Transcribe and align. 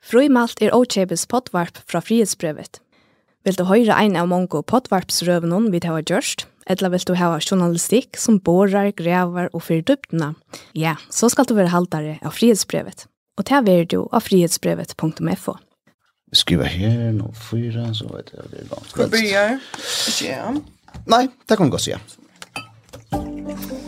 Frøymalt 0.00 0.62
er 0.64 0.72
Ochebes 0.74 1.26
potvarp 1.28 1.80
fra 1.88 2.00
frihetsbrevet. 2.00 2.80
Vil 3.44 3.56
du 3.56 3.64
høre 3.68 3.96
ein 3.96 4.16
av 4.20 4.28
mange 4.28 4.62
potvarpsrøvene 4.68 5.70
vi 5.72 5.80
har 5.84 6.02
gjørst, 6.02 6.46
eller 6.70 6.92
vil 6.92 7.06
du 7.08 7.14
ha 7.16 7.30
journalistikk 7.40 8.16
som 8.20 8.38
borer, 8.40 8.92
grever 8.96 9.48
og 9.52 9.64
fyrir 9.64 9.84
dyptene? 9.88 10.34
ja, 10.74 10.96
så 11.10 11.28
skal 11.28 11.48
du 11.48 11.54
være 11.54 11.72
haltere 11.72 12.18
av 12.22 12.36
frihetsbrevet. 12.36 13.06
Og 13.38 13.46
ta 13.48 13.62
er 13.64 13.84
du 13.84 14.08
av 14.12 14.24
frihetsbrevet.fo. 14.28 15.56
Skriva 16.32 16.64
her, 16.68 17.10
nå 17.16 17.32
fyra, 17.34 17.88
så 17.94 18.06
vet 18.12 18.30
jeg 18.32 18.50
det 18.52 18.60
er 18.60 18.68
ganske. 18.70 18.90
Skal 18.92 19.08
vi 19.08 19.10
begynne? 19.16 19.60
Ikke 20.12 20.28
ja. 20.30 20.52
Nei, 21.10 21.24
det 21.48 21.56
kan 21.58 21.66
vi 21.66 21.76
godt 21.76 21.88
si, 21.88 21.94
Ja. 21.96 23.86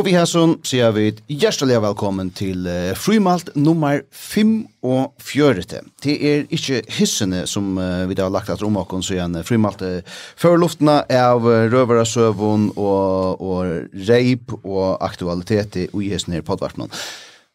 Og 0.00 0.06
vi 0.06 0.14
har 0.16 0.24
som 0.24 0.54
sier 0.64 0.94
vi 0.96 1.10
hjertelig 1.28 1.76
velkommen 1.84 2.30
til 2.32 2.64
uh, 2.64 2.94
Frymalt 2.96 3.50
nummer 3.52 3.98
5 4.16 4.52
og 4.88 5.10
4. 5.20 5.64
Det 6.00 6.14
er 6.24 6.46
ikke 6.56 6.78
hissene 6.96 7.42
som 7.44 7.74
uh, 7.76 8.06
vi 8.08 8.16
da 8.16 8.24
har 8.24 8.32
lagt 8.32 8.48
at 8.48 8.62
om 8.64 8.78
åkken, 8.80 9.02
så 9.04 9.18
igjen 9.18 9.36
frimalt 9.44 9.84
uh, 9.84 9.98
før 10.40 10.56
luftene 10.62 11.02
av 11.04 11.44
uh, 11.44 11.66
røvere 11.68 12.06
søvun 12.08 12.70
og, 12.80 13.44
og 13.44 14.06
reip 14.08 14.54
og 14.62 14.96
aktualitet 15.04 15.76
i 15.82 16.06
hissene 16.06 16.38
her 16.38 16.46
podvartene. 16.48 16.88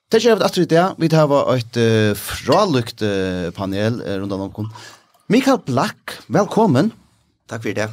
Det 0.06 0.20
er 0.20 0.36
ikke 0.36 0.46
at 0.46 0.60
det 0.62 0.68
det, 0.76 0.86
vi 1.02 1.10
har 1.16 1.34
et 1.56 1.82
uh, 1.82 2.12
fralukt 2.14 3.02
uh, 3.02 3.50
panel 3.58 3.98
uh, 4.06 4.20
rundt 4.20 4.38
om 4.38 4.46
åkken. 4.52 4.70
Mikael 5.34 5.64
Black, 5.66 6.20
velkommen. 6.30 6.94
Takk 7.50 7.66
for 7.66 7.82
det. 7.82 7.90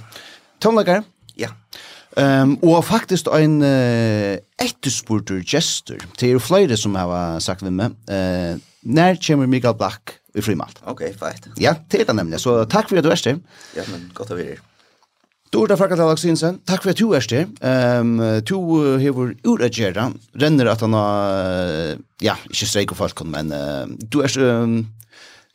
Tomlager. 0.60 1.08
Ja. 1.40 1.48
Yeah. 1.48 1.88
Ehm 2.20 2.50
um, 2.50 2.58
og 2.68 2.84
faktisk 2.84 3.30
en 3.32 3.62
uh, 3.64 4.36
etterspurter 4.60 5.40
gestur. 5.48 6.02
Det 6.20 6.28
er 6.28 6.42
flere 6.42 6.76
som 6.76 6.94
har 6.98 7.40
sagt 7.40 7.64
við 7.64 7.72
meg. 7.78 7.96
Eh 8.10 8.52
uh, 8.52 8.68
nær 8.82 9.16
kemur 9.22 9.46
Mikael 9.46 9.76
Black 9.78 10.18
i 10.34 10.42
frimalt. 10.42 10.80
Okay, 10.88 11.12
feit. 11.14 11.46
Ja, 11.60 11.74
det 11.90 12.02
er 12.02 12.10
det 12.10 12.16
nemlig. 12.18 12.40
Så 12.42 12.62
takk 12.70 12.90
for 12.90 12.98
at 12.98 13.06
du 13.06 13.10
er 13.12 13.20
her. 13.20 13.40
Ja, 13.76 13.86
men 13.90 14.10
godt 14.16 14.32
å 14.32 14.38
være 14.38 14.56
her. 14.56 14.62
Dorda 15.52 15.76
Farkat 15.76 16.00
Sinsen. 16.18 16.62
takk 16.64 16.82
for 16.82 16.90
at 16.90 16.98
du 16.98 17.12
er 17.12 17.26
her. 17.28 17.46
Um, 18.00 18.16
du 18.18 18.40
to 18.40 18.60
hevur 18.98 19.34
uragera, 19.44 20.10
renner 20.34 20.70
at 20.72 20.80
han 20.80 20.96
uh, 20.96 21.92
ja, 22.24 22.38
ikke 22.48 22.66
streik 22.66 22.92
og 22.92 22.96
folk 23.02 23.24
men 23.28 23.52
uh, 23.52 23.84
du 24.08 24.22
er 24.24 24.32
um, 24.40 24.86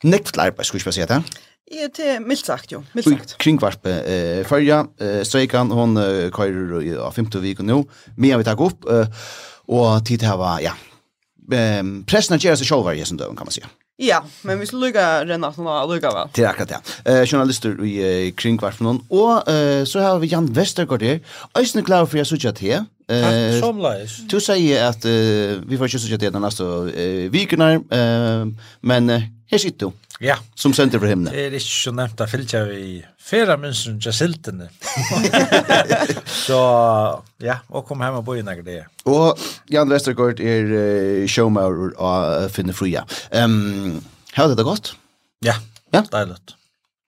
nektlær, 0.04 0.54
skal 0.62 0.78
vi 0.78 0.82
ikke 0.82 0.90
bare 0.92 1.00
si 1.00 1.08
det. 1.10 1.47
Ja, 1.68 1.88
det 1.92 2.06
er 2.14 2.20
mildt 2.24 2.46
sagt 2.48 2.72
jo, 2.72 2.82
mildt 2.96 3.10
sagt. 3.12 3.34
Kringvarpe 3.42 3.92
eh, 4.08 4.44
fyrja, 4.48 4.82
eh, 5.04 5.20
Streikan, 5.28 5.72
hon 5.74 5.98
eh, 6.00 6.28
køyrer 6.32 7.02
av 7.04 7.12
50 7.16 7.42
viken 7.44 7.68
nå, 7.68 7.82
med 8.16 8.38
vi 8.40 8.46
takk 8.46 8.62
opp, 8.64 8.88
eh, 8.88 9.26
og 9.68 9.98
tid 10.08 10.24
her 10.24 10.38
var, 10.40 10.62
ja, 10.64 10.72
eh, 11.52 11.82
pressen 12.08 12.40
gjør 12.40 12.56
seg 12.56 12.70
sjålver 12.70 12.96
i 12.96 13.04
sin 13.04 13.20
døven, 13.20 13.36
kan 13.36 13.48
man 13.50 13.56
si. 13.56 13.66
Ja, 13.98 14.20
men 14.46 14.60
vi 14.60 14.66
skal 14.70 14.78
lukka 14.78 15.04
Renat 15.26 15.56
nå 15.58 15.72
lukka 15.90 16.12
vel. 16.14 16.28
Det 16.30 16.44
er 16.44 16.52
akkurat 16.52 16.70
det. 16.70 16.92
Eh, 17.02 17.24
journalister 17.26 17.72
i 17.82 17.96
eh, 17.98 18.26
Kringvarpe 18.38 18.84
noen. 18.86 19.00
Og 19.10 19.48
eh, 19.50 19.82
så 19.90 20.04
har 20.04 20.20
vi 20.22 20.30
Jan 20.30 20.46
Vestergaard 20.54 21.02
her. 21.02 21.18
Øystein 21.58 21.82
klar 21.82 22.06
for 22.06 22.20
jeg 22.20 22.28
sutja 22.30 22.52
til. 22.54 22.86
Eh, 23.10 23.56
som 23.58 23.80
leis. 23.82 24.20
Du 24.30 24.38
sier 24.38 24.84
at 24.86 25.02
eh, 25.08 25.58
vi 25.66 25.80
får 25.80 25.90
ikke 25.90 26.02
sutja 26.04 26.20
til 26.22 26.30
den 26.30 26.46
neste 26.46 26.68
eh, 26.94 27.26
vikene, 27.34 27.72
eh, 27.90 28.70
men 28.86 29.10
eh, 29.10 29.26
Her 29.48 29.58
sitter 29.58 29.86
du. 29.86 29.92
Ja. 30.20 30.34
Som 30.58 30.74
sender 30.74 30.98
for 30.98 31.08
himne. 31.08 31.30
Det 31.32 31.44
er 31.46 31.54
ikke 31.56 31.70
så 31.70 31.92
nevnt 31.94 32.20
at 32.20 32.28
fyllt 32.30 32.52
jeg 32.52 32.80
i 32.82 33.04
fyrre 33.22 33.54
minstern 33.60 34.00
til 34.02 34.12
siltene. 34.12 34.66
så 36.46 36.58
ja, 37.44 37.60
og 37.70 37.86
kom 37.88 38.02
hjem 38.04 38.18
og 38.20 38.24
bo 38.26 38.34
i 38.36 38.42
nægge 38.44 38.66
det. 38.66 38.82
Og 39.08 39.38
Jan 39.72 39.90
Vestergaard 39.90 40.42
er 40.42 40.74
uh, 40.74 41.28
showmaurer 41.30 41.94
av 41.96 42.50
finner 42.52 42.76
Fria. 42.76 43.06
Um, 43.32 44.02
har 44.34 44.50
det 44.50 44.58
det 44.58 44.66
godt? 44.68 44.92
Ja, 45.46 45.54
ja? 45.94 46.02
deilig. 46.12 46.36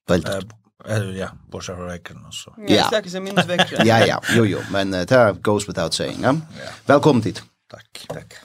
Veldig. 0.09 0.31
Uh, 0.31 0.57
Eller 0.89 1.12
ja, 1.12 1.29
bortsett 1.53 1.77
fra 1.77 1.91
vekkerne 1.91 2.25
og 2.31 2.34
så. 2.34 2.55
Ja, 2.71 2.89
snakkes 2.89 3.19
jeg 3.19 3.27
minst 3.27 3.49
vekkerne. 3.50 3.84
ja, 3.91 4.00
ja, 4.06 4.17
jo, 4.37 4.47
jo, 4.49 4.65
men 4.73 4.95
uh, 4.95 5.05
det 5.05 5.43
goes 5.45 5.69
without 5.69 5.95
saying. 5.95 6.23
Ja? 6.25 6.33
Ja. 6.62 6.73
Velkommen 6.95 7.23
dit. 7.27 7.43
Takk, 7.71 8.06
takk. 8.15 8.41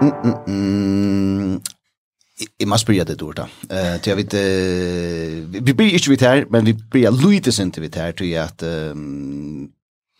Mm. 0.00 1.60
Jeg 2.60 2.68
må 2.68 2.76
spørre 2.80 3.04
det 3.04 3.18
dårlig 3.20 3.42
da. 3.42 3.46
Uh, 3.68 3.96
jeg 4.06 4.16
vet, 4.16 4.36
uh, 4.40 5.60
vi 5.66 5.74
blir 5.76 5.92
ikke 5.92 6.14
vidt 6.14 6.24
her, 6.24 6.46
men 6.50 6.64
vi 6.66 6.72
blir 6.72 7.12
lydes 7.12 7.60
ikke 7.60 7.82
vidt 7.84 8.00
her, 8.00 8.12
til 8.16 8.32
at 8.40 8.64
um, 8.64 9.68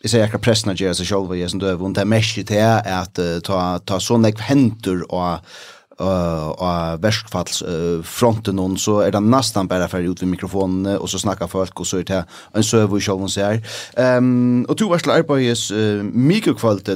jeg 0.03 0.13
sier 0.13 0.25
akkurat 0.25 0.45
pressen 0.45 0.73
av 0.73 0.77
gjør 0.77 0.97
seg 0.97 1.09
selv, 1.09 1.33
og 1.33 1.39
jeg 1.39 1.49
som 1.49 1.61
døv, 1.61 1.81
og 1.81 1.95
det 1.97 2.03
er 2.03 2.09
mest 2.13 2.37
til 2.37 2.61
at 2.61 3.21
uh, 3.21 3.39
ta, 3.45 3.61
ta 3.85 3.97
sånne 4.01 4.33
jeg 4.37 5.07
og 5.09 5.41
av 6.01 7.01
verskfallsfronten 7.03 8.59
uh, 8.59 8.77
så 8.81 8.99
er 9.05 9.13
det 9.15 9.21
nesten 9.23 9.69
bare 9.69 9.89
ferdig 9.91 10.11
ut 10.11 10.23
ved 10.23 10.31
mikrofonen 10.33 10.95
og 10.97 11.09
så 11.09 11.21
snakker 11.21 11.49
folk, 11.51 11.79
og 11.79 11.87
så 11.87 12.01
er 12.01 12.07
det 12.09 12.23
en 12.55 12.65
søve 12.65 12.97
i 12.97 13.03
sjålen 13.03 13.31
seg 13.31 13.61
her. 13.61 14.17
Um, 14.17 14.65
og 14.69 14.77
to 14.79 14.89
varsler 14.91 15.21
arbeides 15.21 15.69
uh, 15.71 16.01
mye 16.01 16.41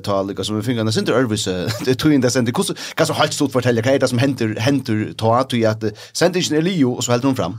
tal, 0.06 0.34
som 0.42 0.58
vi 0.58 0.66
finner, 0.66 0.84
det 0.84 0.98
inte 0.98 1.12
ikke 1.12 1.36
det 1.36 1.86
det 1.86 1.98
tog 2.00 2.14
inn 2.14 2.22
det 2.24 2.32
sender, 2.32 2.54
hva 2.56 3.06
som 3.06 3.16
helt 3.20 3.34
stort 3.34 3.54
forteller, 3.54 3.86
hva 3.86 3.96
er 3.96 4.04
det 4.04 4.10
som 4.10 4.20
henter, 4.20 4.56
henter 4.60 5.14
ta, 5.18 5.44
tog 5.44 5.64
at 5.64 5.86
sendingen 6.14 6.58
er 6.58 6.66
lio, 6.66 6.96
og 6.96 7.04
så 7.04 7.16
helder 7.16 7.32
hun 7.32 7.40
fram. 7.40 7.58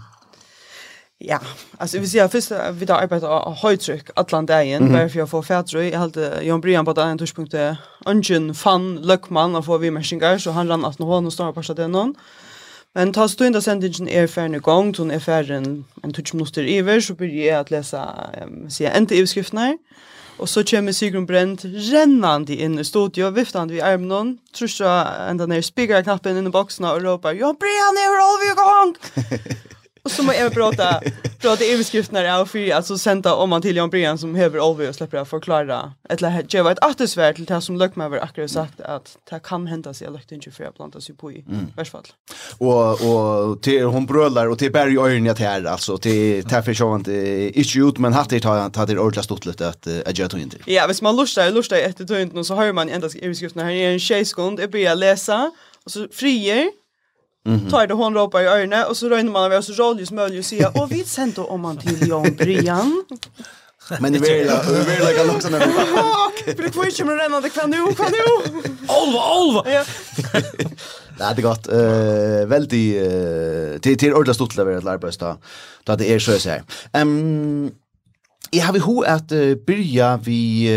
Ja, 1.19 1.41
alltså 1.78 1.99
vi 1.99 2.06
ser 2.06 2.28
först 2.28 2.53
vi 2.72 2.84
da 2.84 2.94
arbetar 2.94 3.28
av 3.28 3.54
höjtryck 3.54 4.10
Atlantaien 4.15 4.82
mm 4.82 4.93
-hmm. 4.93 4.99
bare 4.99 5.09
för 5.09 5.22
å 5.22 5.27
få 5.27 5.43
fætrøy. 5.43 5.91
Jeg 5.91 5.99
halte 5.99 6.41
Jon 6.43 6.60
Brian 6.60 6.84
på 6.84 6.93
den 6.93 7.19
tidpunkten 7.19 7.77
Ungen 8.06 8.54
Fan 8.54 8.97
Luckman 9.03 9.56
och 9.56 9.65
får 9.65 9.78
vi 9.78 9.91
meshingar 9.91 10.38
så 10.38 10.50
han 10.50 10.69
rann 10.69 10.84
att 10.84 10.99
någon 10.99 11.31
står 11.31 11.53
på 11.53 11.62
staden 11.62 11.93
noen. 11.93 12.15
Men 12.94 13.12
ta 13.12 13.28
stund 13.28 13.54
da 13.54 13.60
sendingen 13.60 14.09
er 14.09 14.27
ferdig 14.27 14.56
i 14.56 14.60
gang, 14.65 14.94
så 14.97 15.04
er 15.12 15.19
ferdig 15.19 15.56
en 16.04 16.12
touch 16.12 16.34
minutter 16.34 16.62
iver, 16.62 17.00
så 17.00 17.15
blir 17.15 17.28
jeg 17.28 17.60
att 17.60 17.71
läsa 17.71 18.31
um, 18.43 18.71
säga 18.71 18.97
inte 18.97 19.15
i 19.15 19.27
her. 19.53 19.77
Och 20.38 20.48
så 20.48 20.65
kommer 20.65 20.93
Sigrun 20.93 21.27
Brent 21.27 21.65
rännande 21.65 22.54
in 22.54 22.78
i 22.78 22.84
studio, 22.84 23.31
viftande 23.31 23.75
vid 23.75 23.83
armen 23.83 24.09
någon, 24.09 24.38
tror 24.54 24.71
jag 24.78 25.31
ända 25.31 25.47
ner 25.47 25.62
speaker-knappen 25.62 26.37
inn 26.37 26.47
i 26.47 26.50
boxen 26.50 26.84
og 26.84 27.03
råper, 27.03 27.33
Jon 27.33 27.56
Brian 27.60 27.97
är 28.04 28.10
över 28.16 28.54
gang! 28.56 28.97
Och 30.06 30.12
så 30.12 30.22
må 30.22 30.33
jag 30.33 30.55
prata 30.55 31.00
prata 31.39 31.65
överskrifterna 31.65 32.39
av 32.39 32.47
för 32.47 32.71
alltså 32.71 32.99
sända 32.99 33.34
om 33.34 33.50
man 33.50 33.62
till 33.62 33.77
Jan 33.77 33.91
Brian 33.91 34.19
som 34.19 34.34
häver 34.34 34.61
Olvi 34.61 34.89
och 34.89 34.94
släpper 34.94 35.17
jag 35.17 35.28
förklara 35.28 35.93
eller 36.09 36.44
ge 36.49 36.62
vad 36.62 36.72
ett 36.72 36.84
attersvärd 36.84 37.37
till 37.37 37.44
det 37.44 37.61
som 37.61 37.77
Luckman 37.77 38.11
var 38.11 38.19
akkurat 38.19 38.50
sagt 38.50 38.81
att 38.81 39.16
det 39.31 39.41
kan 39.45 39.66
hända 39.66 39.95
sig 39.95 40.11
lukt 40.11 40.33
inte 40.33 40.50
för 40.50 40.65
att 40.65 40.75
planta 40.75 41.00
sig 41.00 41.15
på 41.15 41.33
i 41.33 41.45
mm. 41.49 41.66
värstfall. 41.77 42.03
Och 42.59 42.91
och 42.91 43.62
till 43.62 43.84
hon 43.84 44.06
brölar 44.06 44.47
och 44.49 44.59
till 44.59 44.72
berg 44.72 44.99
öarna 44.99 45.34
till 45.34 45.47
här 45.47 45.65
alltså 45.65 45.99
till 45.99 46.45
därför 46.45 46.75
så 46.75 46.95
inte 46.95 47.12
inte 47.59 47.78
ut 47.78 47.99
men 47.99 48.12
hade 48.12 48.37
det 48.37 48.71
ta 48.71 48.87
det 48.87 48.99
ordla 48.99 49.22
stort 49.22 49.47
lite 49.47 49.69
att 49.69 49.87
att 50.06 50.19
göra 50.19 50.39
inte. 50.39 50.56
Ja, 50.66 50.87
visst 50.87 51.03
man 51.03 51.16
lustar 51.16 51.50
lustar 51.50 51.77
efter 51.77 52.05
tönten 52.05 52.39
och 52.39 52.47
så 52.47 52.55
hör 52.55 52.72
man 52.72 52.89
ända 52.89 53.09
överskrifterna 53.22 53.65
här 53.65 53.72
är 53.72 53.93
en 53.93 54.00
tjejskund 54.00 54.61
jag 54.61 54.71
börjar 54.71 54.95
läsa 54.95 55.50
och 55.84 55.91
så 55.91 56.09
frier 56.12 56.71
-hmm. 57.47 57.71
Tar 57.71 57.87
det 57.87 57.95
hon 57.95 58.15
ropar 58.15 58.41
i 58.41 58.47
öronen 58.47 58.84
och 58.89 58.97
så 58.97 59.09
röjer 59.09 59.25
man 59.25 59.53
av 59.53 59.59
oss 59.59 59.79
rolig 59.79 60.07
som 60.07 60.17
möjligt 60.17 60.39
och 60.39 60.45
säger 60.45 60.83
och 60.83 60.93
vi 60.93 61.05
sände 61.05 61.41
om 61.41 61.61
man 61.61 61.77
till 61.77 62.09
Jan 62.09 62.34
Brian. 62.37 63.05
Men 64.01 64.12
det 64.12 64.19
vill 64.19 64.47
jag, 64.47 64.62
vill 64.65 65.05
lägga 65.05 65.33
också 65.33 65.49
när. 65.49 65.61
För 65.61 66.62
det 66.62 66.71
kvisch 66.71 67.05
med 67.05 67.43
det 67.43 67.51
kan 67.51 67.71
nu 67.71 67.95
kan 67.95 68.12
nu. 68.12 68.53
Olva, 68.89 69.21
olva. 69.41 69.71
Ja. 69.73 69.84
Nej, 71.19 71.33
det 71.37 71.43
gott. 71.43 71.69
Eh 71.69 72.47
väldigt 72.47 73.03
eh 73.03 73.81
till 73.81 73.99
till 73.99 74.15
ordla 74.15 74.34
stolt 74.34 74.57
lever 74.57 74.77
att 74.77 74.87
arbeta. 74.87 75.37
Då 75.84 75.97
det 75.97 76.15
är 76.15 76.19
så 76.19 76.39
så 76.39 76.51
här. 76.51 76.63
Ehm 76.93 77.71
Jag 78.51 78.65
har 78.65 78.73
vi 78.73 78.78
hur 78.78 79.07
att 79.07 79.28
börja 79.67 80.17
vi 80.17 80.69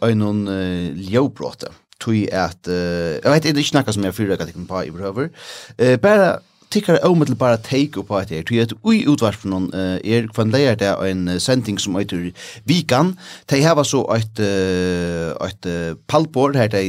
uh, 0.00 0.10
en 0.10 0.18
någon 0.18 0.48
ljåbråte. 0.96 1.66
Mm 1.66 1.83
tui 2.04 2.24
at, 2.30 2.60
uh, 2.68 3.16
jeg 3.18 3.30
vet 3.32 3.50
ikke 3.52 3.80
noe 3.80 3.96
som 3.96 4.08
jeg 4.08 4.16
fyrrøkker 4.16 4.50
til 4.50 4.66
på 4.68 4.84
i 4.86 4.92
behøver, 4.94 5.32
uh, 5.80 5.94
bara 6.02 6.34
tikkar 6.74 6.98
omedelbara 7.06 7.58
take 7.62 8.00
upp 8.00 8.10
at 8.18 8.30
det. 8.32 8.44
Tøyt 8.48 8.74
ui 8.84 9.04
utvarp 9.10 9.44
non 9.48 9.68
er 9.74 10.26
kvann 10.32 10.52
leiar 10.52 10.76
der 10.80 11.00
ein 11.04 11.28
sending 11.40 11.78
som 11.80 11.96
eitur 12.00 12.30
vikan. 12.68 13.14
Tei 13.50 13.62
hava 13.64 13.84
so 13.86 14.04
eitt 14.14 14.40
eitt 14.42 15.68
palbord 16.10 16.58
her 16.58 16.70
dei 16.72 16.86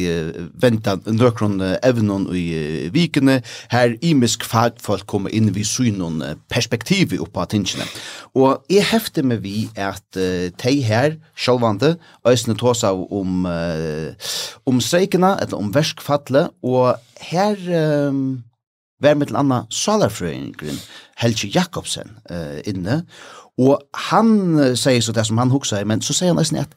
venta 0.62 0.98
nøkron 1.06 1.62
evnon 1.86 2.28
i 2.36 2.90
vikene. 2.94 3.42
Her 3.74 3.96
imisk 4.02 4.46
fag 4.48 4.82
folk 4.84 5.06
koma 5.12 5.30
inn 5.30 5.54
við 5.56 5.70
synun 5.70 6.22
perspektiv 6.52 7.16
upp 7.20 7.34
på 7.36 7.48
tingene. 7.54 7.88
Og 8.36 8.66
eg 8.72 8.90
hefte 8.92 9.24
meg 9.24 9.44
vi 9.46 9.68
at 9.78 10.20
tei 10.62 10.80
her 10.86 11.20
sjálvande 11.38 11.96
eisne 12.28 12.58
tosa 12.60 12.94
om 12.94 13.46
om 14.66 14.82
streikena 14.82 15.36
eller 15.42 15.60
om 15.60 15.72
verskfalle 15.76 16.50
og 16.66 16.96
her 17.22 17.56
um, 18.10 18.44
var 19.04 19.16
med 19.20 19.30
til 19.30 19.40
Anna 19.40 19.64
Salarfrøyngren, 19.74 20.78
Helge 21.20 21.50
Jakobsen, 21.54 22.18
uh, 22.32 22.60
inne, 22.68 23.02
og 23.62 23.80
han 24.10 24.30
uh, 24.60 24.74
sier 24.80 25.04
så 25.04 25.16
det 25.16 25.26
som 25.28 25.40
han 25.42 25.54
hoksa 25.54 25.84
men 25.88 26.04
så 26.04 26.16
sier 26.16 26.34
han 26.34 26.40
nesten 26.40 26.62
at 26.64 26.76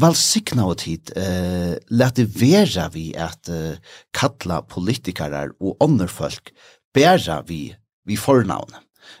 valsikna 0.00 0.66
og 0.66 0.78
tid, 0.82 1.14
uh, 1.18 1.74
lette 1.94 2.26
vera 2.38 2.88
vi 2.94 3.12
at 3.14 3.50
uh, 3.52 3.74
kalla 4.14 4.62
politikere 4.66 5.48
og 5.60 5.82
ånderfolk 5.84 6.54
bæra 6.94 7.42
vi, 7.46 7.68
vi 8.06 8.16
fornavn. 8.18 8.74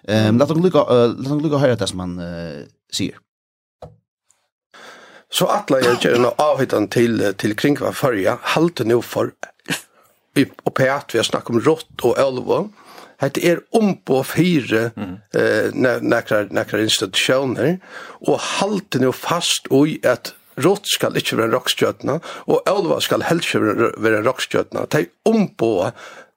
Um, 0.08 0.38
lette 0.38 0.54
han 0.54 0.64
lukka, 0.64 0.84
uh, 0.88 1.38
lukka 1.42 1.62
høre 1.62 1.78
det 1.78 1.90
som 1.90 2.02
han 2.04 2.18
uh, 2.18 2.64
sier. 2.92 3.20
Så 5.34 5.48
atla 5.50 5.80
jeg 5.82 5.98
gjerne 6.04 6.30
avhittan 6.38 6.86
til, 6.94 7.18
til 7.40 7.56
kringva 7.58 7.90
fyrja, 7.96 8.36
halte 8.54 8.86
nu 8.86 9.00
for 9.02 9.32
i 10.38 10.46
operat 10.68 11.14
vi 11.14 11.20
har 11.20 11.28
snakket 11.28 11.54
om 11.54 11.62
rått 11.64 12.06
og 12.06 12.18
elva. 12.20 12.64
Det 13.24 13.44
er 13.46 13.62
om 13.78 13.94
på 14.04 14.20
fire 14.26 14.90
mm. 14.96 15.12
eh, 15.38 16.00
nekra 16.04 16.80
institusjoner, 16.82 17.78
og 18.26 18.42
halte 18.58 19.00
nå 19.00 19.12
fast 19.16 19.70
i 19.72 19.96
at 20.04 20.34
rått 20.64 20.90
skal 20.90 21.16
ikke 21.18 21.38
være 21.38 21.54
rockstjøtna, 21.54 22.18
og 22.50 22.68
elva 22.70 23.00
skal 23.02 23.24
helst 23.26 23.54
ikke 23.54 23.94
være 24.02 24.22
rockstjøtene. 24.26 24.84
Det 24.90 25.00
er 25.00 25.30
om 25.30 25.48
på 25.48 25.72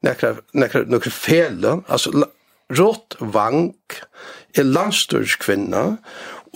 nekra, 0.06 0.38
nekra, 0.58 0.86
nekra 0.88 1.14
fele, 1.14 1.80
altså 1.88 2.14
rått 2.78 3.18
vank, 3.20 4.02
er 4.58 4.66
landstørskvinna, 4.68 5.84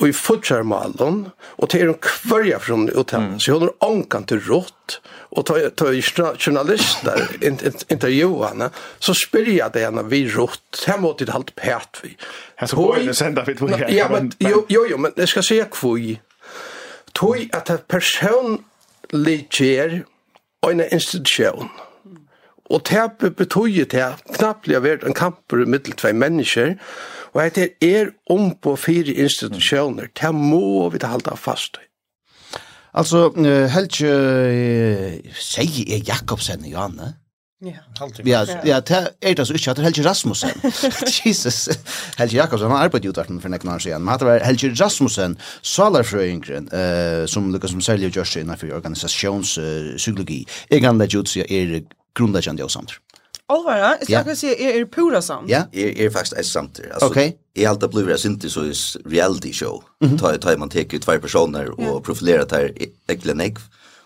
och 0.02 0.08
i 0.08 0.14
og 0.14 0.44
til 0.44 1.20
och 1.58 1.70
till 1.70 1.86
de 1.86 1.94
kvörja 1.94 2.60
från 2.60 2.90
hotellet. 2.96 3.42
Så 3.42 3.52
jag 3.52 3.60
har 3.60 3.72
ankan 3.80 4.24
till 4.24 4.40
rått 4.40 5.02
och 5.30 5.46
tar 5.46 5.70
tar 5.70 6.38
journalister 6.38 7.28
henne, 8.48 8.70
så 9.00 9.14
spyr 9.14 9.58
jag 9.58 9.72
det 9.74 9.92
när 9.92 10.04
vi 10.04 10.28
rått 10.28 10.86
her 10.88 10.98
måtte 10.98 11.24
ett 11.24 11.30
halvt 11.30 11.56
pæt 11.56 12.00
vi. 12.04 12.18
Här 12.56 12.68
så 12.68 12.76
går 12.76 12.96
det 13.06 13.14
sända 13.14 13.44
vi 13.44 13.56
två. 13.56 13.70
Ja 13.90 14.10
men 14.12 14.32
jo 14.40 14.66
jo 14.70 14.86
jo 14.90 14.98
men 14.98 15.12
det 15.16 15.28
ska 15.28 15.42
si 15.42 15.64
kvui. 15.72 16.20
Toj 17.14 17.50
att 17.52 17.70
en 17.70 17.78
person 17.78 18.64
ligger 19.10 20.04
i 20.64 20.72
en 20.72 20.94
institution. 20.94 21.70
Och 22.70 22.82
det 22.90 23.36
betyder 23.36 23.86
det 23.86 24.16
knappt 24.36 24.68
har 24.68 24.82
vært 24.82 25.04
en 25.04 25.14
kamp 25.14 25.52
mellan 25.52 25.92
två 25.98 26.14
människor 26.14 26.78
Og 27.34 27.46
at 27.46 27.56
det 27.56 27.70
er 27.82 28.12
om 28.30 28.52
på 28.62 28.76
fire 28.76 29.14
institusjoner. 29.14 30.12
Det 30.22 30.36
må 30.36 30.90
vi 30.90 31.00
ta 31.00 31.14
halda 31.14 31.36
fast 31.40 31.80
i. 31.80 31.88
Altså, 32.92 33.30
Helge, 33.72 34.12
sier 35.40 35.92
jeg 35.94 36.08
Jakobsen 36.10 36.66
i 36.68 36.74
Janne? 36.74 37.14
Ja, 37.62 37.78
ja, 38.26 38.46
ja, 38.66 38.80
det 38.80 39.00
er 39.22 39.34
det 39.38 39.44
så 39.48 39.54
ikke 39.54 39.72
at 39.72 39.78
det 39.78 39.84
er 39.84 39.88
Helge 39.92 40.04
Rasmussen. 40.10 40.50
Jesus, 41.26 41.70
Helge 42.18 42.36
Jakobsen, 42.36 42.72
han 42.72 42.82
arbeidet 42.82 43.06
i 43.06 43.10
utvarten 43.10 43.38
for 43.42 43.54
nekken 43.54 43.70
år 43.70 43.78
siden, 43.78 44.02
men 44.02 44.18
det 44.20 44.28
var 44.28 44.42
Helge 44.46 44.72
Rasmussen, 44.80 45.38
salarfrøyngren, 45.62 46.72
uh, 46.74 47.28
som 47.30 47.52
lukket 47.54 47.70
som 47.70 47.82
særlig 47.82 48.10
gjørs 48.16 48.36
innenfor 48.42 48.74
organisasjonspsykologi. 48.74 50.42
Uh, 50.42 50.66
jeg 50.72 50.82
kan 50.82 50.98
lage 50.98 51.20
ut 51.20 51.30
siden 51.30 51.54
er 51.54 51.86
grunnleggende 52.18 52.66
og 52.66 52.72
samtidig. 52.72 53.11
Alvara, 53.52 53.98
jag 54.08 54.24
ska 54.24 54.36
si, 54.36 54.48
är 54.48 54.80
er 54.80 54.86
pura 54.86 55.22
sant. 55.22 55.50
Ja, 55.50 55.64
är 55.72 56.02
är 56.02 56.10
faktiskt 56.10 56.34
är 56.34 56.44
sant. 56.44 56.80
Alltså 56.94 57.10
okay. 57.10 57.34
är 57.56 57.68
allt 57.68 57.82
det 57.82 58.18
sint 58.18 58.20
synte 58.20 58.50
så 58.50 58.62
reality 59.06 59.54
show. 59.54 59.84
Mm 60.04 60.14
-hmm. 60.14 60.20
Ta 60.20 60.38
ta 60.38 60.58
man 60.58 60.70
tar 60.70 60.96
ut 60.96 61.02
två 61.02 61.20
personer 61.20 61.70
och 61.70 61.80
yeah. 61.80 62.02
profilerar 62.02 62.46
där 62.46 62.74
äcklen 63.08 63.42
ägg. 63.42 63.58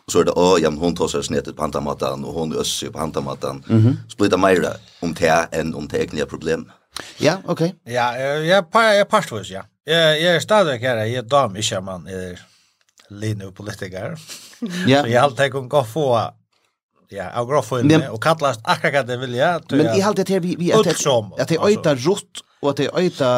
Och 0.05 0.11
så 0.11 0.19
är 0.19 0.23
det 0.23 0.31
å, 0.31 0.57
ja, 0.59 0.69
hon 0.69 0.95
tar 0.95 1.07
seg 1.07 1.23
snett 1.23 1.55
på 1.55 1.61
handamatan 1.61 2.25
och 2.25 2.33
hon 2.33 2.53
össer 2.53 2.89
på 2.89 2.99
handamatan. 2.99 3.63
Mm 3.69 3.81
-hmm. 3.81 4.29
det 4.29 4.37
mer 4.37 4.65
om 5.01 5.13
det 5.13 5.47
än 5.51 5.75
om 5.75 5.87
det 5.87 5.99
egna 5.99 6.25
problem. 6.25 6.71
Ja, 7.17 7.37
okej. 7.45 7.75
Ja, 7.83 8.17
Ja, 8.17 8.27
jeg, 8.43 8.65
par 8.71 8.93
jag 8.93 9.09
parstvis, 9.09 9.51
ja. 9.51 9.61
Jag 9.85 10.21
jeg 10.21 10.35
är 10.35 10.39
stadig 10.39 10.79
her, 10.79 10.95
jag 10.95 11.17
er 11.17 11.21
dam, 11.21 11.55
ikke 11.55 11.81
man 11.81 12.07
er 12.07 12.39
linje 13.09 13.51
politiker. 13.51 14.17
Ja. 14.87 15.01
Så 15.03 15.09
jag 15.09 15.21
har 15.21 15.29
alltid 15.29 15.51
gå 15.69 15.83
få 15.83 16.31
ja, 17.15 17.29
av 17.33 17.47
gråføyne, 17.49 18.01
og 18.11 18.19
kallast 18.23 18.63
akkurat 18.63 18.99
hva 18.99 19.05
det 19.07 19.21
vilja. 19.21 19.53
Men 19.71 19.93
jeg 19.93 20.03
halte 20.05 20.27
til 20.27 20.43
vi, 20.43 20.57
vi 20.59 20.73
at, 20.75 20.89
at 21.39 21.49
det 21.49 21.61
øyta 21.61 21.95
rutt, 22.05 22.43
og 22.65 22.69
at 22.71 22.77
det 22.77 22.89
øyta 22.97 23.29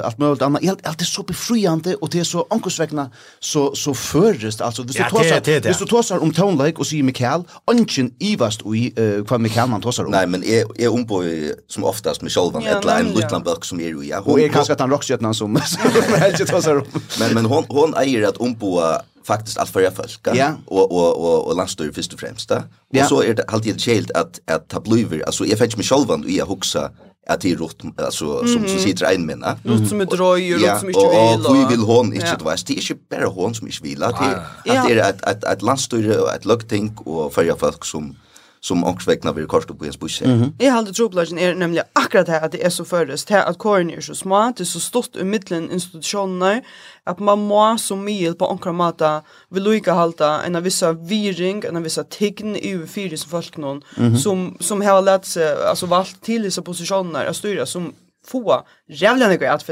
uh, 0.00 0.06
alt 0.06 0.18
mulig 0.18 0.42
annet, 0.42 0.62
jeg 0.62 0.76
halte 0.84 1.04
så 1.04 1.22
befriande, 1.22 1.96
og 2.00 2.12
det 2.12 2.20
er 2.20 2.24
så 2.28 2.44
ankursvekna, 2.50 3.06
så, 3.40 3.74
så 3.74 3.94
føres 3.94 4.60
altså, 4.60 4.82
hvis 4.82 4.96
du, 4.96 5.02
ja, 5.02 5.08
tosar, 5.08 5.38
det, 5.38 5.62
det, 5.64 5.64
hvis 5.64 5.76
du 5.76 5.86
tosar 5.86 6.18
om 6.18 6.32
tonleik 6.34 6.78
og 6.78 6.86
sier 6.86 7.06
Mikael, 7.06 7.44
ønsken 7.70 8.12
ivast 8.20 8.64
ui 8.66 8.90
uh, 8.98 9.20
hva 9.24 9.38
Mikael 9.40 9.70
man 9.72 9.84
tosar 9.84 10.08
om. 10.08 10.14
Nei, 10.14 10.26
men 10.26 10.44
jeg, 10.46 10.68
jeg 10.78 10.92
ombor 10.92 11.26
som 11.68 11.86
oftast 11.88 12.22
med 12.26 12.34
sjolvan, 12.34 12.66
ja, 12.66 12.78
etla 12.78 13.00
en 13.00 13.12
lutland 13.16 13.46
bøk 13.46 13.64
som 13.68 13.80
er 13.80 13.94
ju 13.94 14.04
Ja, 14.10 14.20
og 14.24 14.40
er 14.40 14.52
kanskje 14.52 14.74
at 14.74 14.80
han 14.80 14.92
rockstjøtna 14.92 15.32
som, 15.36 15.56
som 15.72 16.16
helst 16.20 16.44
ikke 16.44 16.60
om. 16.76 17.00
men, 17.20 17.34
men 17.38 17.48
hon, 17.50 17.68
hon 17.70 17.96
eier 18.00 18.28
at 18.28 18.40
omboa 18.42 18.98
faktiskt 19.24 19.58
allt 19.58 19.70
för 19.70 19.90
folk 19.90 20.20
ja. 20.34 20.52
och 20.66 20.92
och 20.92 21.20
och 21.20 21.46
och 21.46 21.56
landstyr 21.56 21.92
först 21.94 22.12
och 22.12 22.20
främst 22.20 22.48
där. 22.48 22.62
Ja. 22.90 23.02
Och 23.02 23.08
så 23.08 23.22
är 23.22 23.34
det 23.34 23.42
alltid 23.42 23.80
skilt 23.80 24.10
att 24.10 24.40
att 24.46 24.68
ta 24.68 24.80
bluver 24.80 25.22
alltså 25.26 25.46
jag 25.46 25.58
fetch 25.58 25.76
mig 25.76 25.86
själv 25.86 26.10
och 26.10 26.30
jag 26.30 26.46
huxa 26.46 26.90
att 27.28 27.40
det 27.40 27.52
är 27.52 27.56
rot 27.56 27.82
alltså 27.96 28.38
som 28.38 28.48
som 28.48 28.68
så 28.68 28.78
sitter 28.78 29.14
en 29.14 29.26
männa. 29.26 29.58
Rot 29.64 29.88
som 29.88 30.00
är 30.00 30.06
dröj 30.06 30.54
och 30.54 30.60
rot 30.60 30.80
som 30.80 30.88
inte 30.88 31.00
vill. 31.00 31.46
Och 31.46 31.56
vi 31.56 31.64
vill 31.76 31.84
hon 31.84 32.12
inte 32.12 32.36
det 32.38 32.44
vet 32.44 32.66
det 32.66 32.72
är 32.72 32.90
inte 32.90 33.04
bara 33.10 33.26
hon 33.26 33.54
som 33.54 33.66
inte 33.66 33.82
vill 33.82 34.02
att 34.02 34.16
det 34.64 34.70
är 34.70 35.10
att 35.10 35.22
att 35.22 35.44
att 35.44 35.62
landstyr 35.62 36.18
och 36.18 36.34
ett 36.34 36.44
lugting 36.44 36.96
och 36.96 37.34
för 37.34 37.54
folk 37.58 37.84
som 37.84 38.16
som 38.60 38.84
också 38.84 39.10
väcknar 39.10 39.32
vid 39.32 39.48
kort 39.48 39.78
på 39.78 39.84
ens 39.84 39.98
busse. 39.98 40.24
Mm 40.24 40.42
-hmm. 40.42 40.52
Jag 40.58 40.72
hade 40.72 40.92
tropplagen 40.92 41.38
är 41.38 41.54
nämligen 41.54 41.84
akkurat 41.92 42.28
här 42.28 42.44
att 42.44 42.52
det 42.52 42.64
är 42.64 42.70
så 42.70 42.84
förrest 42.84 43.30
här 43.30 43.46
att 43.46 43.58
korn 43.58 43.90
är 43.90 44.00
så 44.00 44.14
små, 44.14 44.52
det 44.56 44.62
är 44.62 44.64
så 44.64 44.80
stort 44.80 45.16
i 45.16 45.24
mitten 45.24 45.70
institutioner 45.70 46.62
att 47.04 47.18
man 47.18 47.38
må 47.38 47.78
så 47.78 47.96
mycket 47.96 48.38
på 48.38 48.46
omkring 48.46 48.74
mata 48.74 49.22
vill 49.48 49.62
lika 49.62 49.92
halta 49.92 50.42
en 50.42 50.56
av 50.56 50.62
vissa 50.62 50.92
viring, 50.92 51.62
en 51.68 51.76
av 51.76 51.82
vissa 51.82 52.04
tegn 52.04 52.56
i 52.56 52.72
över 52.72 52.86
fyra 52.86 53.16
som 53.16 53.30
folk 53.30 53.56
någon 53.56 53.82
mm 53.96 54.12
-hmm. 54.12 54.16
som 54.16 54.56
som 54.60 54.82
har 54.82 55.02
lärt 55.02 55.24
sig 55.24 55.64
alltså 55.64 55.86
valt 55.86 56.22
till 56.22 56.42
dessa 56.42 56.62
positioner 56.62 57.26
att 57.26 57.36
styra 57.36 57.66
som 57.66 57.94
få 58.26 58.66
jävla 58.88 59.28
några 59.28 59.52
att. 59.52 59.62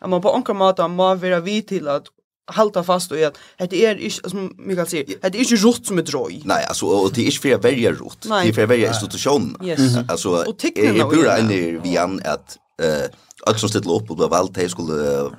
Att 0.00 0.10
man 0.10 0.22
på 0.22 0.28
omkring 0.30 0.56
mata 0.56 0.88
må 0.88 1.14
vara 1.14 1.40
vid 1.40 1.66
till 1.66 1.88
att 1.88 2.04
halta 2.46 2.84
fast 2.84 3.12
och 3.12 3.18
att 3.18 3.70
det 3.70 3.86
är 3.86 3.94
inte 3.94 4.30
som 4.30 4.54
Mikael 4.58 4.86
säger 4.86 5.04
det 5.20 5.38
är 5.38 5.52
inte 5.52 5.56
rott 5.56 5.86
som 5.86 5.98
är 5.98 6.02
droj. 6.02 6.42
Nej 6.44 6.64
alltså 6.64 6.86
och 6.86 7.12
det 7.12 7.20
är 7.20 7.24
inte 7.24 7.38
för 7.38 7.54
att 7.54 7.64
välja 7.64 7.92
rott. 7.92 8.22
Det 8.22 8.28
är 8.28 8.52
för 8.52 8.62
att 8.62 8.70
välja 8.70 8.88
institution. 8.88 9.56
Yes. 9.64 9.80
Alltså 10.08 10.30
och 10.30 10.58
tecknen 10.58 11.02
och 11.02 11.16
det 11.16 11.30
en 11.30 11.82
vi 11.82 11.98
an 11.98 12.20
att 12.24 12.56
eh 12.82 13.10
att 13.46 13.60
som 13.60 13.68
ställa 13.68 13.92
upp 13.92 14.10
och 14.10 14.16
bli 14.16 14.26
valt 14.26 14.54
det 14.54 14.68
skulle 14.68 15.30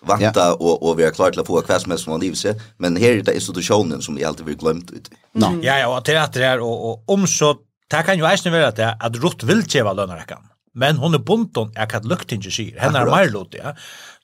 vanta 0.00 0.54
och 0.54 0.82
och 0.82 0.98
vi 0.98 1.04
är 1.04 1.10
klara 1.10 1.30
till 1.30 1.40
att 1.40 1.46
få 1.46 1.60
kväs 1.60 1.86
med 1.86 2.00
som 2.00 2.20
liv 2.20 2.32
sig 2.32 2.60
men 2.76 2.96
här 2.96 3.10
är 3.10 3.22
det 3.22 3.34
institutionen 3.34 4.02
som 4.02 4.14
vi 4.14 4.24
alltid 4.24 4.46
vill 4.46 4.56
glömt 4.56 4.90
ut. 4.90 5.10
Ja 5.32 5.52
ja 5.62 5.96
och 5.96 6.04
teater 6.04 6.40
här 6.40 6.60
och 6.60 6.90
och 6.90 7.04
om 7.06 7.26
så 7.26 7.56
Det 7.88 8.02
kan 8.04 8.18
ju 8.18 8.26
eisen 8.28 8.52
være 8.52 8.68
at, 8.68 8.80
at 9.00 9.16
Rutt 9.16 9.46
vil 9.48 9.62
kjeva 9.64 9.94
lønnerekken 9.96 10.42
men 10.78 11.00
hon 11.02 11.16
er 11.16 11.22
bunton 11.26 11.72
er 11.76 11.88
kat 11.90 12.06
luktinge 12.08 12.50
sier. 12.54 12.76
Henne 12.80 13.02
er 13.02 13.10
mer 13.10 13.30
lut, 13.32 13.56
ja. 13.58 13.74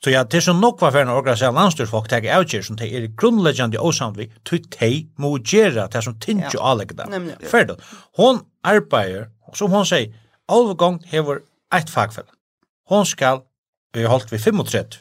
Så 0.04 0.12
ja, 0.12 0.22
det 0.28 0.38
er 0.38 0.44
så 0.44 0.52
nok 0.52 0.82
var 0.82 0.92
for 0.92 1.00
en 1.00 1.12
organisasjon 1.14 1.56
landstyrsfolk 1.56 2.10
tek 2.12 2.26
avgjør 2.28 2.66
som 2.66 2.76
det 2.76 2.90
er 2.92 3.06
grunnleggjande 3.18 3.80
vi 4.18 4.26
til 4.44 4.66
de 4.76 4.90
må 5.18 5.38
gjøre 5.38 5.88
det 5.92 6.02
som 6.04 6.18
tinge 6.20 6.50
og 6.58 6.66
anlegge 6.72 6.98
det. 6.98 7.08
Ferdig. 7.48 7.78
Hon 8.20 8.42
arbeider, 8.62 9.30
som 9.54 9.72
hon 9.72 9.86
sier, 9.88 10.12
alvegong 10.48 11.00
hever 11.08 11.40
eit 11.72 11.90
fagfell. 11.90 12.28
Hon 12.92 13.06
skal, 13.08 13.42
vi 13.96 14.04
holdt 14.04 14.30
vi 14.32 14.38
35, 14.38 15.00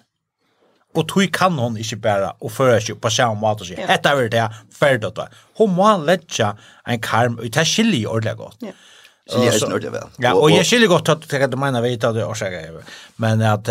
og 0.95 1.07
tog 1.09 1.27
kan 1.33 1.57
hon 1.57 1.75
ikke 1.81 1.97
bare 1.99 2.31
og 2.39 2.51
føre 2.53 2.79
seg 2.81 2.99
på 3.01 3.11
samme 3.11 3.41
måte 3.41 3.65
og 3.65 3.67
si, 3.67 3.75
hetta 3.75 4.13
er 4.15 4.29
det, 4.31 4.47
ferdig. 4.71 5.11
Hon 5.59 5.73
må 5.75 5.89
letja 6.05 6.53
en 6.87 7.01
karm, 7.03 7.39
og 7.41 7.49
det 7.49 7.59
er 7.59 7.67
skiljer 7.67 8.07
ordentlig 8.07 8.37
godt. 8.39 8.67
Ja. 8.69 8.75
Skiljer 9.29 9.51
jeg 9.51 9.61
snart 9.61 9.85
det 9.85 9.91
väl. 9.93 10.07
Ja, 10.23 10.33
og 10.35 10.51
jeg 10.51 10.65
skiljer 10.67 10.91
godt 10.91 11.09
at 11.13 11.27
det 11.31 11.59
mener 11.59 11.81
vi 11.81 11.93
ikke 11.95 12.11
det 12.15 12.25
årsaker. 12.27 12.81
Men 13.23 13.41
at 13.47 13.69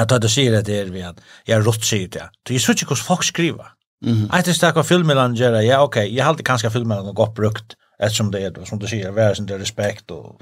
at 0.00 0.08
det 0.24 0.30
sier 0.32 0.54
det 0.64 0.72
er 0.72 0.88
vi 0.88 1.02
at 1.04 1.18
jeg 1.46 1.58
er 1.58 1.64
rått 1.66 1.84
sier 1.84 2.08
det. 2.08 2.24
Så 2.46 2.54
jeg 2.54 2.64
synes 2.64 2.82
ikke 2.82 2.94
hvordan 2.94 3.04
folk 3.04 3.24
skriver. 3.24 3.74
Mm 4.02 4.14
-hmm. 4.14 4.46
Jeg 4.46 4.54
snakker 4.54 4.82
filmmelene 4.82 5.36
gjør 5.36 5.60
ja, 5.60 5.82
ok, 5.82 5.96
jeg 5.96 6.24
har 6.24 6.30
alltid 6.30 6.44
kanskje 6.44 6.70
filmmelene 6.70 7.14
godt 7.14 7.34
brukt, 7.34 7.76
ettersom 8.00 8.32
det 8.32 8.42
er, 8.42 8.64
som 8.64 8.78
du 8.78 8.86
sier, 8.86 9.10
være 9.10 9.34
sin 9.34 9.50
respekt. 9.50 10.10
Og... 10.10 10.40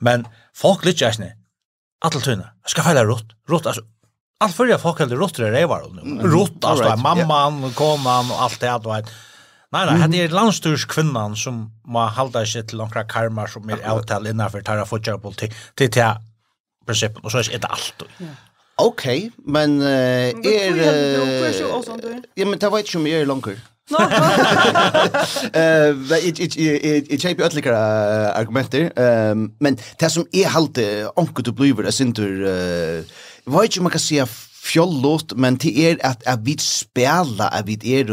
Men 0.00 0.26
folk 0.56 0.84
lytter 0.84 1.06
ikke 1.06 1.16
snitt. 1.16 1.36
Alla 2.02 2.20
tunna. 2.20 2.50
Ska 2.66 2.82
fälla 2.82 3.04
rått. 3.04 3.26
Rått 3.48 3.66
alltså 3.66 3.82
allt 4.40 4.56
förra 4.56 4.78
folk 4.78 4.98
hade 4.98 5.14
rått 5.14 5.36
det 5.36 5.50
revar 5.52 5.84
nu. 5.92 6.28
Rått 6.28 6.64
alltså 6.64 6.96
mamman 6.96 7.72
konan 7.72 8.30
och 8.30 8.42
allt 8.42 8.60
det 8.60 8.66
där. 8.66 9.04
Nei, 9.70 9.84
nei, 9.86 10.06
det 10.10 10.20
er 10.24 10.32
landstyrskvinnan 10.34 11.36
som 11.38 11.60
må 11.86 12.02
halda 12.16 12.42
seg 12.48 12.66
til 12.70 12.80
noen 12.80 13.06
karmar 13.06 13.50
som 13.52 13.68
er 13.70 13.84
avtal 13.86 14.26
innanfor 14.26 14.64
tarra 14.66 14.82
fotjærpolitikk 14.88 15.54
til 15.78 15.90
til 15.94 16.18
prinsippen, 16.86 17.22
og 17.22 17.30
så 17.30 17.44
er 17.44 17.62
det 17.62 17.70
alt. 17.70 18.02
Ja. 18.18 18.32
Ok, 18.80 19.04
men 19.46 19.78
uh, 19.78 19.86
er... 19.86 20.74
Ja, 22.36 22.44
men 22.44 22.58
det 22.58 22.70
var 22.72 22.78
ikke 22.82 22.98
om 22.98 23.06
jeg 23.06 23.20
er 23.20 23.28
langer. 23.30 23.60
Jeg 27.10 27.20
kjøper 27.20 27.46
ytterligere 27.46 27.80
argumenter, 28.34 28.90
men 29.60 29.78
det 30.00 30.10
som 30.10 30.26
jeg 30.34 30.50
halte 30.50 31.10
onkel 31.14 31.44
du 31.46 31.52
blivet, 31.52 31.84
jeg 31.84 31.94
synes, 31.94 32.18
eh 32.18 33.28
vet 33.50 33.64
ikke 33.70 33.80
om 33.80 33.88
man 33.88 33.94
kan 33.94 34.02
si 34.02 34.18
fjollot, 34.60 35.34
men 35.40 35.56
til 35.60 35.78
er 35.80 35.96
at, 36.06 36.22
at 36.28 36.44
vi 36.44 36.56
spela, 36.60 37.48
at 37.56 37.66
vi 37.68 37.78
er, 37.96 38.12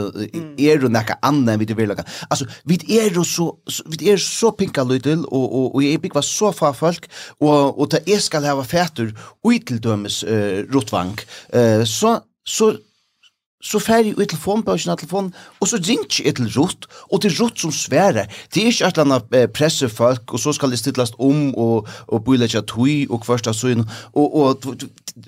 er 0.58 0.84
jo 0.84 0.92
nekka 0.92 1.20
anna 1.27 1.54
enn 1.54 1.62
vi 1.62 1.70
er 1.70 1.80
verlaga. 1.80 2.06
Altså, 2.30 2.48
vi 2.68 2.80
er 3.00 3.18
så, 3.27 3.50
vi 3.92 4.12
er 4.12 4.22
så 4.22 4.54
pinka 4.58 4.86
lydel, 4.88 5.25
og, 5.27 5.46
og, 5.46 5.75
og 5.75 5.84
jeg 5.84 6.01
bygg 6.04 6.18
var 6.18 6.25
så 6.25 6.54
fa 6.56 6.72
folk, 6.75 7.10
og, 7.42 7.77
og 7.77 7.92
ta 7.92 8.04
jeg 8.08 8.24
skal 8.24 8.48
hava 8.48 8.66
fætur 8.68 9.13
ui 9.44 9.60
til 9.60 9.82
dømes 9.84 10.24
uh, 10.24 10.63
rotvang, 10.74 11.18
uh, 11.54 11.84
så, 11.88 12.20
så 12.48 12.75
så 13.68 13.80
fer 13.82 14.06
jeg 14.06 14.13
ut 14.20 14.30
telefon 14.30 14.62
på 14.63 14.75
sin 14.77 14.94
telefon, 14.94 15.32
og 15.60 15.68
så 15.68 15.80
ringer 15.82 16.22
jeg 16.24 16.36
til 16.38 16.51
Rutt, 16.54 16.86
og 17.10 17.24
til 17.24 17.34
Rutt 17.39 17.60
som 17.60 17.72
sværer. 17.74 18.30
Det 18.54 18.62
er 18.62 18.70
ikke 18.70 18.86
et 18.86 19.00
eller 19.00 19.18
annet 19.18 19.54
pressefolk, 19.58 20.34
og 20.34 20.39
så 20.39 20.54
skal 20.54 20.72
det 20.72 20.80
stillast 20.80 21.18
om, 21.20 21.56
og, 21.58 21.89
og 22.08 22.24
bøyler 22.24 22.46
ikke 22.46 22.62
tøy, 22.70 23.08
og 23.10 23.24
kvørsta 23.25 23.56
søgn, 23.58 23.84
og, 24.13 24.36
og 24.38 24.68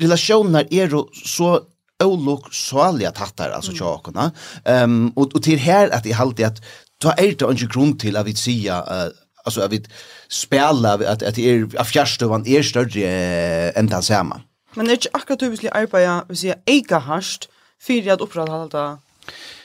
relationer 0.02 0.68
er 0.72 0.90
jo 0.92 1.08
så 1.14 1.60
olok 2.04 2.54
saliga 2.54 3.12
tattar 3.12 3.52
altså 3.56 3.74
tjåkene. 3.76 4.30
Ehm 4.68 4.94
um, 4.94 5.14
og, 5.16 5.32
og 5.36 5.44
til 5.44 5.60
her 5.60 5.90
at 5.92 6.06
jeg 6.06 6.16
halte 6.16 6.46
at 6.46 6.62
ta 7.02 7.16
er 7.18 7.36
det 7.36 7.50
ikke 7.52 7.74
grunn 7.74 7.98
til 8.00 8.18
at 8.18 8.26
vi 8.26 8.36
sier, 8.36 8.80
uh, 8.88 9.12
altså 9.46 9.62
at 9.62 9.72
vi 9.72 9.82
spela 10.30 10.94
at, 10.94 11.24
att 11.24 11.36
det 11.36 11.50
är 11.50 12.58
er 12.58 12.62
større 12.62 13.04
uh, 13.04 13.80
enn 13.80 13.88
den 13.88 14.04
samme. 14.04 14.36
Men 14.76 14.86
det 14.86 14.92
är 14.92 14.96
inte 14.96 15.10
akkurat 15.14 15.40
typiskt 15.40 15.66
arbeta 15.72 16.24
vi 16.30 16.36
säger 16.36 16.56
ega 16.68 17.00
hast 17.00 17.50
för 17.82 18.12
att 18.12 18.22
upprätthålla 18.22 18.98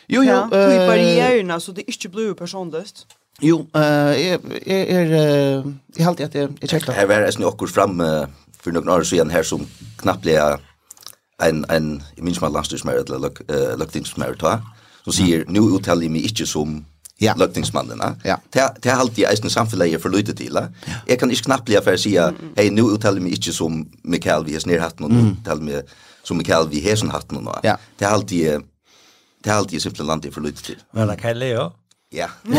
Jo 0.09 0.23
jo, 0.23 0.23
ja, 0.23 0.45
uh, 0.45 0.87
barriärerna 0.87 1.61
så 1.61 1.73
det 1.73 1.81
är 1.81 1.91
inte 1.91 2.09
blue 2.09 2.35
personligt. 2.35 3.07
Jo, 3.43 3.67
uh, 3.77 3.81
jeg, 3.81 4.41
jeg, 4.67 4.89
är 4.91 5.13
är 5.13 5.75
jeg 5.97 6.05
halte 6.05 6.25
at 6.25 6.35
jeg, 6.35 6.49
jeg 6.61 6.69
checkat. 6.69 6.95
Her 6.95 7.07
var 7.07 7.21
det 7.21 7.35
snokkur 7.35 7.67
fram 7.67 8.01
för 8.65 8.73
några 8.73 8.95
år 8.95 9.03
sedan 9.03 9.31
här 9.31 9.43
som 9.43 9.67
knappt 9.97 10.27
en 11.43 11.65
en 11.69 12.03
i 12.17 12.23
minns 12.23 12.41
mal 12.41 12.53
landstingsmär 12.53 12.93
eller 12.93 13.19
lök 13.19 13.41
löktingsmär 13.79 14.35
ta 14.35 14.61
så 15.05 15.13
säger 15.13 15.45
nu 15.49 15.61
uttalar 15.61 16.03
jag 16.03 16.11
mig 16.11 16.23
inte 16.23 16.47
som 16.47 16.85
ja. 17.17 17.35
va. 17.99 18.17
ja. 18.25 18.41
det 18.51 18.75
det 18.83 18.91
har 18.91 19.01
alltid 19.01 19.25
eisen 19.25 19.51
samfällighet 19.51 20.03
för 20.03 20.11
lite 20.11 20.35
till 20.35 20.59
jag 21.07 21.21
kan 21.21 21.31
inte 21.31 21.43
knappt 21.43 21.69
lära 21.69 21.83
för 21.83 21.97
säga 21.97 22.35
hej 22.57 22.71
nu 22.71 22.83
uttalar 22.83 23.17
jag 23.17 23.23
mig 23.23 23.33
inte 23.35 23.53
som 23.53 23.93
Mikael 24.03 24.45
vi 24.45 24.53
har 24.53 24.61
snär 24.61 24.79
hatt 24.79 24.99
någon 24.99 25.37
uttalar 25.41 25.63
mig 25.63 25.83
som 26.23 26.37
Mikael 26.37 26.69
vi 26.69 26.89
har 26.89 26.97
sen 26.97 27.11
hatt 27.11 27.31
någon 27.31 27.49
ja. 27.63 27.79
det 27.99 28.05
har 28.05 28.13
alltid 28.13 28.61
det 29.43 29.51
har 29.51 29.59
alltid 29.59 29.83
simpelt 29.83 30.07
landet 30.07 30.35
för 30.35 30.41
lite 30.41 30.63
till 30.63 30.79
men 30.91 31.17
kan 31.17 31.41
jag 31.41 31.73
Ja. 32.17 32.29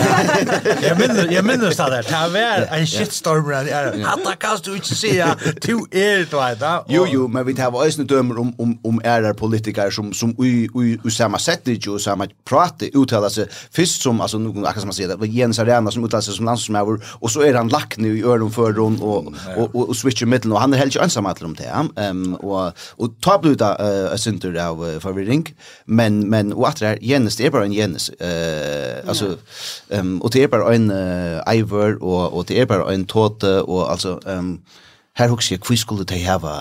jag 0.81 0.99
minns 0.99 1.31
jag 1.31 1.45
minns 1.45 1.77
det 1.77 1.83
där. 1.83 2.03
Det 2.03 2.33
var 2.33 2.77
en 2.77 2.87
shitstorm 2.87 3.49
där. 3.49 4.03
Hatta 4.03 4.35
kan 4.35 4.57
du 4.63 4.75
inte 4.75 4.95
se 4.95 5.25
Du 5.61 5.77
är 5.91 6.17
det 6.17 6.55
vet. 6.55 6.85
Jo 6.87 7.05
jo, 7.07 7.27
men 7.27 7.45
vi 7.45 7.53
tar 7.53 7.71
også 7.71 8.03
dömer 8.03 8.39
om 8.39 8.53
om 8.57 8.79
om 8.83 9.01
är 9.03 9.21
där 9.21 9.33
politiker 9.33 9.89
som 9.89 10.13
som 10.13 10.29
i 10.29 10.69
i 10.75 10.99
i 11.07 11.11
samma 11.11 11.39
sätt 11.39 11.61
det 11.65 11.85
ju 11.85 11.99
samme 11.99 12.27
prata 12.49 12.85
uttaler 12.85 13.29
seg 13.29 13.47
först 13.71 14.01
som 14.01 14.21
alltså 14.21 14.37
någon 14.37 14.65
akkurat 14.65 14.81
som 14.81 14.87
man 14.87 14.93
sier 14.93 15.07
det 15.07 15.15
var 15.15 15.25
Jens 15.25 15.59
Arena 15.59 15.91
som 15.91 16.03
uttaler 16.03 16.21
seg 16.21 16.35
som 16.35 16.45
landsmäver 16.45 16.99
och 17.21 17.31
så 17.31 17.41
är 17.41 17.53
han 17.53 17.67
lack 17.67 17.97
nu 17.97 18.17
i 18.17 18.23
öron 18.23 18.51
for 18.51 18.73
hon 18.73 19.01
och 19.01 19.25
och 19.57 19.75
och, 19.75 19.89
og 19.89 19.95
switcher 19.95 20.25
mitten 20.25 20.51
och 20.51 20.61
han 20.61 20.73
är 20.73 20.77
helt 20.77 20.95
ensam 20.95 21.25
at 21.25 21.41
om 21.41 21.55
det. 21.55 22.01
Ehm 22.01 22.35
och 22.35 22.73
och 22.97 23.21
ta 23.21 23.37
blut 23.37 23.59
där 23.59 24.17
center 24.17 24.55
av 24.55 24.99
förvirring 24.99 25.55
men 25.85 26.29
men 26.29 26.53
og 26.53 26.67
at 26.67 26.79
det 26.79 26.97
Jens 27.01 27.35
det 27.35 27.45
är 27.45 27.51
bara 27.51 27.65
en 27.65 27.73
Jens 27.73 28.09
eh 28.09 29.09
alltså 29.09 29.37
Um, 29.99 30.21
og 30.21 30.33
det 30.33 30.43
er 30.43 30.47
bare 30.47 30.75
en 30.75 30.91
uh, 30.91 31.53
eiver, 31.53 31.97
og, 32.01 32.37
og 32.37 32.47
det 32.47 32.61
er 32.61 32.65
bare 32.65 32.93
en 32.93 33.05
tåte, 33.05 33.63
og 33.63 33.91
altså, 33.91 34.19
um, 34.37 34.59
her 35.17 35.27
husker 35.29 35.55
jeg, 35.55 35.61
hvor 35.67 35.75
skulle 35.75 36.05
de 36.05 36.23
hava 36.23 36.55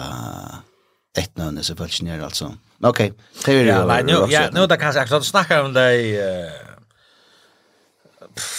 et 1.18 1.30
nødne, 1.36 1.64
selvfølgelig, 1.64 2.04
nere, 2.04 2.24
altså. 2.24 2.50
Men 2.78 2.88
ok, 2.88 2.98
det 3.46 3.48
er 3.48 3.60
jo... 3.60 3.92
Ja, 3.92 4.02
nu, 4.02 4.26
ja, 4.30 4.50
nu 4.50 4.66
där 4.66 4.76
kan 4.76 4.94
jag 4.94 5.02
akkurat 5.02 5.24
snacka 5.24 5.62
om 5.62 5.74
det, 5.74 6.18
eh 6.18 6.64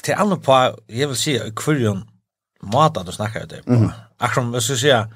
till 0.03 0.13
alla 0.13 0.37
på, 0.37 0.79
jag 0.87 1.07
vill 1.07 1.17
se 1.17 1.51
hverjon 1.65 2.03
måte 2.61 3.03
du 3.03 3.11
snakker 3.11 3.41
om 3.41 3.47
det 3.47 3.63
på. 3.65 3.71
Akrom 3.71 3.91
Akkurat, 4.17 4.53
hvis 4.53 4.69
jag 4.69 4.77
sier, 4.77 5.07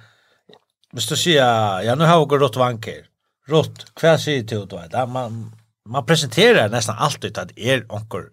hvis 0.94 1.08
du 1.08 1.16
sier, 1.16 1.80
ja, 1.86 1.96
nu 1.96 2.06
har 2.06 2.20
vi 2.20 2.38
gått 2.38 2.58
vanker, 2.60 3.06
rått, 3.50 3.86
hva 4.00 4.18
sier 4.20 4.44
du, 4.44 4.66
du 4.66 4.76
vet, 4.76 4.96
man, 5.10 5.54
man 5.86 6.06
presenterar 6.06 6.70
nästan 6.70 6.98
alltid 6.98 7.38
att 7.38 7.52
er 7.58 7.86
onkel 7.90 8.30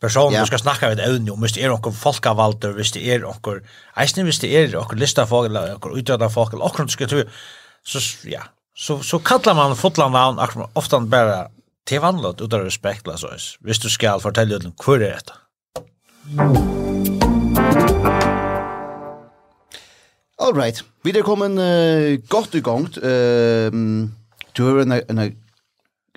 person 0.00 0.32
ja. 0.32 0.40
du 0.40 0.46
ska 0.46 0.58
snacka 0.58 0.88
med 0.88 1.00
evne 1.00 1.30
om, 1.30 1.40
det 1.40 1.62
är 1.62 1.68
någon 1.68 1.92
folkavalter, 1.92 2.72
visst 2.72 2.96
är 2.96 3.18
någon, 3.18 3.60
eisne 3.96 4.24
visst 4.24 4.44
är 4.44 4.68
någon 4.68 4.98
lista 4.98 5.26
folk, 5.26 5.46
eller 5.46 5.72
någon 5.72 5.98
utdöda 5.98 6.30
folk, 6.30 6.52
eller 6.52 6.64
någon 6.64 6.88
ska 6.88 7.06
tro, 7.06 7.22
så 7.84 7.98
ja, 8.24 8.42
så, 8.74 9.00
så 9.00 9.18
kallar 9.18 9.54
man 9.54 9.76
fotland 9.76 10.16
av 10.16 10.68
ofta 10.72 11.00
bara 11.00 11.48
till 11.86 12.00
vanligt 12.00 12.40
utan 12.40 12.60
respekt, 12.60 13.08
alltså, 13.08 13.30
visst 13.60 13.82
du 13.82 13.88
ska 13.90 14.20
fortälla 14.20 14.56
ut 14.56 14.64
hur 14.86 14.98
det 14.98 15.08
är. 15.08 15.20
All 20.40 20.54
right, 20.54 20.84
vi 21.02 21.18
er 21.18 21.22
kommet 21.22 21.50
uh, 21.50 22.18
godt 22.28 22.54
i 22.54 22.60
gang. 22.60 22.86
Uh, 22.96 23.72
du 24.52 24.62
har 24.62 24.78
en, 24.78 24.92
en, 24.92 25.02
en, 25.08 25.18
en, 25.18 25.32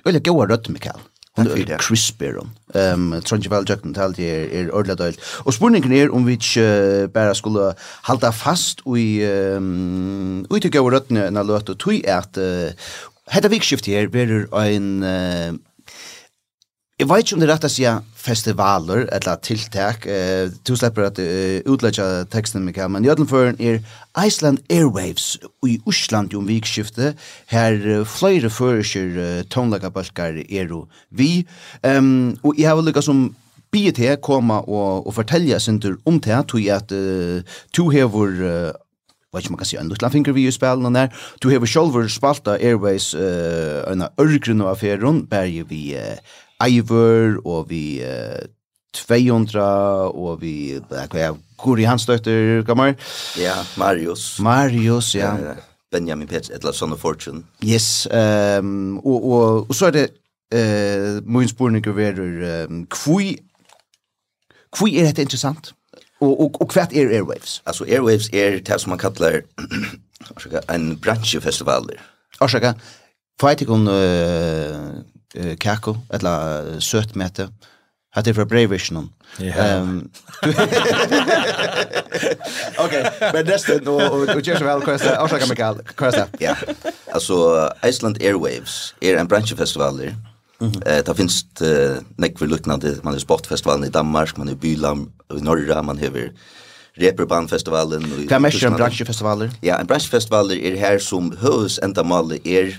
en, 0.04 0.14
en, 0.14 0.14
en, 0.14 0.52
en, 0.54 0.76
en, 0.76 0.76
en, 0.82 1.11
Han 1.36 1.46
er 1.48 1.64
det. 1.64 1.78
Crisperen. 1.80 2.52
Ehm 2.76 3.12
um, 3.12 3.20
Trondje 3.24 3.50
vel 3.50 3.64
jøkken 3.68 3.94
til 3.96 4.16
det 4.16 4.28
er, 4.28 4.44
er 4.60 4.72
ordentlig 4.72 4.98
dølt. 4.98 5.20
Og 5.44 5.54
spurningen 5.56 5.92
er 5.92 6.12
om 6.12 6.26
vi 6.26 6.36
ikke 6.36 6.66
uh, 6.66 7.08
bare 7.12 7.34
skulle 7.34 7.72
halda 8.08 8.30
fast 8.30 8.84
i 8.84 9.24
um, 9.56 10.44
ut 10.50 10.64
i 10.64 10.68
gøy 10.68 10.92
røttene 10.92 11.30
når 11.30 11.48
løt 11.48 11.72
og 11.72 11.78
tog 11.78 12.04
at 12.04 12.36
uh, 12.36 12.92
hette 13.32 13.50
vikskift 13.50 13.88
her 13.88 14.12
blir 14.12 14.44
en 14.52 14.90
uh, 15.02 15.56
jeg 17.00 17.08
vet 17.08 17.24
ikke 17.24 17.34
om 17.34 17.40
det 17.40 17.48
er 17.48 17.54
rett 17.54 17.64
å 17.66 17.72
si 17.72 17.88
festivaler 18.22 19.06
eller 19.12 19.40
tiltak. 19.42 20.06
Eh, 20.06 20.50
du 20.68 20.74
slipper 20.76 21.08
at 21.08 21.18
uh, 21.18 21.58
utlegge 21.72 22.06
teksten, 22.30 22.64
Mikael, 22.64 22.90
men 22.92 23.04
jødlenføren 23.06 23.58
er 23.58 23.80
Iceland 24.26 24.58
Airwaves 24.70 25.38
i 25.66 25.78
Osland 25.86 26.34
om 26.38 26.46
vikskiftet. 26.48 27.18
Her 27.50 27.78
uh, 27.82 28.06
flere 28.06 28.50
føresker 28.50 29.18
uh, 29.18 29.42
tonlagabalkar 29.50 30.42
er 30.48 30.72
og 30.72 30.88
vi. 31.10 31.46
Um, 31.82 32.36
og 32.42 32.54
jeg 32.58 32.70
har 32.70 32.78
vel 32.78 32.90
lykket 32.90 33.08
som 33.10 33.24
biet 33.72 33.98
her 33.98 34.20
komme 34.22 34.60
og, 34.68 35.06
og 35.06 35.14
fortelle 35.16 35.58
sin 35.60 35.80
tur 35.80 35.98
om 36.06 36.20
det, 36.20 36.38
tog 36.48 36.62
jeg 36.62 36.76
at 36.76 36.94
uh, 36.94 37.58
to 37.74 37.88
hever 37.90 38.38
uh, 38.46 38.72
Vad 39.32 39.40
ikke 39.40 39.50
man 39.50 39.58
kan 39.58 39.66
säga 39.66 39.80
en 39.80 39.88
liten 39.88 40.10
finger 40.10 40.32
vi 40.32 40.46
i 40.46 40.52
spelen 40.52 40.92
där. 40.92 41.08
Du 41.40 41.48
har 41.48 41.66
selv 41.66 42.08
spalt 42.08 42.48
av 42.48 42.54
Airways 42.60 43.14
uh, 43.14 43.92
en 43.92 44.04
ørgrunn 44.20 44.60
av 44.60 44.68
affæren, 44.68 45.26
bare 45.26 45.64
vi 45.68 45.96
uh, 45.96 46.18
Iver 46.68 47.38
og 47.44 47.70
vi 47.70 48.02
uh, 48.04 48.42
200 48.94 49.60
og 50.14 50.40
vi 50.40 50.78
uh, 50.78 51.36
Kuri 51.58 51.82
hans 51.82 52.06
døtter, 52.06 52.62
gammar. 52.62 52.94
Ja, 53.38 53.54
Marius. 53.76 54.40
Marius, 54.40 55.14
ja. 55.14 55.34
Benjamin 55.92 56.28
Pets, 56.28 56.50
et 56.50 56.54
eller 56.54 56.72
Son 56.72 56.92
of 56.92 56.98
Fortune. 56.98 57.44
Yes, 57.64 58.08
um, 58.60 58.98
og, 58.98 59.30
og, 59.30 59.66
og 59.68 59.74
så 59.74 59.86
er 59.86 59.90
det 59.90 60.08
uh, 60.54 61.34
min 61.34 61.48
spurning 61.48 61.86
er 61.86 62.66
um, 62.68 62.86
kvui 62.86 63.36
kvui 64.72 64.98
er 64.98 65.10
dette 65.10 65.22
interessant? 65.22 65.74
Og, 66.20 66.40
og, 66.40 66.60
og 66.62 66.72
hva 66.72 66.86
er 66.94 67.10
Airwaves? 67.10 67.62
Altså 67.66 67.84
Airwaves 67.84 68.28
er 68.32 68.60
det 68.60 68.80
som 68.80 68.90
man 68.90 68.98
kallar 68.98 69.42
en 70.74 70.98
bransjefestivaler. 71.02 72.00
Orsaka, 72.40 72.72
får 73.40 73.48
jeg 73.48 73.60
ikke 73.60 73.72
om 73.72 73.86
uh, 73.86 75.02
uh, 75.38 75.52
kakko, 75.60 75.96
eller 76.12 76.66
uh, 76.74 76.80
søtmete. 76.80 77.48
Hatt 78.12 78.28
er 78.28 78.36
fra 78.36 78.44
Breivisjonen. 78.44 79.06
Ja. 79.40 79.80
Um, 79.80 80.10
ok, 82.84 82.94
men 83.32 83.46
nesten, 83.48 83.88
og, 83.88 84.02
og, 84.02 84.26
og 84.34 84.42
kjør 84.44 84.60
så 84.60 84.66
vel, 84.66 84.82
hva 84.84 84.96
er 84.98 85.00
det? 85.00 85.14
Avslaget, 85.16 85.48
Mikael, 85.48 85.80
hva 85.96 86.10
er 86.10 86.18
det? 86.18 86.42
Ja, 86.44 86.52
altså, 87.16 87.38
Iceland 87.88 88.20
Airwaves 88.20 88.94
er 89.00 89.16
en 89.20 89.30
bransjefestivaler. 89.32 90.12
Mm. 90.62 90.74
Eh, 90.86 91.00
det 91.06 91.14
finnes 91.18 91.40
uh, 91.64 92.02
nekver 92.20 92.52
luknande, 92.52 92.98
man 93.02 93.16
har 93.16 93.24
sportfestivalen 93.24 93.88
i 93.88 93.94
Danmark, 93.94 94.36
man 94.38 94.52
har 94.52 94.60
Bylam 94.60 95.08
i 95.32 95.40
Norra, 95.40 95.82
man 95.82 95.98
hever 95.98 96.28
Reperbandfestivalen. 97.00 98.04
Hva 98.28 98.36
er 98.36 98.44
mest 98.44 98.62
en 98.68 98.76
bransjefestivaler? 98.76 99.54
Ja, 99.64 99.80
en 99.80 99.88
bransjefestivaler 99.88 100.60
er 100.60 100.76
her 100.76 101.00
som 101.00 101.32
høves 101.40 101.80
enda 101.82 102.04
male 102.04 102.36
er 102.44 102.76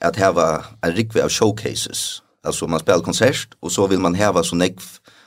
att 0.00 0.16
ha 0.16 0.64
en 0.82 0.92
rikve 0.92 1.24
av 1.24 1.30
showcases. 1.30 2.22
Alltså 2.44 2.66
man 2.66 2.80
spelar 2.80 3.00
konsert 3.00 3.48
och 3.60 3.72
så 3.72 3.86
vill 3.86 3.98
man 3.98 4.14
ha 4.14 4.42
så 4.42 4.56
näck 4.56 4.76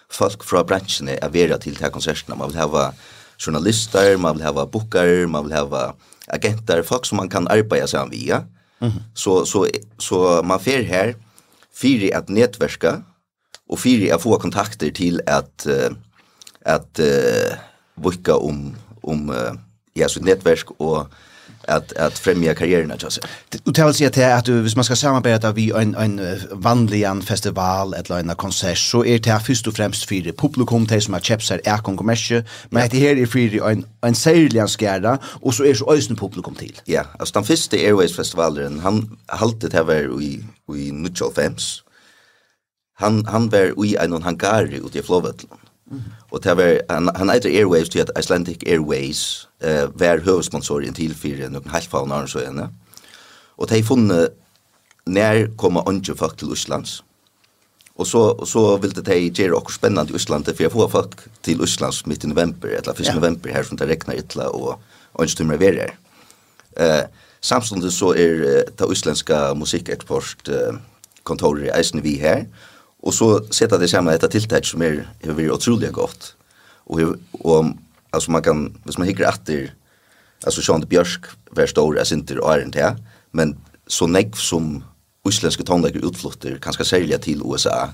folk 0.09 0.43
från 0.43 0.65
branschen 0.65 1.09
er 1.09 1.29
vera 1.29 1.57
till 1.57 1.73
de 1.73 1.89
konsertene. 1.89 1.91
konserterna. 1.91 2.35
Man 2.35 2.49
vill 2.49 2.57
ha 2.57 2.93
journalister, 3.37 4.17
man 4.17 4.37
vill 4.37 4.45
ha 4.45 4.65
bokare, 4.65 5.27
man 5.27 5.43
vill 5.43 5.57
ha 5.57 5.95
agenter, 6.27 6.83
folk 6.83 7.05
som 7.05 7.17
man 7.17 7.29
kan 7.29 7.47
arbeta 7.47 7.87
seg 7.87 8.09
via. 8.09 8.45
Mm 8.81 8.91
-hmm. 8.91 9.01
Så, 9.13 9.45
så, 9.45 9.67
så 9.97 10.43
man 10.43 10.59
fer 10.59 10.83
här 10.83 11.15
fyri 11.73 12.13
at 12.13 12.29
nätverka 12.29 13.03
och 13.69 13.79
fyri 13.79 14.11
at 14.11 14.21
få 14.21 14.39
kontakter 14.39 14.91
till 14.91 15.21
att 15.27 15.67
uh, 15.67 15.91
att 16.65 16.99
uh, 16.99 17.57
boka 17.95 18.35
om 18.35 18.75
om 19.01 19.29
uh, 19.29 19.53
ja 19.93 20.09
så 20.09 20.19
nätverk 20.19 20.71
och 20.77 21.07
att 21.67 21.93
att 21.93 22.19
främja 22.19 22.55
karriären 22.55 22.91
alltså. 22.91 23.21
Och 23.65 23.73
det 23.73 23.85
vill 23.85 23.93
säga 23.93 24.09
till 24.09 24.23
att 24.23 24.45
du 24.45 24.61
hvis 24.61 24.75
man 24.75 24.85
ska 24.85 24.95
samarbeta 24.95 25.51
vi 25.51 25.71
en 25.71 25.95
en 25.95 26.39
vanlig 26.51 27.03
en 27.03 27.21
festival 27.21 27.93
eller 27.93 28.19
en 28.19 28.35
konsert 28.35 28.77
så 28.77 29.05
är 29.05 29.19
det 29.19 29.39
först 29.45 29.67
och 29.67 29.73
främst 29.73 30.05
för 30.05 30.31
publikum 30.31 30.87
till 30.87 31.01
som 31.01 31.13
har 31.13 31.21
chips 31.21 31.51
är 31.51 31.61
är 31.63 31.77
kommersie 31.77 32.43
men 32.69 32.89
det 32.89 32.97
här 32.97 33.17
är 33.17 33.25
för 33.25 33.69
en 33.69 33.85
en 34.01 34.15
särlig 34.15 34.69
skärda 34.69 35.19
och 35.41 35.53
så 35.53 35.63
är 35.63 35.73
så 35.73 35.93
ösen 35.93 36.15
publikum 36.15 36.55
till. 36.55 36.79
Ja, 36.85 37.03
alltså 37.19 37.33
den 37.33 37.43
första 37.43 37.77
Airways 37.77 38.15
festivalen 38.15 38.79
han 38.79 39.17
hållit 39.27 39.61
det 39.61 39.73
här 39.73 40.21
i 40.21 40.43
i 40.75 40.91
Nutchell 40.91 41.31
Fems. 41.35 41.83
Han 42.95 43.25
han 43.25 43.49
var 43.49 43.85
i 43.85 43.95
en 43.95 44.23
hangar 44.23 44.63
ute 44.63 44.99
i 44.99 45.03
Flowetland 45.03 45.59
Og 46.31 46.43
det 46.43 46.57
var, 46.57 46.77
han, 46.89 47.09
han 47.15 47.29
eitir 47.29 47.53
Airways 47.59 47.89
til 47.89 47.99
at 47.99 48.11
Icelandic 48.19 48.63
Airways 48.67 49.47
eh, 49.61 49.87
var 49.99 50.23
høvesponsor 50.25 50.81
i 50.81 50.89
en 50.89 50.97
tilfyrir 50.97 51.51
noen 51.51 51.69
halvfaun 51.69 52.11
av 52.11 52.27
så 52.31 52.41
ene. 52.47 52.69
Og 53.57 53.69
de 53.69 53.83
funnet 53.85 54.33
nær 55.05 55.47
koma 55.59 55.83
andre 55.87 56.15
folk 56.15 56.37
til 56.39 56.53
Østlands. 56.55 57.01
Og 57.95 58.07
så, 58.07 58.17
og 58.17 58.47
så 58.49 58.77
ville 58.81 59.03
de 59.05 59.17
gjøre 59.29 59.53
okkur 59.59 59.75
spennende 59.75 60.09
i 60.13 60.15
Østlandet, 60.17 60.55
for 60.55 60.65
jeg 60.65 60.73
får 60.73 60.87
folk 60.89 61.27
til 61.45 61.61
Østlands 61.61 62.05
midt 62.09 62.23
i 62.23 62.31
november, 62.31 62.67
eller 62.67 62.93
1. 62.93 63.05
Ja. 63.05 63.13
november 63.13 63.53
her 63.53 63.63
som 63.63 63.77
det 63.77 63.89
regner 63.89 64.17
ytla, 64.17 64.47
og 64.49 64.79
ondje 65.13 65.37
tummer 65.37 65.61
vi 65.61 65.75
her. 65.77 65.93
Uh, 66.73 67.05
samstundet 67.41 67.93
så 67.93 68.15
er 68.17 68.39
uh, 68.41 68.61
det 68.79 68.89
østlandske 68.89 69.37
musikkeksport 69.55 70.49
uh, 70.49 70.79
kontorer 71.23 71.67
i 71.67 71.73
Eisen 71.77 72.01
vi 72.03 72.15
her, 72.17 72.47
og 72.47 72.72
Och 73.03 73.13
så 73.13 73.43
sätta 73.51 73.77
det 73.77 73.87
samman 73.87 74.13
detta 74.13 74.27
tilltag 74.27 74.65
som 74.65 74.81
är 74.81 75.07
hur 75.19 75.33
vi 75.33 75.49
otroligt 75.51 75.91
gott. 75.91 76.35
Och 76.85 76.99
och 77.31 77.65
alltså 78.09 78.31
man 78.31 78.41
kan 78.41 78.77
hvis 78.83 78.97
man 78.97 79.07
hickar 79.07 79.29
efter 79.29 79.73
alltså 80.45 80.61
Sean 80.61 80.81
de 80.81 80.87
Björk 80.87 81.25
var 81.49 81.67
stor 81.67 81.99
as 81.99 82.11
inte 82.11 82.33
är 82.33 82.63
inte 82.63 82.81
här 82.81 82.95
men 83.31 83.57
så 83.87 84.07
näck 84.07 84.37
som 84.37 84.83
utländska 85.25 85.63
tonlägger 85.63 86.07
utflyttar 86.07 86.57
kanske 86.61 86.85
sälja 86.85 87.17
till 87.17 87.41
USA 87.45 87.89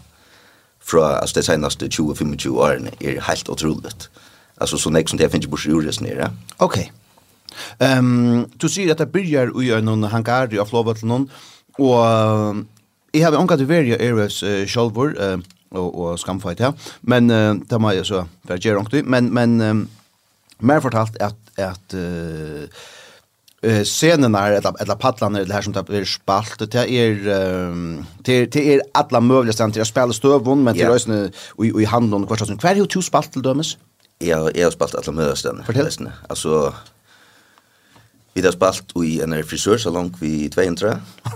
från 0.80 1.04
alltså 1.04 1.40
det 1.40 1.44
senaste 1.44 1.86
20-25 1.88 2.50
åren 2.50 2.90
är 3.00 3.22
helt 3.22 3.50
otroligt. 3.50 4.10
Alltså 4.58 4.78
så 4.78 4.90
näck 4.90 5.10
som 5.10 5.18
det 5.18 5.30
finns 5.30 5.46
ju 5.46 5.50
bort 5.50 6.02
nere. 6.02 6.32
Okej. 6.58 6.92
Ehm 7.80 8.46
du 8.58 8.70
ser 8.70 8.92
att 8.92 8.98
det 8.98 9.50
och 9.50 9.64
i 9.64 9.72
en 9.72 10.04
hangar 10.04 10.54
i 10.54 10.60
Aflovatlen 10.60 11.30
och 11.78 12.06
jeg 13.14 13.26
har 13.26 13.38
omgått 13.40 13.66
veri 13.70 13.96
av 13.96 14.04
Airwaves 14.04 14.42
uh, 14.44 14.64
sjálfur, 14.70 15.16
uh, 15.18 15.38
og, 15.72 15.90
og 15.90 16.20
skamfight 16.22 16.62
ja. 16.64 16.74
men 17.02 17.30
uh, 17.34 17.56
det 17.70 17.82
må 17.82 17.94
jeg 17.96 18.08
så 18.10 18.26
være 18.50 18.64
gjerne 18.64 18.84
omgått 18.84 19.10
men, 19.10 19.30
men 19.34 19.60
um, 19.62 19.84
mer 20.60 20.82
fortalt 20.84 21.20
at, 21.24 21.38
at 21.58 21.96
uh, 21.96 22.66
uh, 23.66 23.82
scenen 23.88 24.36
er, 24.36 24.60
eller, 24.60 24.80
eller 24.82 25.00
paddlan 25.00 25.38
er 25.40 25.48
det 25.48 25.56
her 25.56 25.68
som 25.68 25.76
det 25.76 25.86
er 25.90 26.08
spalt, 26.10 26.66
det 26.74 26.86
er, 26.86 27.22
um, 27.70 28.02
det, 28.26 28.42
det 28.54 28.66
er 28.74 28.88
alle 28.98 29.22
mulige 29.24 29.56
stand 29.56 29.76
til 29.76 29.86
å 29.86 29.90
spille 29.90 30.16
støvun, 30.16 30.66
men 30.66 30.76
til 30.76 30.88
yeah. 30.88 30.96
røysene 30.96 31.22
og, 31.30 31.68
og 31.70 31.82
i 31.84 31.88
handlån, 31.90 32.28
hver 32.30 32.74
er 32.74 32.84
jo 32.84 32.90
to 32.90 33.04
spalt 33.06 33.32
til 33.36 33.46
dømes? 33.46 33.78
Ja, 34.20 34.42
jeg 34.52 34.66
har 34.68 34.74
spalt 34.76 34.98
alle 35.00 35.16
mulige 35.16 35.36
stand. 35.40 35.64
Fortell. 35.64 36.10
Altså, 36.30 36.72
Vi 38.40 38.46
har 38.46 38.54
spalt 38.56 38.94
i 39.04 39.18
en 39.20 39.34
frisørsalong 39.44 40.14
vi 40.22 40.48
200, 40.48 40.94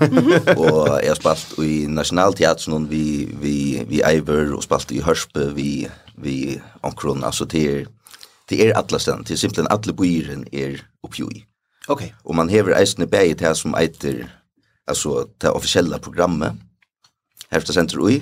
og 0.64 0.78
jeg 1.04 1.10
har 1.10 1.18
spalt 1.18 1.50
i 1.60 1.84
Nationalteatern 1.92 2.86
vi, 2.88 3.26
vi, 3.42 3.56
vi 3.90 4.00
Eiver, 4.08 4.54
og 4.56 4.64
spalt 4.64 4.94
i 4.96 5.02
Hørspe 5.04 5.50
vi, 5.52 5.84
vi 6.16 6.62
omkron, 6.80 7.26
altså 7.28 7.44
det 7.44 7.66
er, 7.74 7.84
det 8.48 8.62
er 8.64 8.80
alle 8.80 9.02
stedene, 9.04 9.28
det 9.28 9.36
er 9.36 9.42
simpelthen 9.42 9.68
alle 9.68 9.92
byren 10.00 10.48
er 10.54 10.80
oppgjøy. 11.04 11.44
Ok. 11.92 12.06
Og 12.24 12.40
man 12.40 12.50
hever 12.50 12.78
eisene 12.80 13.10
bæg 13.12 13.36
til 13.42 13.60
som 13.60 13.76
eiter, 13.76 14.24
altså 14.88 15.26
det 15.44 15.52
offisielle 15.52 16.00
programmet, 16.00 16.56
herfra 17.52 17.76
senter 17.76 18.00
ui, 18.00 18.22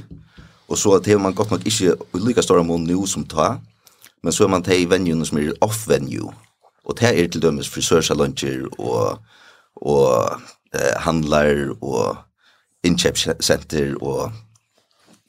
og 0.67 0.77
så 0.77 0.97
at 0.97 1.11
man 1.21 1.37
godt 1.37 1.53
nok 1.53 1.69
ikke 1.69 1.93
i 1.93 2.23
lykka 2.25 2.41
stora 2.41 2.65
mån 2.65 2.89
nu 2.89 3.05
som 3.05 3.29
ta, 3.29 3.59
men 4.23 4.33
så 4.33 4.49
er 4.49 4.55
man 4.57 4.65
til 4.65 4.89
venue 4.89 5.25
som 5.25 5.37
er 5.37 5.53
off-venue, 5.61 6.33
Og 6.91 6.99
det 6.99 7.09
er 7.09 7.27
til 7.27 7.41
dømes 7.41 7.69
frisørsalonger 7.71 8.65
og, 8.79 9.19
og 9.75 10.31
eh, 10.75 10.95
handlar 11.05 11.71
og 11.81 12.17
innkjøpssenter 12.83 13.93
og 14.01 14.31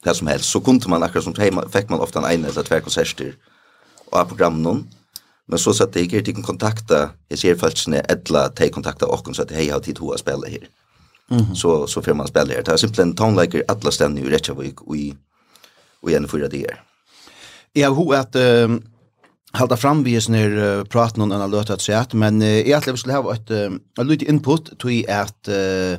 det 0.05 0.17
som 0.17 0.27
helst. 0.27 0.51
Så 0.51 0.61
kunne 0.61 0.91
man 0.91 1.07
akkurat 1.07 1.25
som 1.25 1.37
heima, 1.39 1.69
fikk 1.71 1.91
man 1.91 2.03
ofte 2.03 2.19
en 2.19 2.27
ene 2.27 2.51
eller 2.51 2.67
tver 2.67 2.83
konserter 2.83 3.37
av 4.11 4.27
programmen 4.33 4.67
noen. 4.67 4.83
Men 5.47 5.59
så 5.59 5.75
satt 5.77 5.95
jeg 5.95 6.09
ikke 6.09 6.25
til 6.27 6.43
kontakta, 6.43 7.13
jeg 7.31 7.39
ser 7.39 7.59
falskene, 7.61 8.03
etla 8.11 8.49
til 8.49 8.73
kontakta 8.75 9.07
kontakte 9.07 9.11
åkken, 9.15 9.35
så 9.35 9.47
at 9.47 9.55
jeg 9.55 9.71
har 9.71 9.83
tid 9.85 10.01
til 10.01 10.11
å 10.11 10.19
spille 10.19 10.51
her. 10.51 10.67
Mm 11.31 11.39
-hmm. 11.39 11.55
Så, 11.55 11.87
så 11.87 12.01
får 12.01 12.15
man 12.15 12.27
spille 12.27 12.55
her. 12.55 12.63
Det 12.63 12.73
er 12.73 12.77
simpelthen 12.77 13.17
tonelager 13.17 13.63
alle 13.69 13.93
stedene 13.93 14.21
i 14.21 14.31
Reykjavik 14.31 14.83
og 14.83 14.97
i, 14.97 15.15
og 16.03 16.11
i 16.11 16.15
en 16.15 16.29
fyra 16.29 16.49
dier. 16.49 16.83
Jeg 17.75 17.85
har 17.85 17.95
hva 17.95 18.21
at... 18.21 18.35
Uh 18.37 18.92
halda 19.55 19.77
fram 19.77 20.05
vi 20.05 20.17
snir 20.21 20.55
uh, 20.57 20.85
praten 20.89 21.23
om 21.23 21.33
en 21.33 21.51
løtta 21.51 21.77
chat 21.81 22.15
men 22.15 22.41
uh, 22.43 22.49
jeg 22.49 22.75
atlev 22.77 22.97
skulle 22.97 23.17
ha 23.17 23.35
et 23.35 23.53
uh, 23.53 24.05
lite 24.05 24.29
input 24.29 24.73
til 24.81 25.05
at 25.09 25.51
uh, 25.51 25.99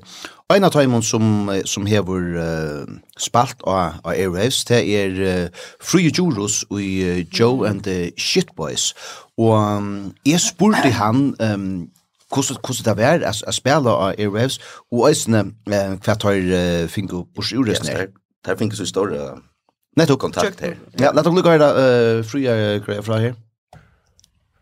en 0.53 0.67
av 0.67 0.73
timon 0.73 1.03
som 1.03 1.49
som 1.65 1.85
hever 1.89 2.37
uh, 2.37 2.85
spalt 3.17 3.61
av 3.65 3.99
av 4.03 4.13
Airwaves 4.13 4.63
det 4.69 4.81
er 4.81 5.19
uh, 5.21 5.65
Free 5.81 6.11
Juros 6.11 6.63
og 6.69 6.81
uh, 6.81 7.21
Joe 7.39 7.67
and 7.69 7.83
the 7.83 8.11
Shitboys 8.17 8.93
og 9.37 9.53
um, 9.57 10.13
jeg 10.25 10.39
spurte 10.39 10.91
han 10.91 11.35
um, 11.39 11.87
hvordan 12.33 12.57
hvordan 12.65 12.85
det 12.85 12.97
var 12.97 13.29
at, 13.29 13.43
at 13.47 13.71
av 13.75 14.13
Airwaves 14.17 14.59
og 14.91 15.09
eisne 15.09 15.45
uh, 15.69 15.95
hva 16.01 16.17
tar 16.17 16.37
uh, 16.37 16.89
finko 16.89 17.25
på 17.35 17.41
sjures 17.41 17.79
der 17.79 18.07
der 18.45 18.55
finko 18.55 18.75
så 18.75 18.85
stor 18.85 19.13
uh, 19.13 20.17
kontakt 20.17 20.59
her. 20.59 20.75
Ja, 20.99 21.11
lad 21.11 21.27
oss 21.27 21.35
lukke 21.35 21.49
her 21.49 21.57
da, 21.61 21.69
uh, 21.73 22.25
fria 22.25 22.79
greier 22.79 23.01
fra 23.01 23.19
her. 23.19 23.33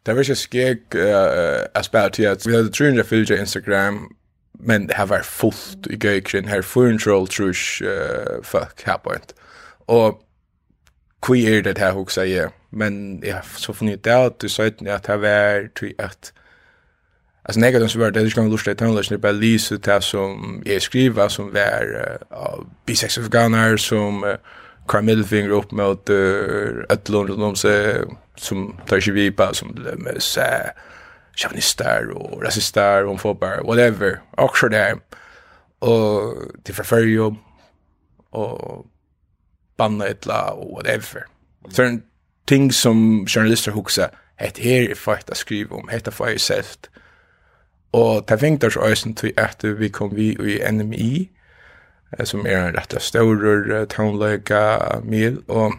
Det 0.06 0.16
var 0.16 0.22
ikke 0.22 0.36
skjeg 0.36 0.96
uh, 0.96 1.02
jeg 1.02 1.68
aspekt 1.76 2.14
til 2.14 2.24
at 2.24 2.48
vi 2.48 2.56
hadde 2.56 2.72
300 2.72 3.04
fylgjer 3.04 3.40
Instagram, 3.40 4.16
men 4.60 4.88
det 4.88 4.98
har 4.98 5.06
vært 5.06 5.26
fullt 5.26 5.88
i 5.90 5.98
gøykjen 5.98 6.50
her, 6.50 6.62
400 6.62 7.28
trus 7.30 7.82
uh, 7.82 8.42
fuck 8.44 8.86
en. 8.88 9.34
Og 9.88 10.22
hva 11.22 11.38
er 11.38 11.62
det 11.62 11.78
her 11.78 11.94
hoksa 11.94 12.26
jeg, 12.26 12.50
men 12.72 13.24
jeg 13.24 13.34
har 13.34 13.46
så 13.58 13.74
funnet 13.74 14.06
det 14.06 14.12
at 14.12 14.42
du 14.42 14.50
sa 14.50 14.64
at 14.64 14.80
det 14.80 15.22
var 15.22 15.68
til 15.78 15.94
at 16.00 16.34
Alltså 17.44 17.60
när 17.60 17.72
jag 17.72 17.90
så 17.90 18.00
var 18.00 18.12
det 18.12 18.30
skulle 18.30 18.50
lustigt 18.50 18.72
att 18.72 18.82
i 18.82 18.86
tonlash, 18.86 19.10
det 19.10 19.18
bara 19.18 19.32
lyser 19.32 19.78
det 19.78 20.04
som 20.04 20.64
jag 20.66 20.82
skriver, 20.82 21.28
som 21.28 21.54
var 21.54 21.84
uh, 22.32 23.30
gunner 23.30 23.78
som 23.78 24.24
uh, 24.24 24.36
kvar 24.88 25.02
middelfinger 25.02 25.50
upp 25.50 25.72
mot 25.72 26.10
uh, 26.10 26.84
ett 26.90 27.10
lån 27.10 27.28
runt 27.28 27.42
om 27.42 27.56
sig, 27.56 28.06
som 28.42 28.78
tar 28.86 29.00
sig 29.00 29.14
vi 29.14 29.32
på 29.32 29.54
som 29.54 29.76
det 29.76 29.98
med 29.98 30.24
så 30.24 30.42
chauvinister 31.36 32.10
och 32.10 32.44
rasister 32.44 33.06
och 33.06 33.22
fotboll 33.22 33.66
whatever 33.66 34.22
också 34.38 34.70
där 34.70 35.00
och 35.80 36.36
till 36.64 36.76
förfölja 36.76 37.36
och 38.30 38.86
banna 39.78 40.08
etla 40.08 40.52
och 40.52 40.72
whatever. 40.72 41.26
Så 41.70 41.84
en 41.84 42.04
ting 42.46 42.72
som 42.72 43.26
journalister 43.28 43.72
huxar 43.72 44.10
ett 44.38 44.58
här 44.58 44.92
är 44.92 44.96
fakt 44.96 45.30
att 45.30 45.38
skriva 45.38 45.76
om 45.76 45.90
heter 45.90 46.12
för 46.12 46.38
sig 46.38 46.64
Och 47.92 48.24
det 48.28 48.38
fängt 48.38 48.64
oss 48.64 48.78
ösen 48.78 49.16
till 49.16 49.40
att 49.40 49.64
vi 49.64 49.90
kom 49.90 50.16
vi 50.16 50.34
i 50.34 50.72
NMI 50.72 51.30
som 52.24 52.46
är 52.46 52.58
en 52.58 52.74
rätt 52.74 53.02
stor 53.02 53.86
townlöka 53.86 54.80
mil 55.04 55.38
och 55.48 55.74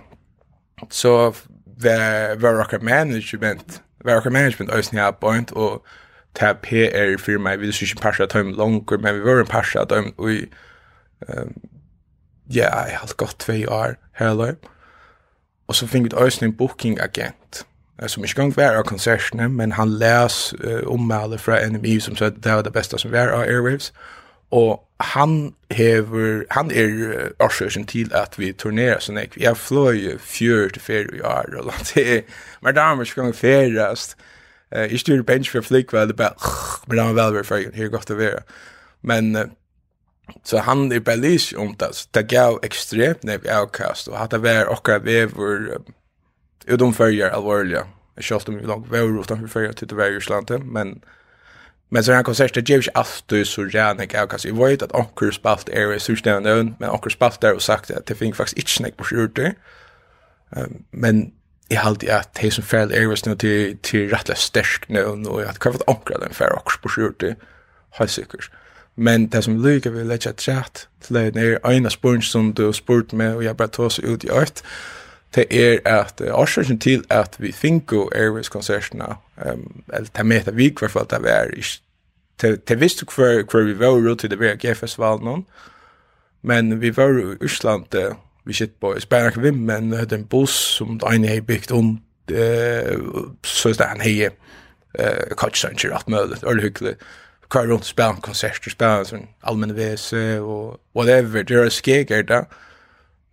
så 0.90 1.34
var 1.82 2.36
var 2.36 2.54
rocker 2.54 2.78
management 2.78 3.82
var 4.04 4.14
rocker 4.14 4.30
management 4.30 4.70
ösn 4.70 4.96
här 4.96 5.12
point 5.12 5.50
och 5.50 5.84
ta 6.32 6.54
PR 6.54 7.18
för 7.18 7.38
mig 7.38 7.56
vi 7.56 7.72
skulle 7.72 8.00
passa 8.00 8.26
time 8.26 8.52
longer 8.52 8.98
men 8.98 9.14
vi 9.14 9.20
var 9.20 9.40
en 9.40 9.46
passa 9.46 9.86
time 9.86 10.12
vi 10.18 10.48
ehm 11.28 11.52
ja 12.48 12.88
jag 12.88 12.98
har 12.98 13.16
gått 13.16 13.38
två 13.38 13.52
år 13.52 13.96
hello 14.12 14.54
och 15.66 15.76
så 15.76 15.86
fick 15.86 16.04
vi 16.04 16.16
ösn 16.16 16.44
en 16.44 16.56
booking 16.56 16.98
agent 17.00 17.66
som 18.06 18.24
ikke 18.24 18.34
gang 18.34 18.56
var 18.56 18.76
av 18.76 18.82
konsertene, 18.82 19.48
men 19.48 19.72
han 19.72 19.98
les 19.98 20.54
uh, 20.64 20.82
ommeldet 20.86 21.40
fra 21.40 21.60
NMI 21.68 22.00
som 22.00 22.16
sa 22.16 22.30
at 22.30 22.40
det 22.44 22.52
var 22.52 22.62
det 22.62 22.72
beste 22.72 22.98
som 22.98 23.12
var 23.12 23.28
av 23.28 23.40
Airwaves, 23.40 23.92
og 24.52 24.82
han 25.00 25.54
hever, 25.70 26.44
han 26.50 26.70
er 26.70 27.30
årsøkjen 27.40 27.86
til 27.90 28.12
at 28.14 28.36
vi 28.38 28.52
turnerer 28.52 29.00
sånn 29.02 29.18
jeg 29.18 29.32
Jeg 29.40 29.56
fløy 29.56 30.18
fjør 30.18 30.68
til 30.74 30.82
ferie 30.82 31.16
i 31.18 31.24
år, 31.24 31.56
og 31.58 31.72
det 31.94 32.04
er, 32.16 32.20
men 32.60 32.76
damer 32.76 33.08
skal 33.08 33.30
vi 33.30 33.38
ferierast. 33.38 34.16
Jeg 34.72 35.00
styrer 35.00 35.22
bench 35.22 35.50
for 35.50 35.60
flykveld, 35.60 36.12
og 36.14 36.16
bare, 36.16 36.52
men 36.86 36.96
da 36.96 37.08
er 37.08 37.16
vel 37.18 37.34
ved 37.34 37.44
ferien, 37.44 37.74
her 37.74 37.88
er 37.88 37.92
godt 37.92 38.12
å 38.12 38.16
være. 38.16 38.44
Men, 39.02 39.34
så 40.44 40.62
han 40.64 40.92
er 40.92 41.00
bare 41.00 41.20
lys 41.20 41.52
om 41.52 41.74
det, 41.80 41.90
så 41.96 42.08
det 42.14 42.28
gav 42.28 42.60
ekstremt 42.62 43.24
nev 43.24 43.48
avkast, 43.48 44.08
og 44.08 44.20
hatt 44.20 44.32
det 44.32 44.42
var 44.44 44.70
okkar 44.72 45.02
vever 45.04 45.82
utom 46.68 46.94
ferger 46.94 47.32
alvorlig, 47.32 47.82
Jeg 48.16 48.24
kjølte 48.24 48.52
vi 48.52 48.66
langt 48.68 48.90
vever 48.92 49.20
utenfor 49.20 49.48
ferger 49.48 49.72
til 49.72 49.88
det 49.88 49.96
var 49.96 50.12
i 50.12 50.16
Islandet, 50.16 50.66
men, 50.66 50.72
men, 50.72 51.02
Men 51.92 52.04
så 52.04 52.12
här 52.12 52.22
konserter 52.22 52.62
ger 52.62 52.78
ju 52.82 52.90
alltid 52.94 53.46
så 53.46 53.66
gärna 53.66 54.04
jag 54.12 54.30
kan 54.30 54.38
säga 54.38 54.54
vet 54.54 54.82
att 54.82 54.92
onkel 54.92 55.32
spalt 55.32 55.68
är 55.68 55.98
så 55.98 56.16
ständigt 56.16 56.80
men 56.80 56.90
onkel 56.90 57.12
spalt 57.12 57.40
där 57.40 57.54
och 57.54 57.62
sagt 57.62 57.90
att 57.90 58.06
det 58.06 58.14
finns 58.14 58.36
faktiskt 58.36 58.58
inte 58.58 58.70
snack 58.70 58.96
på 58.96 59.04
skjortor. 59.04 59.52
Um, 60.56 60.84
men 60.90 61.32
jag 61.68 61.80
halt 61.80 62.08
att 62.08 62.34
det 62.34 62.50
som 62.50 62.64
fel 62.64 62.92
är 62.92 63.28
nu 63.28 63.36
till 63.36 63.78
till 63.82 64.10
rättla 64.10 64.34
stark 64.34 64.88
nu 64.88 65.04
och 65.04 65.42
att 65.42 65.58
kan 65.58 65.72
vara 65.72 65.82
onkel 65.86 66.20
den 66.20 66.34
för 66.34 66.52
också 66.52 66.78
på 66.82 66.88
skjortor. 66.88 67.34
Har 67.90 68.06
säkert. 68.06 68.50
Men 68.94 69.28
det 69.28 69.42
som 69.42 69.66
lycka 69.66 69.90
vill 69.90 70.06
lägga 70.06 70.32
chat 70.36 70.88
till 71.00 71.14
det 71.14 71.40
är 71.40 71.72
ena 71.72 71.90
spurn 71.90 72.22
som 72.22 72.54
du 72.54 72.72
spurt 72.72 73.12
med 73.12 73.36
och 73.36 73.44
jag 73.44 73.56
bara 73.56 73.68
tar 73.68 73.88
så 73.88 74.02
ut 74.02 74.24
i 74.24 74.30
art 74.30 74.62
det 75.34 75.46
er 75.50 75.78
at 75.84 76.20
årsaken 76.30 76.78
til 76.78 77.04
at 77.10 77.36
vi 77.38 77.52
finko 77.52 78.10
Airways-konsertene, 78.14 79.04
um, 79.46 79.84
eller 79.92 80.08
det 80.16 80.26
med 80.26 80.48
at 80.48 80.56
vi 80.56 80.66
i 80.66 80.74
hvert 80.78 80.90
fall 80.90 81.06
det 81.10 81.22
var, 81.22 81.50
det 82.66 82.80
visste 82.80 83.06
hver, 83.16 83.42
hver 83.50 83.62
vi 83.62 83.78
var 83.78 83.86
rundt 83.86 84.20
til 84.20 84.30
det 84.30 84.40
var 84.40 84.56
GF-festivalen, 84.56 85.46
men 86.42 86.80
vi 86.80 86.96
var 86.96 87.18
i 87.18 87.44
Østland, 87.44 87.84
vi 88.44 88.52
sitter 88.52 88.74
på 88.80 88.94
Spanjak 89.00 89.42
Vim, 89.42 89.54
men 89.54 89.90
vi 89.90 89.96
hadde 89.96 90.14
en 90.14 90.24
buss 90.24 90.54
som 90.76 90.98
det 90.98 91.14
ene 91.14 91.28
hei 91.28 91.40
bygd 91.40 91.72
om, 91.72 92.00
så 93.44 93.68
det 93.68 93.86
han 93.86 94.00
hei 94.00 94.28
couchsanger, 95.38 95.94
alt 95.94 96.08
mulig, 96.08 96.44
øyelig 96.46 96.62
hyggelig, 96.62 96.94
kvar 97.50 97.66
rundt 97.66 97.86
spela 97.86 98.16
konserter, 98.24 98.72
spela 98.72 99.04
sånn 99.04 99.28
allmenn 99.44 99.76
vese 99.76 100.40
og 100.40 100.80
whatever, 100.96 101.44
det 101.44 101.58
er 101.58 101.72
skeg 101.72 102.10
er 102.10 102.24
det, 102.28 102.42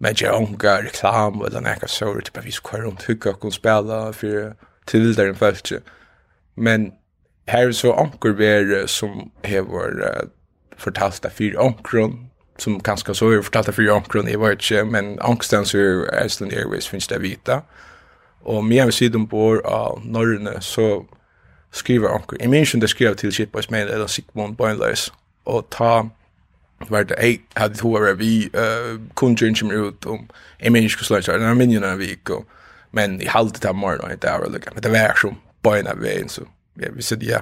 men 0.01 0.13
jag 0.17 0.41
onka 0.41 0.81
reklam 0.81 1.41
eller 1.41 1.61
den 1.61 1.89
så 1.89 2.13
det 2.13 2.21
typ 2.21 2.45
vi 2.45 2.51
kvar 2.51 2.79
runt 2.79 3.03
hugga 3.03 3.31
och 3.31 3.53
spela 3.53 4.13
för 4.13 4.55
till 4.85 5.15
där 5.15 5.27
en 5.27 5.35
fältje. 5.35 5.79
Men 6.55 6.91
här 7.45 7.67
är 7.67 7.71
så 7.71 7.93
onkel 7.93 8.33
vi 8.33 8.83
som 8.87 9.31
har 9.43 9.61
var 9.61 10.27
fortalt 10.77 11.21
det 11.21 11.29
fyra 11.29 11.61
onkron 11.61 12.29
som 12.57 12.79
kanske 12.79 13.15
så 13.15 13.25
har 13.25 13.41
fortalt 13.41 13.65
det 13.65 13.73
fyra 13.73 13.93
onkron 13.93 14.27
i 14.27 14.35
vart 14.35 14.71
men 14.85 15.19
onksten 15.19 15.65
så 15.65 15.77
är 15.77 16.25
Iceland 16.25 16.53
Airways 16.53 16.87
finns 16.87 17.07
det 17.07 17.19
vita. 17.19 17.61
Och 18.41 18.63
mer 18.63 18.85
vid 18.85 18.93
sidan 18.93 19.27
på 19.27 19.61
av 19.65 20.05
norrne 20.05 20.61
så 20.61 21.05
skriver 21.71 22.15
onkel. 22.15 22.37
Jag 22.41 22.49
minns 22.49 22.75
inte 22.75 22.87
skrev 22.87 23.15
till 23.15 23.31
shitboys 23.31 23.51
Boys 23.51 23.69
mail 23.69 23.87
eller 23.87 24.07
Sigmund 24.07 24.55
Boinless 24.55 25.11
och 25.43 25.69
ta 25.69 26.09
var 26.87 27.03
det 27.03 27.15
hej 27.19 27.41
hade 27.53 27.75
två 27.75 28.13
vi 28.13 28.49
eh 28.53 28.99
kunde 29.15 29.47
inte 29.47 29.65
mer 29.65 29.87
ut 29.89 30.05
om 30.05 30.27
en 30.57 30.73
människa 30.73 31.03
skulle 31.03 31.21
säga 31.21 31.39
köra 31.39 31.49
en 31.49 31.57
när 31.57 31.95
vi 31.95 32.07
vecka 32.07 32.33
men 32.91 33.21
i 33.21 33.25
halt 33.25 33.61
det 33.61 33.73
morgon 33.73 33.99
och 33.99 34.11
inte 34.11 34.29
hour 34.29 34.49
looking 34.49 34.81
det 34.81 34.89
var 34.89 35.15
som 35.15 35.35
på 35.61 35.75
en 35.75 36.01
vägen 36.01 36.29
så 36.29 36.41
ja 36.73 36.87
vi 36.95 37.01
sa 37.01 37.15
ja. 37.19 37.41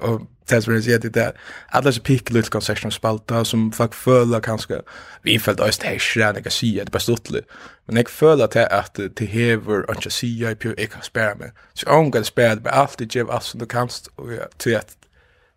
Och 0.00 0.20
tas 0.44 0.64
för 0.64 0.80
sig 0.80 0.98
det 0.98 1.08
där 1.08 1.32
alla 1.68 1.92
så 1.92 2.00
pick 2.00 2.30
lite 2.30 2.50
concession 2.50 2.92
spalta 2.92 3.44
som 3.44 3.72
fuck 3.72 3.94
fölla 3.94 4.40
kanske 4.40 4.82
vi 5.22 5.38
följt 5.38 5.60
öst 5.60 5.82
häschra 5.82 6.32
när 6.32 6.40
jag 6.44 6.52
ser 6.52 6.84
det 6.84 6.84
bara 6.84 6.90
beståtligt 6.90 7.48
men 7.86 7.96
jag 7.96 8.10
föll 8.10 8.42
att 8.42 8.56
att 8.56 8.94
det 8.94 9.26
hever 9.26 9.90
och 9.90 9.96
jag 10.04 10.12
ser 10.12 10.42
jag 10.42 10.58
på 10.58 10.74
experiment 10.76 11.54
så 11.74 11.90
om 11.90 12.10
går 12.10 12.22
spärd 12.22 12.62
med 12.62 12.72
allt 12.72 12.98
det 12.98 13.14
ger 13.14 13.30
oss 13.30 13.52
du 13.52 13.66
kanst 13.66 14.06
och 14.16 14.28
till 14.56 14.76
att 14.76 14.96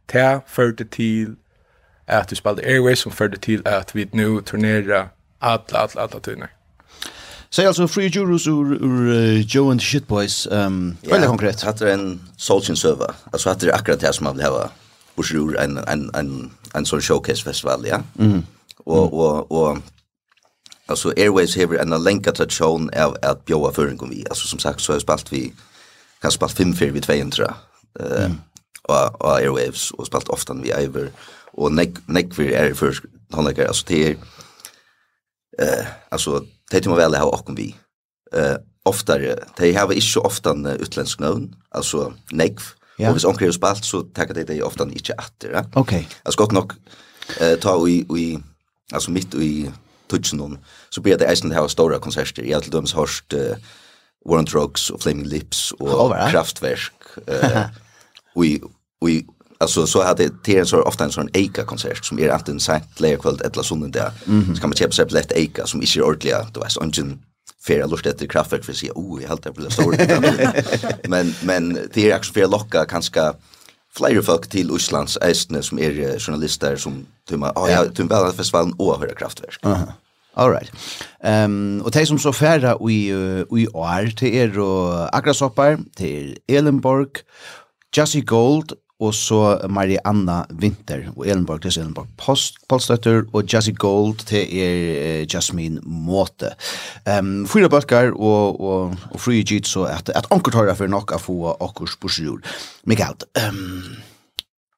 ta 0.05 0.41
för 0.47 0.71
det 0.71 0.91
till 0.91 1.35
att 2.11 2.31
vi 2.31 2.35
spelade 2.35 2.61
Airways 2.61 2.99
som 2.99 3.11
førte 3.11 3.37
till 3.37 3.67
att 3.67 3.95
vi 3.95 4.09
nu 4.11 4.41
turnerer 4.41 5.09
alla, 5.39 5.61
alla, 5.71 5.89
alla 5.95 6.19
turner. 6.19 6.49
Så 7.49 7.67
alltså 7.67 7.87
Free 7.87 8.07
Juros 8.07 8.47
ur, 8.47 8.83
ur 8.83 9.37
Joe 9.39 9.71
and 9.71 9.79
the 9.79 9.85
Shitboys. 9.85 10.47
Um, 10.51 10.97
ja, 11.01 11.09
väldigt 11.09 11.29
konkret. 11.29 11.63
Ja, 11.65 11.71
det 11.71 11.89
är 11.89 11.93
en 11.93 12.21
solsyn 12.37 12.75
server. 12.75 13.11
Alltså 13.31 13.49
att 13.49 13.59
det 13.59 13.67
är 13.67 13.75
akkurat 13.75 13.99
det 13.99 14.13
som 14.13 14.23
man 14.23 14.37
vill 14.37 14.45
ha 14.45 14.69
ur 15.17 15.35
ur 15.35 15.57
en, 15.57 15.77
en, 15.77 16.11
en, 16.13 16.51
en 16.73 16.85
sån 16.85 17.01
showcase-festival, 17.01 17.87
ja. 17.87 18.01
Mm. 18.19 18.43
Och, 18.77 19.13
och, 19.13 19.51
och 19.51 19.77
alltså 20.85 21.13
Airways 21.17 21.57
har 21.57 21.75
en 21.75 22.03
länka 22.03 22.31
tradition 22.31 22.89
av 22.89 23.17
att 23.21 23.45
bjóa 23.45 23.73
föringen 23.73 24.09
vi. 24.09 24.25
Alltså 24.29 24.47
som 24.47 24.59
sagt 24.59 24.81
så 24.81 24.91
har 24.91 24.97
vi 24.97 25.01
spalt 25.01 25.33
vi 25.33 25.53
kanske 26.21 26.37
spalt 26.37 26.59
5-4 26.59 26.91
vid 26.91 27.03
200 27.03 27.53
eh, 27.99 28.25
mm. 28.25 28.37
och, 28.83 29.21
och 29.21 29.35
Airwaves 29.35 29.91
och 29.91 30.07
spalt 30.07 30.29
ofta 30.29 30.53
vi 30.53 30.71
över 30.71 31.11
og 31.53 31.71
nekver 31.75 32.51
er 32.55 32.73
han 32.75 33.11
håndleikere, 33.33 33.67
altså 33.67 33.85
det 33.87 34.17
eh, 35.59 35.87
altså, 36.11 36.45
det 36.71 36.85
er 36.85 36.89
väl 36.89 36.97
vel 36.97 37.15
ha 37.15 37.25
okkom 37.27 37.57
vi. 37.57 37.75
Eh, 38.33 38.57
oftare, 38.85 39.35
de 39.59 39.73
har 39.73 39.91
ikke 39.91 40.01
så 40.01 40.19
ofta 40.19 40.53
utländsk 40.53 41.19
navn, 41.19 41.53
altså 41.71 42.13
nek 42.31 42.59
ja. 42.99 43.07
og 43.07 43.13
hvis 43.13 43.25
onkel 43.25 43.47
er 43.47 43.55
spalt, 43.55 43.85
så 43.85 44.03
tar 44.15 44.25
det 44.25 44.47
det 44.47 44.63
ofte 44.63 44.87
ikke 44.95 45.17
atter. 45.17 45.51
Ja? 45.57 45.63
Ok. 45.75 45.93
Altså 46.25 46.37
godt 46.37 46.51
nok, 46.51 46.75
eh, 47.39 47.57
ta 47.59 47.75
i, 47.87 48.05
i, 48.17 48.39
altså 48.93 49.11
mitt 49.11 49.33
i 49.33 49.71
tutsjonen, 50.09 50.57
så 50.91 51.01
blir 51.01 51.17
det 51.17 51.29
eisen 51.29 51.51
det 51.51 51.71
store 51.71 51.99
konserter. 51.99 52.43
i 52.43 52.51
har 52.51 52.61
til 52.61 52.71
dømes 52.71 52.93
uh, 52.93 53.55
War 54.25 54.39
on 54.39 54.45
Drugs 54.45 54.89
og 54.89 55.01
Flaming 55.01 55.27
Lips 55.27 55.71
og 55.79 55.87
oh, 55.99 56.11
right. 56.11 56.31
Kraftwerk, 56.31 57.17
eh, 57.27 57.69
og 58.35 59.07
vi 59.07 59.25
alltså 59.61 59.87
så 59.87 60.03
hade 60.03 60.29
det 60.43 60.57
en 60.57 60.65
så 60.65 60.81
ofta 60.81 61.03
en 61.03 61.11
sån 61.11 61.29
Eika 61.33 61.63
konsert 61.63 62.05
som 62.05 62.19
är 62.19 62.29
antingen 62.29 62.59
sent 62.59 62.99
läge 62.99 63.17
kväll 63.17 63.41
eller 63.41 63.63
sånt 63.63 63.93
där. 63.93 64.11
Så 64.55 64.61
kan 64.61 64.69
man 64.69 64.75
köpa 64.75 64.91
sig 64.91 65.05
lätt 65.09 65.31
Eika 65.31 65.65
som 65.65 65.81
inte 65.81 65.99
är 65.99 66.03
ordliga, 66.03 66.47
du 66.53 66.59
vet, 66.59 66.77
ungen 66.77 67.19
för 67.63 67.87
lust 67.87 68.05
efter 68.05 68.27
kraftverk 68.27 68.65
för 68.65 68.71
att 68.71 68.77
se, 68.77 68.91
oh, 68.95 69.21
jag 69.21 69.29
helt 69.29 69.43
det 69.43 69.51
blir 69.51 71.07
men 71.07 71.33
men 71.43 71.89
det 71.93 72.11
är 72.11 72.17
också 72.17 72.33
för 72.33 72.47
locka 72.47 72.85
kanske 72.85 73.33
flere 73.97 74.21
folk 74.21 74.49
till 74.49 74.71
Øslands 74.71 75.17
ästne 75.17 75.61
som 75.61 75.79
är 75.79 76.19
journalister 76.19 76.75
som 76.75 77.05
tumma, 77.29 77.51
Ja, 77.55 77.69
ja, 77.69 77.85
tumma 77.85 78.23
väl 78.23 78.33
festivalen 78.33 78.73
og 78.79 78.99
høyre 78.99 79.15
kraftverk. 79.15 79.65
Uh 79.65 79.71
-huh. 79.71 79.91
Alright. 80.33 80.71
Ehm 81.23 81.79
um, 81.79 81.85
og 81.85 82.07
som 82.07 82.19
så 82.19 82.31
färra 82.31 82.77
i 82.89 83.13
uh, 83.13 83.59
i 83.59 83.67
år 83.73 84.11
til 84.17 84.35
er 84.35 84.59
och 84.59 85.17
Agrasoppar, 85.17 85.77
till 85.97 86.37
Elenborg, 86.47 87.23
Jesse 87.97 88.21
Gold 88.21 88.73
og 89.01 89.13
så 89.17 89.41
Marianna 89.69 90.43
Winter 90.61 91.07
og 91.15 91.25
Elenborg 91.25 91.63
til 91.65 91.81
Elenborg 91.81 92.11
Post, 92.21 92.59
Polstøtter 92.69 93.23
og 93.33 93.49
Jazzy 93.49 93.73
Gold 93.77 94.21
til 94.29 94.45
er 94.61 95.25
Jasmine 95.25 95.81
Måte. 95.83 96.53
Um, 97.09 97.47
fyra 97.49 97.71
bøkker 97.71 98.13
og, 98.13 98.61
og, 98.61 98.95
og 99.11 99.21
fri 99.21 99.41
gitt 99.47 99.69
så 99.69 99.87
at, 99.89 100.13
at 100.13 100.29
anker 100.33 100.53
tar 100.53 100.71
for 100.77 100.91
nok 100.91 101.15
å 101.17 101.21
få 101.21 101.39
akkurs 101.57 101.97
bursjord. 102.01 102.45
Mikael, 102.85 103.17
um, 103.41 103.97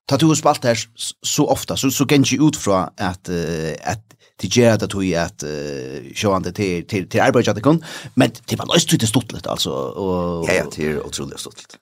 ta 0.07 0.19
du 0.19 0.29
spalt 0.39 0.65
her 0.67 0.79
så 0.95 1.47
ofta, 1.51 1.77
så, 1.79 1.91
så 1.91 2.07
gengi 2.07 2.39
ut 2.39 2.59
fra 2.59 2.87
at, 2.97 3.29
at 3.29 4.03
til 4.41 4.49
gera 4.49 4.77
det 4.81 4.89
tog 4.89 5.05
at 5.19 5.45
uh, 5.45 6.09
sjåande 6.17 6.51
til, 6.55 6.83
til, 6.89 7.05
til 7.11 7.21
arbeidsjande 7.21 7.61
kun, 7.63 7.79
men 8.19 8.33
det 8.49 8.57
var 8.59 8.69
løst 8.71 8.89
til 8.89 9.07
stuttlet, 9.07 9.47
altså. 9.49 9.71
Og, 9.71 10.47
ja, 10.47 10.61
ja, 10.61 10.65
det 10.73 10.87
er 10.89 11.01
utrolig 11.05 11.39
stuttlet. 11.39 11.77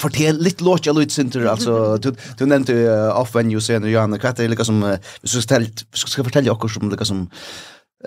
Fortell 0.00 0.40
litt 0.42 0.64
låt 0.64 0.88
jeg 0.88 0.96
løyt 0.96 1.12
sinter, 1.12 1.44
altså, 1.52 1.78
du, 2.02 2.12
du 2.38 2.46
nevnte 2.48 2.76
uh, 2.86 3.10
off-venue 3.20 3.60
senere, 3.62 3.92
Johanna, 3.92 4.20
hva 4.22 4.32
er 4.32 4.40
det 4.40 4.52
lika 4.54 4.66
som, 4.68 4.80
uh, 4.86 4.96
hvis 5.20 5.36
du 5.36 5.44
skal, 5.44 5.68
skal 5.92 6.28
fortelle 6.28 6.52
okkur 6.54 6.72
som 6.72 6.92
lika 6.92 7.08
som, 7.08 7.26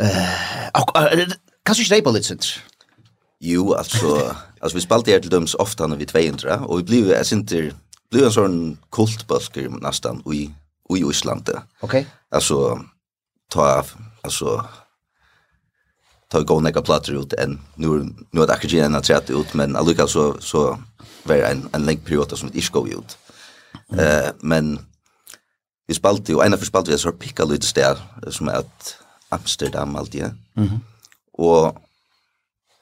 uh, 0.02 0.34
kan 0.74 1.78
du 1.78 1.82
ikke 1.82 1.96
reipa 1.96 2.16
litt 2.16 2.28
sinter? 2.28 2.58
Jo, 3.46 3.74
altså, 3.78 4.18
altså 4.62 4.80
vi 4.80 4.86
spalte 4.88 5.14
her 5.14 5.22
til 5.24 5.34
døms 5.34 5.56
ofta 5.62 5.88
når 5.88 6.02
vi 6.02 6.10
200, 6.10 6.66
og 6.66 6.82
vi 6.82 6.90
blir, 6.90 7.14
jeg 7.14 7.30
sinter, 7.30 7.72
blir 8.10 8.28
en 8.28 8.36
sånn 8.36 8.60
kultbalker 8.96 9.70
nesten 9.84 10.22
i, 10.34 10.48
i 10.94 11.06
Islandet. 11.06 11.62
Ok. 11.86 12.00
Altså, 12.34 12.78
ta 13.50 13.84
alltså 14.22 14.66
ta 16.28 16.42
gå 16.42 16.60
några 16.60 16.82
platser 16.82 17.14
ut 17.14 17.34
än 17.34 17.62
nu 17.76 18.16
nu 18.32 18.42
att 18.44 18.50
akademi 18.50 18.80
gärna 18.80 18.98
att 18.98 19.30
ut 19.30 19.54
men 19.54 19.76
alltså 19.76 20.08
så 20.08 20.36
så 20.40 20.80
var 21.24 21.36
en 21.36 21.70
en 21.74 21.86
lång 21.86 21.98
period 21.98 22.38
som 22.38 22.50
det 22.50 22.58
inte 22.58 22.72
går 22.72 22.90
ut. 22.90 23.18
Eh 24.00 24.32
men 24.40 24.80
vi 25.88 25.94
spalte 25.94 26.32
ju 26.32 26.46
ena 26.46 26.58
för 26.58 26.66
spalte 26.66 26.92
vi 26.92 26.98
så 26.98 27.12
picka 27.12 27.46
lite 27.46 27.68
där 27.82 27.98
som 28.32 28.48
att 28.48 28.98
Amsterdam 29.30 29.96
alltid. 29.96 30.24
Mhm. 30.24 30.68
Mm 30.68 30.80
och 31.38 31.78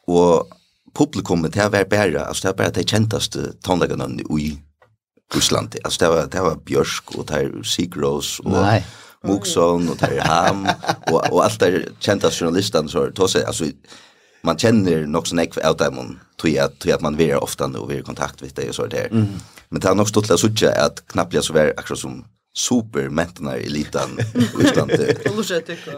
och 0.08 0.48
publikum 0.94 1.42
det 1.42 1.70
var 1.70 1.86
bara 1.86 2.26
alltså 2.26 2.48
det 2.48 2.52
var 2.52 2.58
bara 2.58 2.70
de 2.70 2.84
kändaste 2.84 3.54
tonläggarna 3.54 4.06
i 4.40 4.60
Ryssland. 5.34 5.76
Alltså 5.84 6.06
det 6.06 6.12
var 6.12 6.28
det 6.28 6.42
var 6.42 6.56
Björk 6.56 7.16
och 7.16 7.26
där 7.26 7.64
Sigros 7.64 8.40
och 8.40 8.52
Nej. 8.52 8.86
Moxon 9.24 9.90
och 9.90 10.00
Terry 10.00 10.20
Ham 10.20 10.68
och 11.12 11.34
och 11.34 11.44
allt 11.44 11.60
där 11.60 11.90
kända 12.00 12.32
journalister 12.32 12.88
så 12.88 13.10
då 13.10 13.28
så 13.28 13.48
alltså 13.48 13.66
man 14.42 14.58
känner 14.58 15.06
nog 15.08 15.28
så 15.28 15.36
näck 15.36 15.58
out 15.58 15.78
dem 15.78 16.20
tror 16.42 16.54
jag 16.54 16.80
tror 16.80 16.94
att 16.94 17.02
man 17.02 17.18
vill 17.18 17.36
ofta 17.36 17.68
nu 17.68 17.80
vi 17.88 17.96
i 17.98 18.02
kontakt 18.02 18.42
med 18.42 18.52
dig 18.52 18.70
och 18.70 18.76
så 18.76 18.86
där. 18.86 19.08
Mm. 19.12 19.28
Men 19.70 19.80
det 19.82 19.88
har 19.88 19.96
nog 19.96 20.08
stått 20.08 20.32
att 20.32 20.40
söka 20.40 20.86
att 20.86 21.08
knappt 21.08 21.46
så 21.46 21.54
väl 21.54 21.74
akkurat 21.78 22.00
som 22.00 22.26
super 22.54 23.10
mentnar 23.10 23.58
i 23.58 23.66
elitan 23.66 24.20
utan 24.60 24.88
det. 24.98 25.36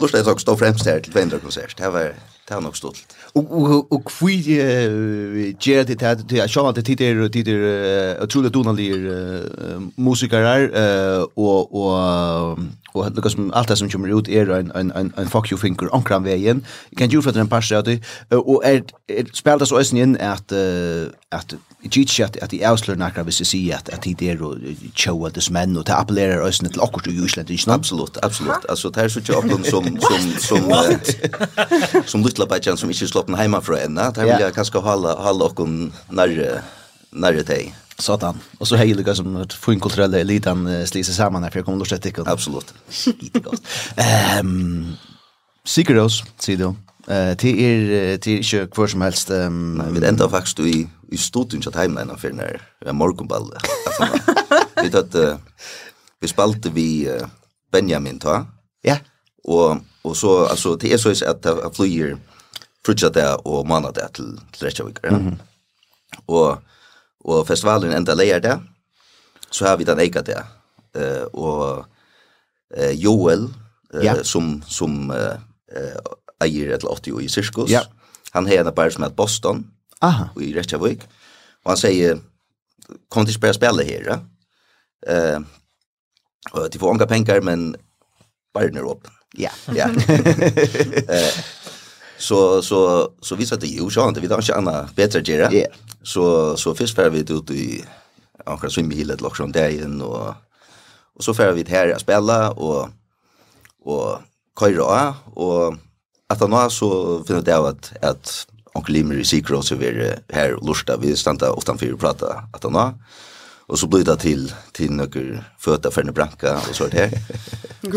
Lustar 0.01 0.19
jag 0.25 0.41
stå 0.41 0.57
främst 0.57 0.85
här 0.85 0.99
till 0.99 1.13
vendra 1.13 1.39
konsert. 1.39 1.77
Det 1.77 1.89
var 1.89 2.13
det 2.47 2.53
var 2.53 2.61
nog 2.61 2.77
stolt. 2.77 3.15
Och 3.33 3.61
och 3.61 3.91
och 3.91 4.05
kvi 4.05 4.35
ger 5.59 5.83
det 5.83 6.01
här 6.01 6.15
till 6.15 6.37
jag 6.37 6.49
sa 6.49 6.69
att 6.69 6.75
det 6.75 6.89
är 6.89 7.29
det 7.29 7.51
är 7.51 8.23
otroligt 8.23 8.53
donalir 8.53 8.97
musiker 10.01 10.71
och 11.33 11.75
och 11.75 12.59
och 12.91 13.11
det 13.11 13.29
som 13.29 13.51
allt 13.51 13.67
det 13.67 13.75
som 13.75 13.89
kommer 13.89 14.19
ut 14.19 14.29
är 14.29 14.49
en 14.49 14.71
en 14.71 14.91
en 14.91 15.13
en 15.17 15.27
fuck 15.27 15.51
you 15.51 15.61
thinker 15.61 15.89
ankran 15.95 16.23
vägen. 16.23 16.65
Kan 16.97 17.09
ju 17.09 17.21
för 17.21 17.31
den 17.31 17.47
passar 17.47 17.81
det 17.81 18.35
och 18.35 18.65
är 18.65 18.83
spelar 19.33 19.65
så 19.65 19.79
ösen 19.79 19.97
in 19.97 20.17
att 20.21 20.51
att 21.29 21.53
Jeg 21.86 21.98
ikke 21.98 22.26
at, 22.26 22.38
at 22.41 22.54
jeg 22.54 22.65
avslører 22.65 22.98
nakra 22.98 23.24
hvis 23.24 23.39
jeg 23.43 23.48
sier 23.48 23.78
at, 23.78 23.89
at 23.93 24.04
det 24.04 24.30
er 24.32 24.41
og 24.41 24.58
tjoa 24.98 25.30
des 25.30 25.52
menn, 25.54 25.78
og 25.78 25.86
det 25.86 25.93
appellerer 25.93 26.41
øsene 26.48 26.71
til 26.74 26.82
akkurat 26.82 27.08
i 27.12 27.13
Jusland, 27.13 27.50
ikke 27.54 27.71
absolutt, 27.71 28.17
absolutt. 28.24 28.65
Altså, 28.69 28.89
det 28.89 28.98
er 29.04 29.08
så 29.08 29.19
ikke 29.19 29.34
som, 29.41 29.63
som, 29.69 29.89
som, 30.02 30.28
som, 30.41 30.71
uh, 30.71 32.04
som 32.06 32.26
luttlabajan 32.26 32.78
som 32.78 32.89
ikke 32.89 33.08
sloppen 33.08 33.38
heimafra 33.38 33.84
enna, 33.86 34.10
det 34.10 34.26
vil 34.26 34.48
jeg 34.48 34.58
kanskje 34.58 34.82
hala, 34.82 35.15
hala 35.21 35.52
åkken 35.52 35.93
nærre, 36.10 36.62
nærre 37.13 37.45
teg. 37.45 37.74
Satan. 37.98 38.39
Och 38.58 38.67
så 38.67 38.76
hejliga 38.76 39.15
som 39.15 39.38
ett 39.38 39.54
funkulturella 39.54 40.19
elitan 40.19 40.67
uh, 40.67 40.86
slisa 40.86 41.13
samman 41.13 41.43
här 41.43 41.50
för 41.50 41.60
jag 41.60 41.65
kommer 41.65 41.80
lust 41.80 41.91
att 41.91 42.06
ikke. 42.06 42.21
Absolutt. 42.26 42.74
Skitgott. 42.89 43.62
Ehm 43.95 44.48
um, 44.48 44.98
Sigurdos, 45.65 46.24
sier 46.38 46.58
du. 46.58 46.76
Eh 47.07 47.35
det 47.37 47.51
er 47.61 48.17
det 48.17 48.27
är 48.27 48.37
inte 48.37 48.67
kvar 48.73 48.87
som 48.87 49.01
helst 49.01 49.29
um, 49.29 49.77
Nej, 49.77 49.91
vi 49.91 50.07
ända 50.07 50.29
faktiskt 50.29 50.59
i 50.59 50.89
i 51.11 51.17
studion 51.17 51.61
chat 51.61 51.75
hemma 51.75 52.01
innan 52.01 52.17
för 52.17 52.31
när 52.33 52.61
vi 52.81 52.87
har 52.87 52.93
morgonball. 52.93 53.51
Vi 54.83 55.19
uh, 55.19 55.35
vi 56.21 56.27
spalte 56.27 56.69
vi 56.69 57.09
uh, 57.09 57.27
Benjamin 57.71 58.19
då. 58.19 58.45
Ja. 58.81 58.97
Och 59.43 59.77
och 60.01 60.17
så 60.17 60.45
alltså 60.45 60.75
det 60.75 60.93
er 60.93 60.97
så 60.97 61.25
att 61.29 61.43
det 61.43 61.75
flyger 61.75 62.17
frutja 62.85 63.09
där 63.09 63.47
och 63.47 63.67
manna 63.67 63.91
där 63.91 64.07
till 64.07 64.39
Reykjavik. 64.59 64.97
Ja? 65.03 65.09
Mm 65.09 65.21
-hmm. 65.21 65.37
Och 66.25 66.57
och 67.23 67.47
festivalen 67.47 67.93
ända 67.93 68.13
lejer 68.13 68.39
där. 68.39 68.59
Så 69.49 69.65
har 69.65 69.77
vi 69.77 69.83
den 69.83 69.99
eka 69.99 70.21
där. 70.21 70.43
Eh 70.97 71.23
och 71.23 71.85
Joel 72.93 73.43
uh, 73.93 74.05
ja. 74.05 74.23
som 74.23 74.63
som 74.67 75.11
eh 75.11 75.37
eier 76.45 76.73
et 76.73 76.84
eller 76.84 77.01
80 77.01 77.25
i 77.25 77.29
sirkus. 77.31 77.71
Ja. 77.71 77.84
Han 78.36 78.47
har 78.47 78.63
en 78.63 78.73
bare 78.75 78.91
som 78.91 79.03
heter 79.03 79.15
Boston 79.15 79.65
Aha. 80.03 80.29
i 80.41 80.53
Reykjavik. 80.55 81.05
Og 81.65 81.73
han 81.73 81.81
sier, 81.81 82.21
kom 83.10 83.25
til 83.25 83.36
å 83.36 83.39
spille 83.39 83.58
spille 83.58 83.86
her. 83.88 84.10
Ja? 84.10 84.17
Uh, 85.05 85.45
og 86.53 86.69
de 86.71 86.79
får 86.81 86.93
unga 86.93 87.08
penger, 87.10 87.41
men 87.41 87.73
bare 88.53 88.69
den 88.69 88.81
er 88.81 88.89
åpen. 88.89 89.12
Ja. 89.38 89.51
ja. 89.79 89.89
eh, 89.89 91.39
så, 92.17 92.62
så, 92.63 92.79
så 93.21 93.36
vi 93.36 93.45
sa 93.45 93.55
det 93.55 93.67
ju 93.67 93.89
så 93.89 94.08
inte 94.08 94.21
vi 94.21 94.27
tar 94.27 94.39
ikke 94.39 94.62
bättre 94.62 94.95
bedre 94.95 95.21
gjøre. 95.21 95.49
Ja. 95.53 95.67
Så, 96.03 96.58
så 96.58 96.75
först 96.75 96.95
får 96.95 97.10
vi 97.10 97.19
ut 97.19 97.51
i 97.51 97.86
akkurat 98.45 98.73
svimmehilet 98.73 99.19
eller 99.19 99.34
sånn 99.34 99.51
dagen, 99.51 100.01
och 100.01 100.34
och 101.15 101.23
så 101.23 101.34
får 101.34 101.51
vi 101.55 101.63
her 101.67 101.95
å 101.95 101.99
spille, 101.99 102.38
og, 102.60 102.91
och 103.86 104.21
køyre 104.60 104.84
av, 104.84 105.15
og 105.36 105.77
att 106.27 106.39
han 106.39 106.53
har 106.53 106.69
så 106.69 107.19
det 107.27 107.57
av 107.57 107.65
att 107.65 107.93
att 108.01 108.47
onkel 108.73 108.93
Limer 108.93 109.15
i 109.15 109.25
Secret 109.25 109.65
så 109.65 109.75
är 109.75 110.19
här 110.29 110.57
lusta 110.61 110.97
vi 110.97 111.15
stanta 111.15 111.51
ofta 111.51 111.77
för 111.77 111.93
att 111.93 111.99
prata 111.99 112.43
att 112.53 112.63
han 112.63 112.75
har 112.75 112.93
och 113.67 113.79
så 113.79 113.88
blir 113.88 114.03
det 114.03 114.17
till 114.17 114.53
till 114.71 114.91
några 114.91 115.43
fötter 115.57 115.91
för 115.91 116.01
en 116.01 116.13
branka 116.13 116.57
och 116.69 116.75
så 116.75 116.88
där. 116.88 117.11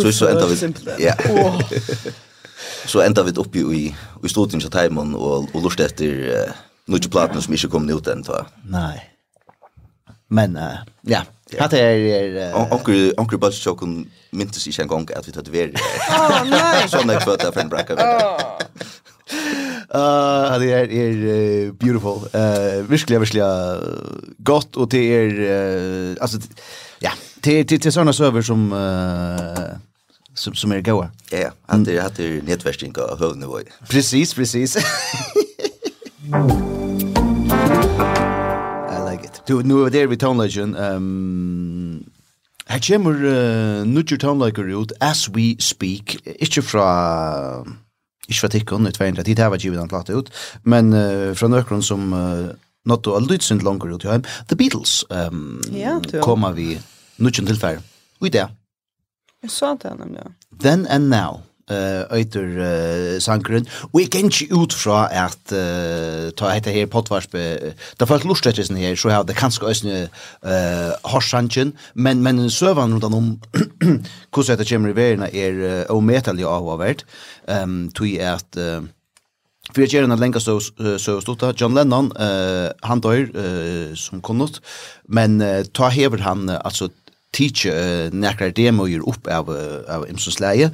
så 0.02 0.12
så 0.12 0.26
ända 0.28 0.46
vi 0.46 0.74
ja. 0.98 1.14
så 2.86 3.00
ända 3.00 3.22
vi 3.22 3.30
upp 3.30 3.56
i 3.56 3.96
i 4.24 4.28
stotin 4.28 4.60
så 4.60 4.70
timon 4.70 5.14
och 5.14 5.54
och 5.54 5.62
lusta 5.62 5.84
efter 5.84 6.06
uh, 6.06 6.52
några 6.86 7.08
plattor 7.08 7.40
som 7.40 7.54
inte 7.54 7.68
kom 7.68 7.90
ut 7.90 8.06
än 8.06 8.22
då. 8.22 8.46
Nej. 8.64 9.14
Men 10.28 10.56
uh, 10.56 10.78
ja, 11.00 11.22
Ja. 11.50 11.68
er 11.72 11.76
är 11.76 12.72
onkel 12.72 13.14
onkel 13.16 13.38
Buzz 13.38 13.64
Shock 13.64 13.78
kun 13.78 14.10
minns 14.30 14.62
sig 14.62 14.82
en 14.82 14.88
gång 14.88 15.08
att 15.16 15.28
vi 15.28 15.32
hade 15.34 15.50
varit. 15.50 15.80
Åh 16.10 16.44
nej. 16.50 16.88
Sån 16.88 17.06
där 17.06 17.20
kvarta 17.20 17.52
för 17.52 17.60
en 17.60 17.68
bracka. 17.68 17.92
Eh 19.94 20.58
det 20.58 20.66
er 20.76 20.92
är 20.92 21.72
beautiful. 21.72 22.28
Eh 22.34 22.90
virkelig 22.90 23.42
uh, 23.42 23.78
godt, 24.44 24.76
og 24.76 24.90
det 24.90 25.14
er 25.14 25.28
uh, 25.28 26.16
altså 26.20 26.38
ja, 27.02 27.10
det 27.44 27.70
det 27.70 27.82
det 27.84 27.92
sånne 27.92 28.12
server 28.12 28.42
som 28.42 28.72
uh, 28.72 29.78
som 30.34 30.54
som 30.54 30.72
er 30.72 30.80
gode. 30.80 31.10
Ja, 31.32 31.38
ja, 31.38 31.50
at 31.68 31.86
det 31.86 32.02
hade 32.02 32.22
er 32.22 32.42
nätvärsting 32.42 32.98
av 32.98 33.18
hövnivå. 33.18 33.60
Precis, 33.88 34.34
precis. 34.34 34.76
Du, 39.48 39.62
nu 39.64 39.82
er 39.84 39.90
det 39.90 40.10
vi 40.10 40.16
tonelagen. 40.20 40.76
Um, 40.76 42.04
her 42.68 42.80
kommer 42.84 43.16
uh, 43.16 43.86
nødger 43.88 44.20
tonelager 44.20 44.76
ut 44.76 44.92
as 45.00 45.28
we 45.30 45.56
speak. 45.60 46.16
Ikke 46.38 46.62
fra... 46.62 47.64
Ikke 48.28 48.40
fra 48.40 48.48
tikkun, 48.52 48.86
ut 48.86 49.00
veien, 49.00 49.16
det 49.16 49.38
her 49.38 49.48
var 49.48 49.56
givet 49.56 49.80
han 49.80 49.88
platt 49.88 50.10
ut. 50.10 50.30
Men 50.64 50.92
uh, 50.92 51.34
fra 51.36 51.48
nøkron 51.48 51.82
som... 51.82 52.12
Uh, 52.12 52.48
Nått 52.88 53.06
og 53.06 53.42
sind 53.42 53.60
langer 53.60 53.92
ut 53.92 54.04
i 54.04 54.08
heim. 54.08 54.22
The 54.48 54.56
Beatles 54.56 55.04
um, 55.10 55.60
ja, 55.72 55.98
kommer 56.22 56.52
vi 56.52 56.78
nødgen 57.18 57.46
tilfær. 57.46 57.82
Og 58.20 58.26
i 58.26 58.30
det. 58.30 58.46
Jeg 59.42 59.50
sa 59.50 59.74
det 59.74 59.92
nemlig. 59.98 60.22
Then 60.60 60.86
and 60.86 61.08
now 61.08 61.42
eh 61.70 62.04
eitur 62.18 62.48
uh, 62.58 63.18
sankren 63.20 63.66
og 63.92 64.00
eg 64.00 64.10
kan 64.12 64.28
ikkje 64.30 64.48
ut 64.56 64.72
frå 64.72 64.98
at 65.06 65.52
uh, 65.52 66.28
ta 66.38 66.52
hetta 66.54 66.72
her 66.74 66.88
potvarsp 66.90 67.34
uh, 67.38 67.72
da 68.00 68.08
folk 68.08 68.24
lustrettis 68.24 68.70
her 68.72 68.96
så 68.96 69.12
har 69.12 69.26
det 69.28 69.36
kanskje 69.36 69.70
øsne 69.70 69.96
eh 70.42 70.92
harsanchen 71.04 71.72
men 71.94 72.22
men 72.22 72.50
servan 72.50 72.92
rundt 72.92 73.04
om 73.04 73.40
kussu 74.32 74.52
hetta 74.52 74.64
kemur 74.64 74.94
verna 74.96 75.28
er 75.32 75.52
uh, 75.88 75.96
ometallig 75.96 76.46
av 76.46 76.78
vart 76.78 77.04
ehm 77.48 77.62
um, 77.62 77.90
tui 77.90 78.18
at 78.18 78.56
uh, 78.56 78.82
För 79.74 79.82
jag 79.82 79.88
gärna 79.88 80.16
länka 80.16 80.40
så 80.40 80.60
så 80.98 81.20
stutta 81.20 81.52
John 81.56 81.74
Lennon 81.74 82.12
eh 82.16 82.70
han 82.82 83.00
dör 83.00 83.28
eh 83.36 83.94
som 83.94 84.20
konnot 84.20 84.60
men 85.08 85.42
ta 85.72 85.88
hever 85.88 86.18
han 86.18 86.48
alltså 86.48 86.88
teach 87.32 87.66
uh, 87.66 88.08
nekrar 88.12 88.50
demoer 88.56 89.02
upp 89.08 89.26
av 89.26 89.50
av 89.88 90.08
imsonsläge 90.08 90.70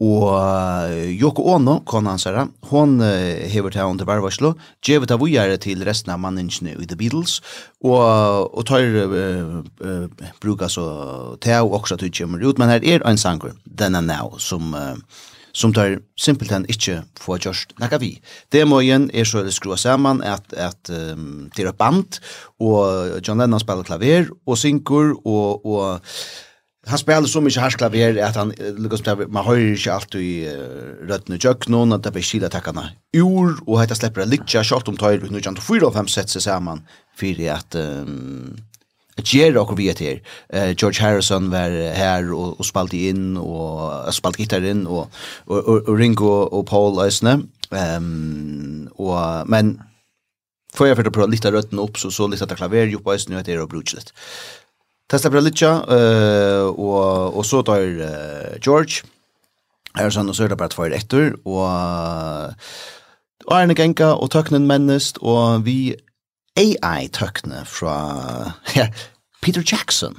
Og 0.00 0.94
Joko 1.12 1.44
Ono, 1.52 1.74
kona 1.84 2.14
hans 2.14 2.24
herra, 2.24 2.46
hon 2.70 2.94
hever 3.52 3.74
til 3.74 3.84
under 3.84 4.08
barvarslo, 4.08 4.54
djevet 4.80 5.12
av 5.12 5.20
ujare 5.20 5.58
til 5.60 5.84
resten 5.84 6.14
av 6.14 6.22
manningene 6.22 6.72
i 6.80 6.88
The 6.88 6.96
Beatles, 6.96 7.40
og, 7.84 8.00
og 8.48 8.64
tar 8.68 8.88
uh, 8.96 9.60
uh, 9.84 10.30
bruka 10.40 10.70
så 10.72 10.86
til 11.44 11.68
også 11.68 11.98
at 11.98 12.06
til 12.06 12.14
kommer 12.22 12.40
ut, 12.40 12.58
men 12.58 12.72
her 12.72 12.80
er 12.84 13.04
en 13.04 13.20
sanger, 13.20 13.52
denne 13.64 14.00
now, 14.06 14.38
som, 14.40 14.72
uh, 14.72 14.96
som 15.52 15.76
tar 15.76 15.98
simpelthen 16.16 16.64
ikke 16.72 17.02
få 17.20 17.36
gjørst 17.36 17.76
nekka 17.82 18.00
vi. 18.00 18.14
Det 18.52 18.64
må 18.68 18.80
igjen 18.80 19.10
er 19.12 19.28
så 19.28 19.44
det 19.44 19.52
skrua 19.52 19.76
saman 19.76 20.22
at, 20.24 20.48
at 20.56 20.92
um, 20.92 21.50
det 21.56 21.66
er 21.66 21.76
band, 21.76 22.22
og 22.60 23.20
John 23.20 23.42
Lennon 23.42 23.60
spiller 23.60 23.84
klaver, 23.84 24.32
og 24.46 24.56
synkur, 24.56 25.18
og, 25.26 25.66
og 25.66 26.00
han 26.90 26.98
spelar 26.98 27.26
så 27.26 27.40
mycket 27.40 27.62
harklavier 27.62 28.24
att 28.24 28.36
han 28.36 28.52
lyckas 28.78 29.00
ta 29.00 29.16
man 29.16 29.44
har 29.44 29.54
ju 29.54 29.76
inte 29.76 29.92
allt 29.92 30.14
i 30.14 30.48
rödna 31.02 31.36
jöknon 31.36 31.92
att 31.92 32.02
det 32.02 32.10
blir 32.10 32.22
skila 32.22 32.48
tackarna 32.48 32.90
ur 33.12 33.56
och 33.66 33.82
heter 33.82 33.94
släpper 33.94 34.26
lite 34.26 34.64
schalt 34.64 34.88
om 34.88 34.96
tar 34.96 35.30
nu 35.30 35.40
kan 35.40 35.54
du 35.54 35.60
fyra 35.60 35.86
av 35.86 35.92
fem 35.92 36.08
sätt 36.08 36.30
sig 36.30 36.42
samman 36.42 36.82
för 37.16 37.50
att 37.50 37.74
att 39.16 39.34
göra 39.34 39.62
och 39.62 39.78
vi 39.78 39.82
heter 39.82 40.22
George 40.78 41.02
Harrison 41.02 41.50
var 41.50 41.92
här 41.92 42.32
och, 42.32 42.60
och 42.60 42.66
spalt 42.66 42.92
in 42.92 43.36
och 43.36 44.14
spalt 44.14 44.38
gitarr 44.38 44.64
in 44.64 44.86
och, 44.86 45.10
och, 45.44 45.88
och 45.88 45.98
Ringo 45.98 46.26
och 46.26 46.66
Paul 46.66 47.04
Eisner 47.04 47.40
um, 47.70 48.88
och 48.96 49.48
men 49.48 49.80
Får 50.74 50.88
jag 50.88 50.96
för 50.96 51.04
att 51.04 51.12
prova 51.12 51.26
lite 51.26 51.52
rötten 51.52 51.78
upp 51.78 51.98
så 51.98 52.10
så 52.10 52.26
lite 52.26 52.44
att 52.44 52.56
klaver 52.56 52.86
ju 52.86 52.98
på 52.98 53.16
nu 53.28 53.38
att 53.38 53.46
det 53.46 53.52
är 53.52 53.60
och 53.60 53.68
brutet. 53.68 54.12
Testa 55.10 55.30
bra 55.32 55.42
litt, 55.42 55.58
uh, 55.66 56.70
og, 56.70 57.34
og 57.34 57.46
så 57.46 57.64
tar 57.66 57.82
uh, 57.82 58.58
George. 58.62 59.02
Her 59.96 60.06
er 60.06 60.22
og 60.22 60.36
så 60.38 60.44
er 60.44 60.52
det 60.52 60.58
bare 60.60 60.70
tvær 60.70 60.94
etter, 60.94 61.32
og 61.42 61.64
uh, 61.66 62.52
Arne 63.50 63.74
Genka 63.74 64.12
og 64.14 64.30
tøknen 64.30 64.68
mennest, 64.70 65.18
og 65.18 65.66
vi 65.66 65.94
AI-tøkne 66.56 67.64
fra 67.66 67.96
ja, 68.78 68.86
Peter 69.42 69.62
Jackson. 69.66 70.14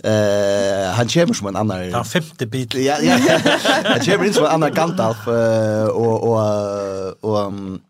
Uh, 0.00 0.88
han 0.96 1.08
kommer 1.12 1.34
som 1.34 1.50
en 1.52 1.56
annan... 1.56 1.92
Den 1.92 2.04
femte 2.04 2.46
bit. 2.46 2.74
ja, 2.74 2.96
ja, 3.02 3.18
han 3.92 4.00
kommer 4.00 4.26
inn 4.26 4.34
som 4.34 4.48
en 4.48 4.56
annan 4.56 4.74
Gandalf, 4.74 5.28
uh, 5.28 5.92
og, 5.92 6.24
og, 6.24 7.20
og 7.22 7.46
um, 7.46 7.80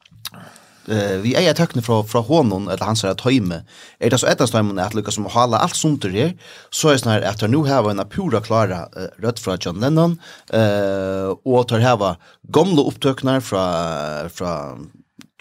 eh 0.89 1.19
vi 1.19 1.35
är 1.35 1.55
tackna 1.55 1.83
från 1.83 2.09
från 2.09 2.25
honom 2.25 2.69
eller 2.69 2.85
han 2.85 2.97
säger 2.97 3.15
att 3.15 3.21
hemme 3.21 3.63
är 3.99 4.11
det 4.11 4.19
så 4.19 4.27
ett 4.27 4.49
stämmer 4.49 4.83
att 4.83 4.95
Lucas 4.95 5.15
som 5.15 5.25
hålla 5.25 5.59
allt 5.59 5.77
sunt 5.77 6.03
det 6.03 6.33
så 6.71 6.89
är 6.89 6.97
snarare 6.97 7.29
att 7.29 7.51
nu 7.51 7.57
har 7.57 7.91
en 7.91 8.09
pura 8.09 8.41
klara 8.41 8.89
rött 9.19 9.41
från 9.41 9.59
John 9.61 9.81
Lennon 9.81 10.21
eh 10.53 11.29
och 11.45 11.69
tar 11.69 11.79
här 11.79 12.17
gamla 12.43 12.83
upptöknar 12.83 13.41
från 13.41 14.31
från 14.31 14.91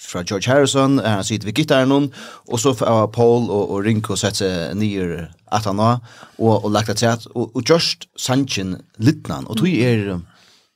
fra 0.02 0.24
George 0.24 0.54
Harrison, 0.54 1.00
han 1.00 1.24
sitter 1.24 1.46
vid 1.46 1.56
gitarren 1.56 1.92
hon, 1.92 2.14
og 2.52 2.60
så 2.60 2.74
har 2.80 3.08
Paul 3.08 3.50
og, 3.50 3.72
og 3.72 3.86
Rinko 3.86 4.18
sett 4.20 4.42
seg 4.42 4.76
nye 4.78 5.28
at 5.56 5.68
han 5.70 5.80
har, 5.80 6.02
og, 6.38 6.66
og 6.66 6.72
lagt 6.76 6.92
et 6.92 7.00
sett, 7.00 7.28
og, 7.34 7.56
og 7.56 7.64
just 7.70 8.08
Sanchin 8.20 8.76
Littnan, 9.00 9.48
og 9.48 9.60
tog 9.62 9.70
er 9.72 10.20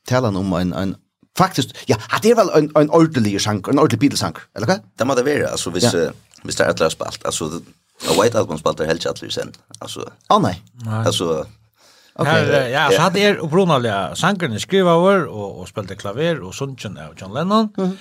talan 0.07 0.39
om 0.39 0.53
en, 0.57 0.73
en 0.73 0.95
Faktiskt, 1.39 1.75
ja, 1.87 1.95
det 2.23 2.31
er 2.33 2.35
väl 2.35 2.49
en, 2.57 2.71
en 2.75 2.89
ordentlig 2.91 3.37
sjanker, 3.41 3.71
en 3.71 3.79
ordentlig 3.79 3.99
bibelsanker, 3.99 4.43
eller 4.55 4.67
vad? 4.67 4.83
Det 4.99 5.07
måste 5.07 5.23
det 5.23 5.31
vara, 5.31 5.51
alltså 5.51 5.71
hvis, 5.71 5.93
ja. 5.93 6.09
hvis 6.43 6.59
det 6.59 6.65
är 6.65 6.73
ett 6.73 6.79
löst 6.83 6.99
spalt, 6.99 7.25
alltså 7.25 7.61
A 8.07 8.13
White 8.21 8.39
Album 8.39 8.57
spaltar 8.57 8.85
helt 8.85 9.03
chattler 9.03 9.29
sen. 9.29 9.51
Alltså. 9.79 10.11
Ah 10.27 10.39
nej. 10.39 10.61
Alltså 11.05 11.45
Okej. 12.19 12.45
Okay. 12.45 12.69
Ja, 12.71 12.89
så 12.91 13.01
hade 13.01 13.19
er 13.19 13.35
upprunaliga 13.35 14.15
sankerne 14.15 14.59
skriva 14.59 14.91
över 14.91 15.25
och 15.25 15.59
och 15.59 15.67
spelade 15.67 15.95
klaver 15.95 16.41
och 16.41 16.55
sånt 16.55 16.85
av 16.85 17.15
John 17.17 17.33
Lennon. 17.33 17.69
Mm 17.77 17.89
-hmm. 17.89 17.97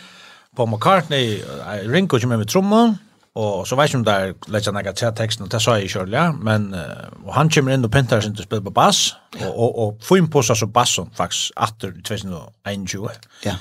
Paul 0.57 0.68
McCartney, 0.68 1.42
Ringo 1.85 2.20
som 2.20 2.29
med 2.29 2.48
trumman. 2.48 2.98
Og 3.38 3.67
så 3.69 3.77
vet 3.79 3.93
jeg 3.93 4.01
om 4.01 4.05
det 4.07 4.14
er 4.14 4.33
lett 4.51 4.67
sånn 4.67 4.79
jeg 4.81 4.95
til 4.99 5.12
teksten, 5.14 5.45
og 5.47 5.51
det 5.53 5.61
sa 5.62 5.77
jeg 5.79 5.91
ikke 5.91 6.07
ja, 6.11 6.29
men 6.33 6.71
og 6.75 7.33
han 7.37 7.51
kommer 7.53 7.75
inn 7.75 7.85
og 7.87 7.93
pintar 7.93 8.25
sin 8.25 8.35
til 8.35 8.43
å 8.43 8.49
spille 8.49 8.64
på 8.64 8.73
bass, 8.75 9.12
og, 9.43 9.51
og, 9.53 9.79
og 9.83 10.07
få 10.07 10.19
inn 10.19 10.31
på 10.33 10.43
seg 10.43 10.59
så 10.59 10.67
bassen 10.67 11.11
faktisk, 11.14 11.53
atter 11.55 11.93
2021. 12.09 13.29
Ja. 13.45 13.59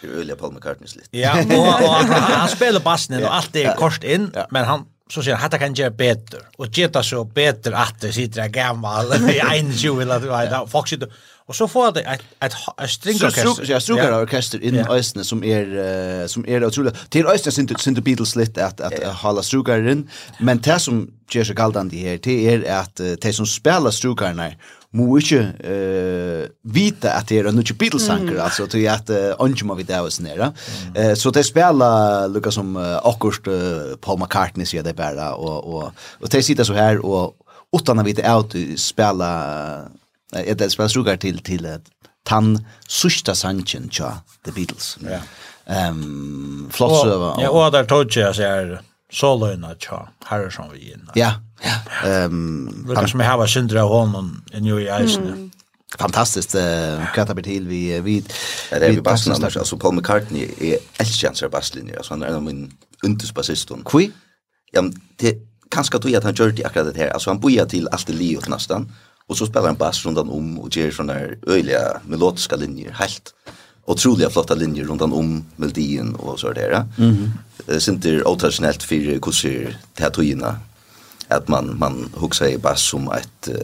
Det 0.00 0.10
er 0.10 0.16
William 0.16 0.38
Paul 0.40 0.56
McCartney 0.56 0.90
litt. 0.96 1.10
Ja, 1.14 1.36
og, 1.38 1.68
og 1.84 1.92
han, 2.00 2.10
han 2.10 2.50
spiller 2.50 2.82
bassen 2.82 3.18
inn, 3.18 3.28
og 3.28 3.36
alt 3.36 3.60
er 3.60 3.76
kort 3.78 4.02
inn, 4.02 4.32
ja. 4.34 4.48
men 4.54 4.66
han 4.66 4.88
så 5.12 5.20
sier 5.20 5.36
han, 5.36 5.44
dette 5.44 5.60
kan 5.60 5.74
gjøre 5.76 5.92
bedre, 5.96 6.40
og 6.56 6.72
gjøre 6.72 7.02
så 7.04 7.20
bedre 7.28 7.76
atter, 7.82 8.14
sitter 8.14 8.46
jeg 8.46 8.54
gammal, 8.54 9.12
i 9.28 9.36
21, 9.38 10.00
eller 10.06 10.56
folk 10.72 10.88
sitter, 10.88 11.12
Och 11.52 11.56
så 11.56 11.68
får 11.68 11.92
det 11.92 12.00
ett 12.00 12.20
ett 12.40 12.54
et 12.82 12.90
stringorkester. 12.90 13.64
Ja, 13.68 13.80
stringorkester 13.80 14.62
in 14.64 14.78
Östne 14.78 15.24
som 15.24 15.44
är 15.44 16.26
som 16.26 16.44
är 16.48 16.64
otroligt. 16.64 17.10
Till 17.10 17.26
Östne 17.26 17.52
synd 17.52 17.80
synd 17.80 17.96
the 17.96 18.02
Beatles 18.02 18.36
lite 18.36 18.66
att 18.66 18.80
att 18.80 19.04
hålla 19.04 19.42
strugarin, 19.42 20.08
men 20.40 20.58
det 20.58 20.78
som 20.78 21.10
ger 21.30 21.44
sig 21.44 21.54
galdande 21.54 21.96
här 21.96 22.18
det 22.22 22.54
är 22.54 22.80
att 22.80 22.96
det 22.96 23.32
som 23.32 23.46
spelar 23.46 23.90
strugarna 23.90 24.50
må 24.92 25.18
ikke 25.18 25.40
uh, 25.40 26.48
vite 26.64 27.12
at 27.12 27.28
det 27.28 27.38
er 27.38 27.48
en 27.48 27.58
ikke 27.58 27.74
Beatles-sanker, 27.74 28.34
mm. 28.34 28.44
altså, 28.44 28.66
til 28.66 28.84
at 28.92 29.10
uh, 29.10 29.32
ånden 29.40 29.66
må 29.66 29.74
vite 29.74 29.96
av 29.96 30.04
oss 30.04 30.20
nere. 30.20 30.52
Mm. 30.52 31.10
Uh, 31.10 31.14
så 31.16 31.30
det 31.30 31.46
spelar 31.46 32.28
lukka 32.28 32.50
som 32.50 32.76
uh, 32.76 33.00
akkurat 33.04 33.48
uh, 33.48 33.96
Paul 34.02 34.20
McCartney 34.20 34.68
sier 34.68 34.82
det 34.82 34.96
bare, 34.96 35.34
og, 35.34 35.68
og, 35.74 35.92
og 36.20 36.32
de 36.32 36.42
sitter 36.42 36.64
så 36.64 36.76
her, 36.76 37.00
og 37.04 37.34
utan 37.72 37.98
å 37.98 38.04
vite 38.04 38.24
av 38.28 38.52
spela 38.76 39.32
eh 40.36 40.40
ett 40.40 40.72
spel 40.72 40.88
sugar 40.88 41.16
till 41.16 41.38
till 41.38 41.64
ett 41.64 41.84
tan 42.24 42.66
sista 42.88 43.34
sanchen 43.34 43.88
tja 43.90 44.22
the 44.44 44.52
beatles. 44.52 44.98
Ja. 45.00 45.18
Ehm 45.66 46.70
flott 46.70 47.02
server 47.02 47.42
ja 47.42 47.48
og 47.50 47.72
der 47.72 47.84
tog 47.84 48.16
jag 48.16 48.34
så 48.34 48.42
här 48.42 48.80
soloina 49.12 49.74
tja 49.74 50.08
harrison 50.24 50.70
vi 50.72 50.92
inn. 50.92 51.08
ja 51.14 51.32
ehm 52.04 52.94
han 52.96 53.08
som 53.08 53.20
hava 53.20 53.46
syndra 53.46 53.82
honom 53.82 54.44
i 54.52 54.60
new 54.60 54.80
york 54.80 55.50
fantastiskt 55.98 56.54
eh 56.54 57.12
katar 57.14 57.42
till 57.42 57.68
vi 57.68 58.00
vi 58.00 58.24
det 58.70 58.86
är 58.86 58.92
ju 58.92 59.00
basen 59.00 59.44
alltså 59.44 59.76
Paul 59.76 59.94
McCartney 59.94 60.48
är 60.60 60.78
älskar 60.98 61.28
hans 61.28 61.52
baslinje 61.52 61.96
alltså 61.96 62.14
han 62.14 62.22
är 62.22 62.26
en 62.26 62.34
av 62.34 62.42
min 62.42 62.72
undersbasist 63.02 63.70
och 63.70 63.84
kui 63.84 64.10
ja 64.72 64.82
det 65.16 65.36
kanske 65.70 65.96
att 65.96 66.04
at 66.04 66.14
att 66.14 66.24
han 66.24 66.34
gör 66.34 66.50
det 66.50 66.64
akkurat 66.64 66.94
det 66.94 67.00
här 67.00 67.10
alltså 67.10 67.30
han 67.30 67.40
bojar 67.40 67.66
till 67.66 67.88
allt 67.88 68.06
det 68.06 68.12
livet 68.12 68.48
nästan 68.48 68.92
Och 69.26 69.36
så 69.36 69.46
spelar 69.46 69.66
han 69.66 69.76
bass 69.76 70.06
runt 70.06 70.18
om 70.18 70.58
och 70.58 70.76
ger 70.76 70.90
såna 70.90 71.12
här 71.12 71.38
öliga 71.46 72.00
melodiska 72.06 72.56
linjer 72.56 72.90
helt 72.92 73.34
otroliga 73.84 74.30
flotta 74.30 74.54
linjer 74.54 74.84
runt 74.84 75.02
om 75.02 75.44
melodin 75.56 76.14
och 76.14 76.40
så 76.40 76.52
där. 76.52 76.86
Mhm. 76.96 77.08
Mm 77.08 77.80
Sinter 77.80 78.28
otraditionellt 78.28 78.82
för 78.82 79.18
kusir 79.18 79.78
teatrina 79.94 80.56
att 81.28 81.48
man 81.48 81.78
man 81.78 82.10
huxar 82.14 82.46
i 82.46 82.58
bass 82.58 82.82
som 82.82 83.12
ett 83.12 83.48
uh, 83.48 83.54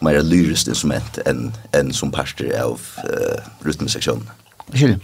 mer 0.00 0.22
lyriskt 0.22 0.68
instrument 0.68 1.18
än 1.26 1.52
än 1.72 1.92
som 1.92 2.10
parter 2.10 2.62
av 2.62 2.80
uh, 3.04 3.66
rytmsektionen. 3.66 4.30
Skiljer. 4.72 4.98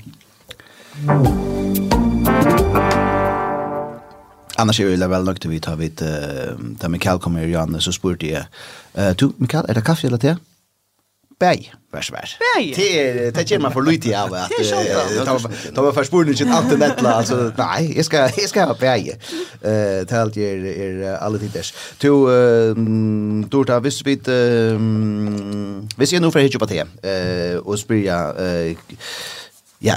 Mm 0.98 2.09
annars 4.60 4.80
är 4.80 4.96
det 4.96 5.06
väl 5.06 5.24
nog 5.24 5.38
vi 5.44 5.60
tar 5.60 5.76
vid 5.76 5.96
där 6.80 6.88
Mikael 6.88 7.18
kommer 7.18 7.46
ju 7.46 7.56
an 7.56 7.80
så 7.80 7.92
spurte 7.92 8.26
jag. 8.26 8.44
Eh 8.94 9.16
du 9.16 9.32
Mikael 9.36 9.66
är 9.68 9.74
det 9.74 9.82
kaffe 9.82 10.06
eller 10.06 10.18
te? 10.18 10.36
Bäj, 11.40 11.74
vars 11.92 12.12
vars. 12.12 12.38
Bäj. 12.56 12.74
Det 12.76 13.30
det 13.30 13.50
ger 13.50 13.58
man 13.58 13.72
för 13.72 13.82
lite 13.82 14.22
av 14.22 14.34
att 14.34 14.50
ta 15.74 15.82
var 15.82 15.92
förspurning 15.92 16.34
sitt 16.34 16.48
allt 16.50 16.70
det 16.70 16.76
där 16.76 17.06
alltså 17.06 17.52
nej, 17.56 17.92
jag 17.96 18.04
ska 18.04 18.16
jag 18.16 18.48
ska 18.48 18.64
ha 18.64 18.74
bäj. 18.74 19.16
Eh 19.62 20.06
talt 20.06 20.36
är 20.36 20.64
er 20.66 21.16
alla 21.20 21.38
tiders. 21.38 21.74
Du 21.98 22.10
du 23.50 23.64
tar 23.64 23.80
visst 23.80 24.04
bit 24.04 24.28
visst 25.96 26.12
jag 26.12 26.22
nu 26.22 26.30
för 26.30 26.40
hitcha 26.40 26.58
på 26.58 26.66
te. 26.66 26.84
Eh 27.02 27.56
och 27.56 27.78
spyrja 27.78 28.34
eh 28.38 28.76
ja, 29.78 29.96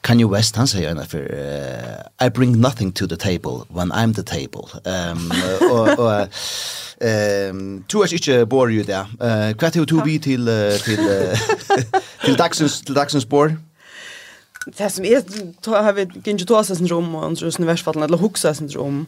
Kanye 0.00 0.26
West 0.26 0.56
han 0.56 0.68
säger 0.68 0.90
en 0.90 1.06
för 1.06 1.18
uh, 1.18 2.26
I 2.26 2.30
bring 2.30 2.60
nothing 2.60 2.92
to 2.92 3.06
the 3.06 3.16
table 3.16 3.64
when 3.68 3.92
I'm 3.92 4.14
the 4.14 4.22
table. 4.22 4.92
Ehm 4.92 5.32
och 5.70 5.98
och 5.98 6.26
ehm 7.00 7.84
tror 7.90 8.04
jag 8.04 8.12
inte 8.12 8.46
bor 8.46 8.72
ju 8.72 8.82
där. 8.82 9.06
Eh 9.20 9.56
kvart 9.56 9.76
hur 9.76 9.86
tog 9.92 10.04
vi 10.04 10.18
till 10.18 10.48
uh, 10.48 10.72
till 10.72 11.00
uh, 11.00 11.38
till 12.24 12.36
Daxens 12.36 12.82
till 12.82 12.94
Daxens 12.94 13.26
bor. 13.28 13.56
Det 14.76 14.90
som 14.90 15.04
är 15.04 15.22
har 15.66 15.92
vi 15.92 16.00
gick 16.00 16.26
ju 16.26 16.38
tåsa 16.38 16.74
syndrom 16.74 17.14
och 17.14 17.38
så 17.38 17.46
universfallen 17.46 18.02
eller 18.02 18.18
huxa 18.18 18.54
syndrom. 18.54 19.06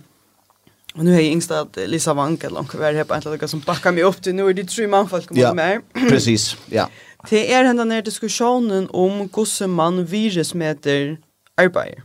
Och 0.95 1.05
nu 1.05 1.11
är 1.11 1.15
jag 1.15 1.25
yngst 1.25 1.51
att 1.51 1.77
Lisa 1.87 2.15
Wankel, 2.15 2.57
hon 2.57 2.67
kvar 2.67 2.93
här 2.93 3.05
på 3.05 3.15
en 3.15 3.49
som 3.49 3.61
backar 3.61 3.93
mig 3.93 4.03
upp 4.03 4.23
till 4.23 4.35
nu 4.35 4.49
är 4.49 4.55
det 4.55 4.65
tre 4.65 4.87
manfolk 4.89 5.31
mot 5.31 5.55
mig. 5.55 5.81
Precis, 6.09 6.57
ja. 6.67 6.89
Det 7.29 7.53
er 7.53 7.67
henne 7.67 7.85
nær 7.85 8.01
diskussionen 8.01 8.89
om 8.95 9.29
hvordan 9.29 9.71
man 9.71 10.11
virusmeter 10.11 11.17
arbeider. 11.57 12.01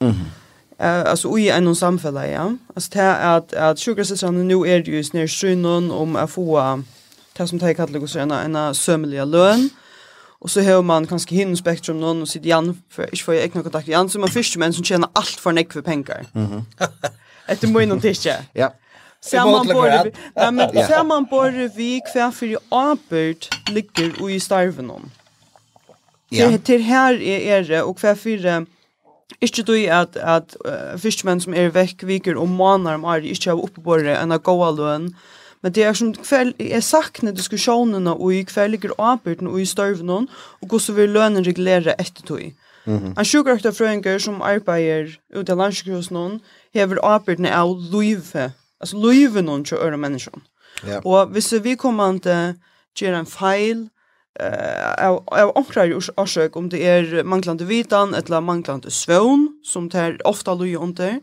Mm 0.00 0.10
-hmm. 0.10 0.34
Uh, 0.78 1.10
altså 1.10 1.36
i 1.36 1.48
en 1.48 1.74
samfella, 1.74 2.20
ja. 2.20 2.50
Altså 2.76 2.90
det 2.92 3.02
er 3.02 3.14
at, 3.14 3.52
at 3.52 3.78
sjukrasistrene 3.78 4.44
nå 4.44 4.64
er 4.64 4.82
jo 4.86 5.02
snir 5.02 5.26
synen 5.26 5.90
om 5.90 6.16
å 6.16 6.26
få 6.26 6.82
det 7.38 7.48
som 7.48 7.58
de 7.58 7.74
kaller 7.74 8.00
det 8.00 8.16
en, 8.16 8.32
en 8.56 8.74
sømmelige 8.74 9.24
løn. 9.24 9.70
Og 10.40 10.50
så 10.50 10.62
har 10.62 10.82
man 10.82 11.06
kanskje 11.06 11.36
hinn 11.36 11.56
spektrum 11.56 11.96
noen 11.96 12.20
og 12.20 12.28
sitter 12.28 12.46
igjen, 12.46 12.82
for 12.92 13.02
ikke 13.02 13.24
får 13.24 13.32
jeg 13.32 13.48
ikke 13.48 13.58
noe 13.58 13.62
kontakt 13.62 13.88
igjen, 13.88 14.08
så 14.08 14.18
man 14.18 14.30
fyrst 14.30 14.58
menn 14.60 14.72
som 14.72 14.84
tjener 14.84 15.08
alt 15.16 15.40
for 15.40 15.56
nekk 15.56 15.72
for 15.72 15.80
penger. 15.80 16.28
Mm 16.34 16.46
-hmm. 16.46 16.86
Etter 17.48 17.68
må 17.68 17.78
innom 17.78 18.00
tidsje. 18.00 18.36
Ja. 18.54 18.68
Samanborre 19.26 20.04
vi, 20.04 20.12
Nei, 20.36 20.50
men 20.50 20.80
samanborre 20.90 21.68
vi 21.76 21.90
hva 22.12 22.30
for 22.34 22.56
apert 22.74 23.50
ligger 23.72 24.14
og 24.20 24.32
i 24.32 24.40
starven 24.42 24.90
om. 24.90 25.08
Ja. 26.32 26.50
Til, 26.50 26.60
til 26.66 26.82
her 26.82 27.18
er 27.22 27.62
det, 27.66 27.82
og 27.82 27.98
hva 28.00 28.16
for 28.18 28.66
Ikke 29.42 29.62
du 29.66 29.72
at, 29.74 30.16
at 30.16 30.54
uh, 30.64 30.94
fyrstmenn 30.98 31.42
som 31.42 31.54
er 31.54 31.72
vekk 31.74 32.06
viker 32.06 32.38
og 32.40 32.48
manar 32.48 32.94
om 32.96 33.04
er 33.10 33.26
ikke 33.26 33.50
har 33.50 33.60
oppebåret 33.60 34.14
enn 34.16 34.32
av 34.32 34.40
gåa 34.46 34.70
løn. 34.72 35.10
Men 35.62 35.74
det 35.74 35.82
er 35.84 35.96
som 35.98 36.12
kveld, 36.14 36.54
jeg 36.62 36.82
sakner 36.86 37.34
diskusjonene 37.34 38.14
og 38.14 38.32
i 38.32 38.44
kveld 38.46 38.76
ligger 38.76 38.94
arbeidene 39.02 39.50
og 39.50 39.60
i 39.60 39.66
størvene 39.66 40.22
og 40.24 40.68
hvordan 40.70 40.96
vil 40.96 41.12
lønnen 41.16 41.46
regulere 41.46 41.96
etter 41.98 42.22
tog. 42.22 42.52
Mm 42.86 42.98
-hmm. 42.98 43.18
En 43.18 43.24
sjukrakta 43.24 43.70
frøyngar 43.70 44.18
som 44.18 44.42
arbeider 44.42 45.18
ute 45.34 45.52
i 45.52 45.56
landsjukhusen 45.56 46.40
hever 46.74 46.98
arbeidene 47.02 47.54
av 47.54 47.76
løyve 47.92 48.52
Alltså 48.80 48.96
löven 48.96 49.48
hon 49.48 49.64
till 49.64 49.76
öra 49.76 49.96
människan. 49.96 50.40
Ja. 50.86 51.00
Och 51.00 51.34
hvis 51.34 51.52
vi 51.52 51.76
kommer 51.76 52.08
inte 52.08 52.54
göra 53.00 53.16
en 53.16 53.26
feil 53.26 53.88
eh 54.40 55.06
av 55.06 55.24
av 55.26 55.52
onkrar 55.54 55.98
orsök 56.16 56.56
om 56.56 56.68
det 56.68 56.86
är 56.86 57.24
manglande 57.24 57.64
vitan 57.64 58.14
eller 58.14 58.40
manglande 58.40 58.90
svån 58.90 59.60
som 59.64 59.90
tar 59.90 60.26
ofta 60.26 60.54
loja 60.54 60.78
under 60.78 61.20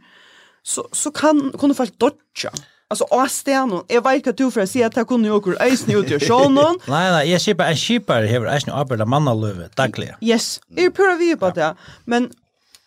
så 0.63 0.87
så 0.91 1.11
kan 1.11 1.51
kunde 1.59 1.75
faktiskt 1.75 1.99
dodja. 1.99 2.51
Alltså 2.87 3.05
Astenon, 3.11 3.85
jag 3.87 4.03
vet 4.03 4.27
att 4.27 4.37
du 4.37 4.51
för 4.51 4.61
att 4.61 4.69
säga 4.69 4.87
att 4.87 4.95
jag 4.95 5.07
kunde 5.07 5.27
ju 5.27 5.33
åker 5.33 5.61
eisen 5.61 5.95
ut 5.95 6.11
i 6.11 6.19
Sjönon. 6.19 6.79
Nej, 6.87 7.11
nej, 7.11 7.31
jag 7.31 7.41
kipar, 7.41 7.65
en 7.65 7.75
kipar 7.75 8.23
hever 8.23 8.47
eisen 8.47 8.73
och 8.73 8.79
arbetar 8.79 9.05
manna 9.05 9.33
löve, 9.33 9.69
dagliga. 9.75 10.17
Yes, 10.21 10.61
jag 10.67 10.85
är 10.85 10.89
pura 10.89 11.15
vi 11.15 11.35
på 11.35 11.49
det. 11.49 11.75
Men 12.05 12.31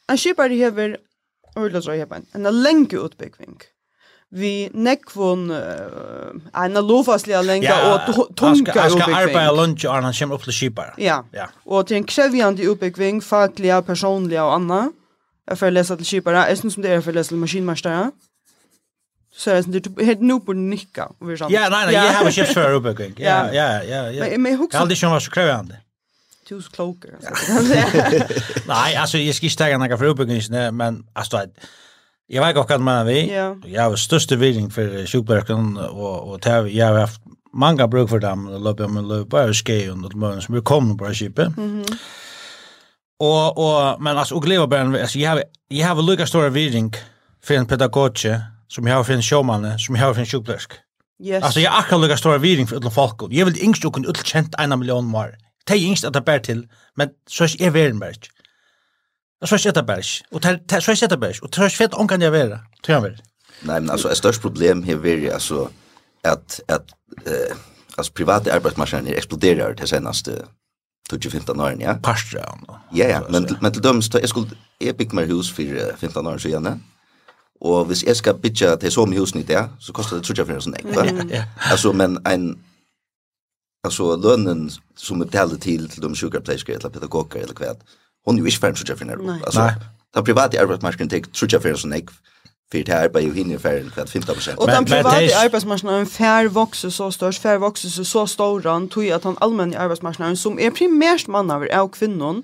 jag 0.07 0.19
kipar 0.19 0.49
hever, 0.49 0.97
så 1.83 1.95
jag 1.95 2.09
på 2.09 2.17
en 2.33 2.63
längre 2.63 2.97
utbyggving. 2.97 3.49
Mm 3.49 3.76
vi 4.31 4.69
nekvon 4.75 5.51
uh, 5.51 6.65
en 6.65 6.73
lovasliga 6.73 7.43
länge 7.43 7.67
ja, 7.67 8.01
och 8.09 8.37
tunga 8.37 8.53
uppbyggving. 8.53 8.83
Jag 8.83 8.93
ska 8.93 9.15
arbeta 9.15 9.53
lunch 9.53 9.85
og 9.85 10.03
han 10.03 10.13
kommer 10.13 10.35
opp 10.35 10.45
til 10.45 10.53
skipar. 10.53 10.95
Ja. 10.99 11.23
ja, 11.33 11.47
og 11.65 11.87
til 11.87 11.97
en 11.97 12.05
krävjande 12.05 12.69
uppbyggving, 12.69 13.23
fackliga, 13.23 13.81
personliga 13.81 14.43
og 14.43 14.55
anna, 14.55 14.89
Jag 15.49 15.59
får 15.59 15.71
läsa 15.71 15.97
till 15.97 16.07
skipare, 16.07 16.49
jag 16.49 16.59
syns 16.59 16.75
som 16.75 16.83
det 16.83 16.89
är 16.89 17.01
för 17.01 17.11
att 17.11 17.15
läsa 17.15 17.29
till 17.29 17.37
maskinmästare. 17.37 18.11
Så 19.37 19.51
jag 19.51 19.65
syns 19.65 19.83
det 19.83 20.03
är 20.03 20.05
helt 20.05 20.21
nog 20.21 20.47
på 20.47 20.53
nicka. 20.53 21.09
Ja, 21.21 21.47
nej, 21.49 21.71
nej, 21.71 21.95
jag 21.95 22.03
har 22.03 22.31
köpt 22.31 22.53
för 22.53 22.73
uppbyggving. 22.73 23.15
Ja, 23.19 23.53
ja, 23.53 23.83
ja. 23.85 24.11
ja. 24.11 24.25
Men, 24.31 24.43
men 24.43 24.53
jag 24.53 24.59
har 24.59 24.81
aldrig 24.81 24.99
känt 24.99 25.11
vad 25.11 25.23
så 25.23 25.31
krävjande. 25.31 25.77
Tus 26.49 26.69
kloker. 26.69 27.11
Nej, 28.67 28.97
alltså 29.01 29.19
jag 29.19 29.35
ska 29.35 29.47
inte 29.47 29.57
ta 29.57 29.79
några 29.79 29.99
för 29.99 30.05
uppbyggving, 30.05 30.77
men 30.77 31.07
alltså 31.13 31.37
Jeg 32.31 32.43
vet 32.43 32.57
ikke 32.57 32.67
hva 32.67 32.79
man 32.83 33.07
vi. 33.07 33.19
Ja. 33.31 33.53
Jeg 33.65 33.83
har 33.83 33.97
største 34.01 34.39
virkning 34.39 34.73
for 34.75 35.07
sjukbørken, 35.07 35.77
og, 35.77 36.29
og 36.29 36.41
til, 36.43 36.71
jeg 36.75 36.87
har 36.87 36.99
haft 36.99 37.21
mange 37.55 37.89
bruk 37.91 38.09
for 38.11 38.19
dem, 38.19 38.47
og 38.47 38.63
løp 38.67 38.81
om 38.81 38.97
en 38.97 39.09
løp, 39.09 39.29
bare 39.31 39.55
skje 39.55 39.93
under 39.93 40.11
til 40.11 40.43
som 40.43 40.55
vi 40.55 40.61
kom 40.61 40.97
på 40.97 41.15
skipet. 41.15 41.57
Mm 41.57 41.83
-hmm. 41.83 41.99
Og, 43.21 43.59
og, 43.59 44.03
men 44.03 44.19
altså, 44.19 44.35
og 44.35 44.43
gleder 44.43 44.67
bare, 44.67 44.99
altså, 44.99 45.19
jeg 45.19 45.31
har, 45.31 45.43
jeg 45.71 45.87
har 45.87 46.03
lykket 46.03 46.29
store 46.29 46.53
virkning 46.53 46.95
for 47.45 47.55
en 47.55 47.67
pedagogje, 47.67 48.43
som 48.69 48.87
jeg 48.87 48.95
har 48.95 49.03
for 49.03 49.13
en 49.13 49.23
sjåmanne, 49.23 49.79
som 49.79 49.95
jeg 49.95 50.05
har 50.05 50.13
for 50.13 50.21
en 50.21 50.27
sjukbørk. 50.27 50.79
Yes. 51.21 51.45
Altså, 51.45 51.61
jeg 51.61 51.71
har 51.71 51.83
akkurat 51.83 52.01
lykket 52.01 52.19
store 52.19 52.41
virkning 52.41 52.69
for 52.69 52.91
folk. 52.91 53.23
Jeg 53.31 53.47
vil 53.47 53.59
yngst 53.65 53.85
jo 53.85 53.91
kunne 53.91 54.09
utkjent 54.09 54.55
en 54.61 54.79
million 54.79 55.11
mer. 55.11 55.31
Det 55.69 55.77
er 55.77 55.89
yngst 55.89 56.05
at 56.05 56.15
det 56.15 56.25
bærer 56.25 56.39
til, 56.39 56.65
men 56.97 57.09
så 57.29 57.45
er 57.45 57.57
jeg 57.61 57.75
verden 57.75 58.01
bare 58.01 58.11
ikke. 58.11 58.29
Det 59.41 59.49
så 59.49 59.73
det 59.73 59.87
bærs. 59.87 60.23
Og 60.33 60.43
det 60.43 60.83
så 60.83 60.95
sjette 60.95 61.17
bærs. 61.17 61.41
Og 61.43 61.49
det 61.57 61.73
fett 61.73 61.95
om 61.95 62.09
kan 62.09 62.21
jag 62.21 62.31
vara. 62.31 62.61
Tror 62.85 62.95
jag 62.95 63.03
väl. 63.03 63.23
Nej 63.63 63.81
men 63.81 63.91
alltså 63.91 64.11
ett 64.11 64.17
störst 64.17 64.43
problem 64.43 64.83
här 64.83 65.07
är 65.07 65.17
ju 65.17 65.31
alltså 65.31 65.71
att 66.25 66.61
att 66.69 66.91
eh, 67.27 67.57
alltså 67.97 68.13
privata 68.13 68.53
arbetsmarknaden 68.53 69.07
exploderar 69.07 69.75
det 69.75 69.87
senaste 69.87 70.45
20-15 71.13 71.63
åren, 71.63 71.81
ja. 71.81 71.95
Pastra. 71.95 72.41
ja. 72.67 72.81
Ja, 72.91 73.23
men, 73.29 73.57
men 73.61 73.73
till 73.73 73.83
dømes, 73.83 74.11
jag 74.13 74.29
skulle, 74.29 74.47
epic 74.81 74.97
bygg 74.99 75.13
mer 75.13 75.27
hus 75.27 75.53
för 75.53 75.97
15 75.97 76.27
år 76.27 76.39
sedan. 76.39 76.83
Och 77.61 77.87
hvis 77.87 78.03
hvis 78.03 78.17
ska 78.17 78.35
skal 78.35 78.77
till 78.77 78.93
så 78.93 79.07
mycket 79.07 79.23
hus 79.23 79.37
i 79.37 79.43
där 79.43 79.69
så 79.79 79.93
kostar 79.93 80.17
det 80.17 80.23
tror 80.23 80.37
35 80.37 80.61
sånn 80.61 80.75
sån 80.95 81.31
Ja, 81.31 81.45
Alltså 81.71 81.93
men 81.93 82.19
en, 82.27 82.59
alltså 83.85 84.17
lönen 84.17 84.71
som 84.97 85.21
är 85.21 85.25
betald 85.25 85.61
till 85.61 85.89
till 85.89 86.03
de 86.03 86.15
sjukerpleisker 86.15 86.73
eller 86.73 86.91
pedagoger 86.91 87.41
eller 87.41 87.55
hva, 87.55 87.75
hon 88.27 88.39
er 88.39 88.45
jo 88.45 88.51
ikke 88.51 88.65
ferdig 88.65 88.81
trutja 88.81 88.97
fyrir 88.99 89.13
nærmere. 89.13 89.41
Altså, 89.47 89.69
den 90.15 90.25
private 90.25 90.61
arbeidsmarskeren 90.61 91.11
tek 91.13 91.29
trutja 91.35 91.61
fyrir 91.63 91.79
sånn 91.81 91.95
ekv, 91.97 92.13
fyrir 92.73 92.89
til 92.89 92.97
arbeid 92.97 93.29
jo 93.29 93.37
hinner 93.37 93.63
fyrir 93.63 93.87
kvart 93.95 94.11
15%. 94.11 94.59
Og 94.59 94.69
den 94.71 94.89
private 94.89 95.39
arbeidsmarskeren 95.45 96.11
fær 96.11 96.51
vokser 96.55 96.91
så 96.95 97.11
størst, 97.15 97.43
fær 97.43 97.63
vokser 97.63 98.05
så 98.05 98.27
ståran, 98.27 98.91
tog 98.93 99.09
at 99.15 99.29
han 99.29 99.39
allmenne 99.45 99.79
arbeidsmarskeren, 99.79 100.37
som 100.37 100.59
er 100.59 100.75
primært 100.75 101.29
mannaver 101.29 101.71
av 101.73 101.93
kvinnon, 101.95 102.43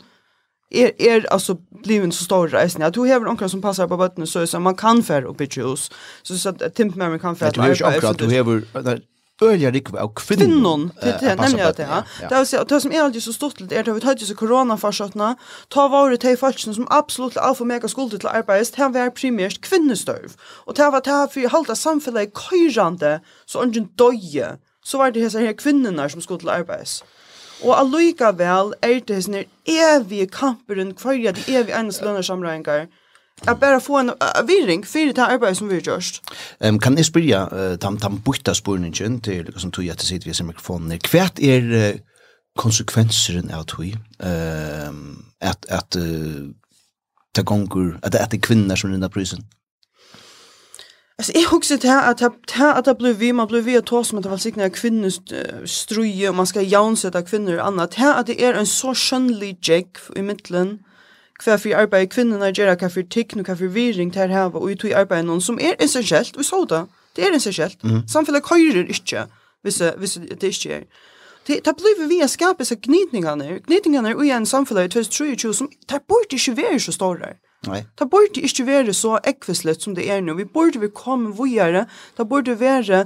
er, 0.72 0.92
er 1.00 1.26
altså 1.30 1.56
blivin 1.84 2.12
så 2.12 2.24
stor 2.24 2.52
reisning. 2.54 2.86
At 2.86 2.94
du 2.94 3.04
hever 3.04 3.28
onkra 3.28 3.48
som 3.48 3.60
passar 3.60 3.90
på 3.90 3.98
bøttene, 4.00 4.26
så 4.26 4.40
er 4.40 4.46
det 4.48 4.62
man 4.62 4.76
kan 4.78 5.02
fær 5.04 5.26
oppi 5.28 5.46
tjus. 5.46 5.90
Så, 6.22 6.38
så 6.38 6.54
at 6.60 6.74
Tim 6.74 6.92
Merriman 6.96 7.20
kan 7.20 7.36
fær 7.36 7.52
at 7.52 7.58
arbeid. 7.58 7.78
Du 7.78 7.84
hever 7.84 7.96
akkurat, 7.96 8.18
du 8.20 8.28
hever, 8.28 9.02
öliga 9.42 9.70
rikv 9.70 9.96
av 9.96 10.14
kvinnon. 10.14 10.90
Det 11.02 11.22
är 11.22 11.36
nämligen 11.36 11.72
det. 11.76 11.88
Ja. 12.20 12.28
Det 12.28 12.38
vill 12.38 12.46
säga, 12.46 12.64
det 12.64 12.80
som 12.80 12.92
är 12.92 13.00
alltid 13.00 13.22
så 13.22 13.32
stort 13.32 13.60
är 13.60 13.90
att 13.90 13.96
vi 13.96 14.00
tar 14.00 14.16
ju 14.16 14.26
så 14.26 14.34
coronafarsötna, 14.34 15.36
ta 15.68 15.88
vare 15.88 16.16
till 16.16 16.38
falsken 16.38 16.74
som 16.74 16.86
absolut 16.90 17.36
alfa 17.36 17.64
mega 17.64 17.88
skuld 17.88 18.20
till 18.20 18.28
arbetst, 18.28 18.74
han 18.74 18.92
var 18.92 19.10
primärt 19.10 19.60
kvinnestörv. 19.60 20.32
Och 20.66 20.74
det 20.74 20.90
var 20.90 21.00
det 21.04 21.10
här 21.10 21.26
för 21.26 21.44
att 21.44 21.52
halta 21.52 21.74
samfället 21.74 22.32
kyrande 22.50 23.20
så 23.46 23.62
ungen 23.62 23.88
döje. 23.96 24.56
Så 24.84 24.98
var 24.98 25.10
det 25.10 25.20
här, 25.20 25.52
kvinnorna 25.52 26.08
som 26.08 26.20
skulle 26.20 26.38
till 26.38 26.48
arbetst. 26.48 27.04
Og 27.62 27.78
allika 27.78 28.32
vel 28.34 28.72
er 28.82 29.00
det 29.06 29.20
sånne 29.22 29.44
evige 29.70 30.26
kamper 30.26 30.80
rundt 30.80 30.98
kvarja 30.98 31.30
de 31.36 31.44
evige 31.46 31.78
eneste 31.78 32.04
lønnersamrøyngar. 32.04 32.88
Ja 32.88 33.01
att 33.46 33.60
bara 33.60 33.80
få 33.80 33.98
en 33.98 34.12
virring 34.46 34.84
för 34.86 35.12
det 35.14 35.22
arbete 35.22 35.54
som 35.54 35.68
vi 35.68 35.78
gjort. 35.78 36.20
Ehm 36.60 36.74
um, 36.74 36.78
kan 36.78 36.94
ni 36.94 37.04
spyrja 37.04 37.48
uh, 37.52 37.76
tam 37.76 37.98
tam 37.98 38.20
butta 38.24 38.54
spurningen 38.54 39.20
till 39.20 39.44
liksom 39.44 39.70
tog 39.70 39.84
jag 39.84 39.98
till 39.98 40.06
sitt 40.06 40.26
vid 40.26 40.44
mikrofonen. 40.44 40.98
Kvärt 40.98 41.38
är 41.38 41.62
uh, 41.62 41.94
konsekvensen 42.58 43.50
av 43.54 43.64
tog 43.64 43.96
ehm 44.18 45.24
att 45.40 45.66
att 45.70 45.96
uh, 45.96 46.50
ta 47.34 47.42
gånger 47.42 47.98
att 48.02 48.14
att 48.14 48.30
det 48.30 48.38
kvinnor 48.38 48.76
som 48.76 48.90
rinner 48.90 49.08
prisen. 49.08 49.44
Alltså 51.18 51.32
jag 51.38 51.50
huxar 51.50 51.78
det 51.82 51.88
här 51.88 52.10
att 52.10 52.50
här 52.50 52.74
att 52.74 52.84
det 52.84 52.94
blev 52.94 53.16
vi 53.16 53.32
man 53.32 53.46
blev 53.46 53.64
vi 53.64 53.76
att 53.76 53.86
ta 53.86 54.04
som 54.04 54.18
att 54.18 54.26
välsigna 54.26 54.70
kvinnor 54.70 55.10
struje 55.66 56.28
och 56.28 56.34
man 56.34 56.46
ska 56.46 56.62
jaunsätta 56.62 57.22
kvinnor 57.22 57.58
annat 57.58 57.94
här 57.94 58.20
att 58.20 58.26
det 58.26 58.44
är 58.44 58.54
en 58.54 58.66
så 58.66 58.94
skönlig 58.94 59.58
jack 59.62 59.96
i 60.16 60.22
mitten 60.22 60.78
hva 61.44 61.58
for 61.58 61.76
arbeid 61.76 62.10
kvinnerna 62.12 62.50
gjør, 62.54 62.74
hva 62.78 62.90
for 62.92 63.06
tekn 63.10 63.42
og 63.42 63.48
hva 63.48 63.56
for 63.58 63.72
viring 63.74 64.12
til 64.14 64.32
her, 64.32 64.50
og 64.54 64.70
i 64.70 64.76
tog 64.78 64.94
arbeid 65.02 65.26
noen 65.28 65.42
som 65.44 65.60
er 65.60 65.78
essentielt, 65.82 66.38
vi 66.38 66.46
så 66.46 66.64
det, 66.70 66.84
det 67.16 67.26
er 67.26 67.36
essentielt. 67.36 67.82
Mm. 67.84 68.02
Samfunnet 68.08 68.44
køyrer 68.46 68.88
ikke, 68.88 69.26
hvis, 69.62 69.82
hvis 69.98 70.18
det 70.30 70.54
ikke 70.54 70.78
er. 70.80 70.84
Det, 71.46 71.58
det 71.66 71.74
blir 71.78 72.06
vi 72.06 72.20
å 72.22 72.30
skape 72.30 72.64
seg 72.64 72.84
gnidningene, 72.86 73.58
gnidningene 73.66 74.14
i 74.22 74.30
en 74.30 74.46
samfunn 74.46 74.84
i 74.84 74.90
2023 74.92 75.54
som 75.58 75.70
det 75.90 76.04
burde 76.06 76.38
ikke 76.38 76.56
være 76.60 76.78
så 76.80 76.94
store. 76.94 77.34
Nei. 77.66 77.82
Det 77.98 78.08
burde 78.10 78.42
ikke 78.42 78.66
være 78.66 78.94
så 78.94 79.18
ekvislet 79.26 79.82
som 79.82 79.94
det 79.94 80.08
er 80.10 80.22
nå. 80.22 80.34
Vi 80.38 80.46
burde 80.46 80.80
vi 80.82 80.90
komme 80.94 81.34
videre, 81.38 81.86
det 82.18 82.28
burde 82.30 82.58
være 82.60 83.04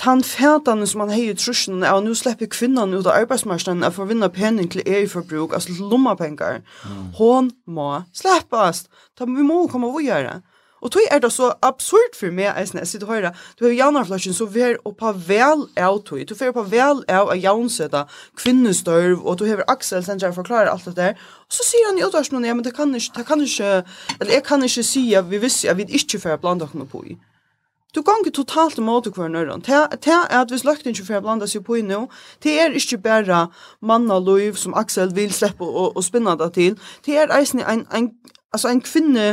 Tan 0.00 0.22
fætan 0.24 0.86
som 0.86 1.02
man 1.02 1.12
heier 1.12 1.36
trusjen 1.36 1.82
er 1.84 2.00
nú 2.00 2.14
slipper 2.16 2.48
kvinnan 2.50 2.94
ut 2.96 3.06
av 3.06 3.18
arbeidsmarsknaden 3.22 3.84
er 3.84 3.92
for 3.92 4.06
å 4.06 4.10
vinne 4.10 4.30
pening 4.32 4.70
til 4.72 4.82
EU-forbruk, 4.86 5.52
altså 5.52 5.76
lommapengar. 5.78 6.62
Mm. 6.88 7.04
Hon 7.18 7.50
må 7.66 7.90
sleppast. 8.16 8.88
Ta, 9.18 9.28
vi 9.28 9.44
må 9.46 9.66
komme 9.68 9.92
og 9.92 10.02
gjøre. 10.02 10.40
Og 10.82 10.90
tog 10.90 11.02
er 11.10 11.20
det 11.22 11.30
så 11.32 11.52
absurd 11.62 12.16
for 12.18 12.34
meg, 12.34 12.48
jeg 12.58 12.74
jeg 12.74 12.88
sitter 12.90 13.06
høyre, 13.06 13.30
du 13.58 13.64
har 13.64 13.72
jaunarflasjen, 13.72 14.34
så 14.34 14.48
vær 14.50 14.80
oppa 14.84 15.12
vel 15.14 15.68
av 15.76 16.00
tog, 16.02 16.24
du 16.26 16.34
får 16.34 16.50
på 16.56 16.64
vel 16.72 17.04
av 17.08 17.30
å 17.30 17.38
jaunsøta 17.38 18.06
kvinnestørv, 18.40 19.22
og 19.22 19.38
du 19.38 19.46
har 19.46 19.62
Axel 19.68 20.02
sen 20.04 20.18
jeg 20.18 20.34
forklarer 20.34 20.72
alt 20.72 20.84
det 20.84 20.96
der, 20.96 21.14
og 21.46 21.54
så 21.54 21.68
sier 21.68 21.86
han 21.86 21.98
i 21.98 22.02
utvarsmålen, 22.02 22.48
ja, 22.48 22.54
men 22.54 22.64
det 22.66 22.74
kan 22.74 22.94
ikke, 22.94 23.14
det 23.16 23.26
kan 23.26 23.40
ikke, 23.40 23.84
eller 24.18 24.32
jeg 24.32 24.42
kan 24.42 24.62
ikke 24.62 24.82
si 24.82 25.04
at 25.14 25.30
vi 25.30 25.38
visste 25.38 25.70
at 25.70 25.78
vi 25.78 25.86
ikke 25.86 26.18
får 26.18 26.42
blant 26.42 26.66
dere 26.66 26.88
på 26.90 27.04
i. 27.06 27.16
Du 27.94 28.00
gongi 28.00 28.30
totalt 28.32 28.78
imot 28.80 29.10
hver 29.12 29.28
nøyren. 29.28 29.60
Det 29.60 29.74
er 29.76 30.30
at 30.40 30.50
hvis 30.50 30.64
løgten 30.64 30.94
ikke 30.94 31.04
får 31.10 31.20
blanda 31.24 31.46
seg 31.46 31.64
på 31.66 31.76
inno, 31.82 32.06
det 32.42 32.54
er 32.60 32.72
ikke 32.76 32.98
bare 33.04 33.46
manna 33.84 34.16
lov 34.18 34.56
som 34.56 34.74
Aksel 34.74 35.12
vil 35.14 35.32
slippe 35.32 35.64
og, 35.64 35.96
og 35.96 36.04
spinne 36.04 36.32
det 36.40 36.52
til. 36.56 36.78
Det 37.04 37.18
er 37.20 37.34
eisen 37.36 37.60
en, 37.60 37.84
en, 37.92 38.08
altså 38.52 38.72
en 38.72 38.80
kvinne 38.80 39.26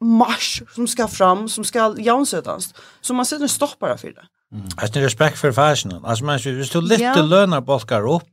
marsch 0.00 0.62
som 0.74 0.86
skal 0.86 1.08
fram, 1.12 1.48
som 1.48 1.64
skal 1.64 1.98
jaunsetast. 2.00 2.76
Så 3.02 3.14
man 3.14 3.28
sitter 3.28 3.44
en 3.44 3.52
stoppare 3.52 3.98
for 3.98 4.16
det. 4.16 4.28
Mm. 4.52 4.70
Eisen 4.82 5.04
respekt 5.04 5.38
for 5.38 5.52
fashion. 5.52 5.92
Altså, 6.04 6.24
man, 6.24 6.40
hvis 6.40 6.72
du 6.72 6.80
litt 6.80 7.04
ja. 7.04 7.12
lønar 7.20 7.60
bolkar 7.60 8.08
opp, 8.08 8.30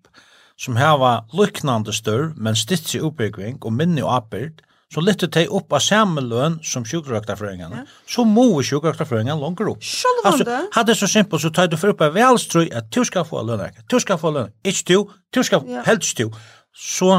som 0.57 0.77
hava 0.79 1.25
lyknande 1.35 1.91
størr, 1.91 2.29
men 2.39 2.55
stitsi 2.55 3.01
oppbygging 3.03 3.59
og 3.59 3.73
minne 3.75 4.05
og 4.05 4.13
appert, 4.15 4.63
så 4.93 5.01
lytter 5.01 5.29
de 5.33 5.45
opp 5.49 5.73
av 5.73 5.81
samme 5.81 6.21
løn 6.21 6.59
som 6.63 6.85
sjukrøkterføringene, 6.87 7.81
ja. 7.81 8.01
så 8.09 8.25
må 8.27 8.45
sjukrøkterføringene 8.63 9.37
langer 9.41 9.71
opp. 9.73 9.83
Sjølvande. 9.83 10.45
Altså, 10.45 10.57
hadde 10.77 10.91
det 10.91 10.97
så 10.99 11.09
simpelt, 11.09 11.41
så 11.41 11.51
tar 11.53 11.71
du 11.71 11.77
for 11.81 11.95
opp 11.95 12.03
av 12.05 12.13
velstrøy 12.15 12.69
at 12.69 12.91
du 12.93 13.01
skal 13.07 13.25
få 13.27 13.41
lønnerke, 13.47 13.83
du 13.91 13.97
skal 14.03 14.19
få 14.21 14.31
lønnerke, 14.35 14.55
ikke 14.63 14.85
du, 14.91 15.15
du 15.33 15.41
skal 15.43 15.65
ja. 15.69 15.83
helst 15.87 16.21
du. 16.21 16.29
Så, 16.75 17.11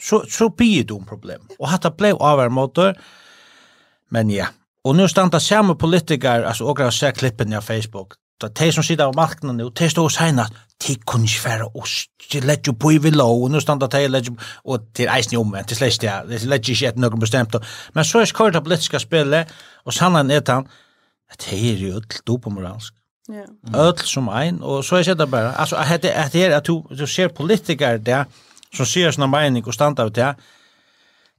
så, 0.00 0.22
så 0.30 0.48
blir 0.48 0.86
det 0.88 0.96
ett 0.96 1.08
problem. 1.08 1.44
Og 1.58 1.68
hatt 1.70 1.84
det 1.84 1.96
ble 1.98 2.14
motor. 2.50 2.94
men 4.10 4.30
ja. 4.30 4.48
Og 4.86 4.94
nu 4.94 5.08
standa 5.08 5.40
samme 5.42 5.74
politiker, 5.74 6.44
altså 6.46 6.64
åker 6.70 6.84
har 6.84 6.94
sett 6.94 7.18
klippen 7.18 7.52
av 7.52 7.62
Facebook, 7.62 8.14
Da 8.42 8.48
de 8.52 8.68
som 8.72 8.84
sitter 8.84 9.06
av 9.06 9.14
marknaden 9.16 9.56
nu, 9.56 9.70
de 9.72 9.88
står 9.88 10.10
og 10.10 10.12
sier 10.12 10.40
at 10.42 10.56
de 10.84 10.96
kunne 11.08 11.24
ikke 11.24 11.40
fære 11.40 11.68
oss, 11.80 11.94
de 12.32 12.42
lette 12.44 12.68
jo 12.68 12.74
på 12.76 12.90
i 12.92 12.98
vilå, 13.00 13.24
og 13.24 13.48
nå 13.50 13.62
standa 13.64 13.88
de 13.88 14.02
lette 14.10 14.28
jo, 14.28 14.36
og 14.68 14.90
til 14.94 15.08
eisen 15.08 15.32
i 15.32 15.40
omvendt, 15.40 15.70
de 15.70 15.78
slest 15.78 16.04
ja, 16.04 16.18
de 16.28 16.36
lette 16.44 16.74
ikke 16.74 16.90
etter 16.90 17.00
noen 17.00 17.22
bestemt. 17.22 17.56
Men 17.96 18.04
så 18.04 18.20
er 18.20 18.28
skåret 18.28 18.58
av 18.58 18.66
politiska 18.66 19.00
spillet, 19.00 19.54
og 19.88 19.96
sannheten 19.96 20.34
er 20.36 20.44
han, 20.52 20.68
at 21.32 21.48
de 21.48 21.62
er 21.70 21.80
jo 21.80 21.94
alt 21.96 22.20
dopomoralsk. 22.28 22.92
Ja. 23.32 23.46
Ødel 23.74 24.06
som 24.06 24.28
ein, 24.28 24.60
og 24.62 24.84
så 24.84 25.00
er 25.00 25.16
det 25.16 25.30
bare, 25.30 25.56
altså, 25.58 25.80
at 25.80 26.02
det 26.04 26.12
er 26.44 26.56
at 26.56 26.66
du 26.66 26.84
du 26.90 27.06
ser 27.06 27.32
politikere 27.34 27.98
der, 27.98 28.28
som 28.74 28.86
sier 28.86 29.10
sånne 29.10 29.32
mening 29.32 29.66
og 29.66 29.74
standa 29.74 30.04
av 30.04 30.12
det, 30.12 30.34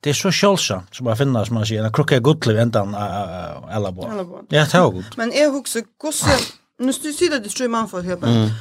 det 0.03 0.09
er 0.09 0.17
så 0.17 0.31
sjølsamt 0.31 0.97
som 0.97 1.05
man 1.07 1.17
finner, 1.17 1.45
som 1.45 1.55
man 1.57 1.65
sier, 1.65 1.85
en 1.85 1.93
krukke 1.93 2.17
er 2.17 2.25
gudliv 2.25 2.59
endan 2.61 2.93
av 2.95 3.69
elabor. 3.73 4.11
Ja, 4.51 4.65
det 4.65 4.73
er 4.73 4.91
godt. 4.91 5.17
Men 5.17 5.33
jeg 5.33 5.49
husker, 5.53 5.85
hvordan 6.01 6.41
nu 6.79 6.93
sier 6.93 7.29
det 7.29 7.37
at 7.37 7.43
det 7.43 7.51
strøy 7.51 7.67
mannfolk 7.67 8.05
her, 8.05 8.15
men 8.21 8.51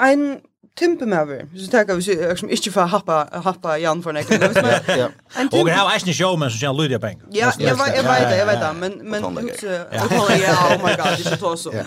en 0.00 0.40
timpe 0.76 1.06
med 1.06 1.18
over, 1.18 1.42
så 1.56 1.70
tenker 1.70 1.94
vi 1.94 2.36
som 2.36 2.48
ikke 2.48 2.72
får 2.72 2.86
happa, 2.86 3.24
happa 3.44 3.76
Jan 3.78 4.02
for 4.02 4.12
nekken. 4.12 4.42
Och 4.42 5.66
det 5.66 5.72
her 5.72 5.84
var 5.84 5.94
ikke 5.94 6.14
show, 6.14 6.38
men 6.38 6.50
så 6.50 6.58
kjenner 6.58 6.82
Lydia 6.82 6.98
pengar. 6.98 7.26
Ja, 7.34 7.50
jeg 7.58 7.76
vet 7.76 8.30
det, 8.30 8.36
jeg 8.38 8.46
vet 8.46 8.60
det, 8.60 8.76
men, 8.76 8.92
men, 9.04 9.22
ja, 9.22 10.54
oh 10.74 10.82
my 10.82 10.94
god, 10.96 11.16
det 11.18 11.26
er 11.32 11.36
så 11.36 11.56
så. 11.56 11.84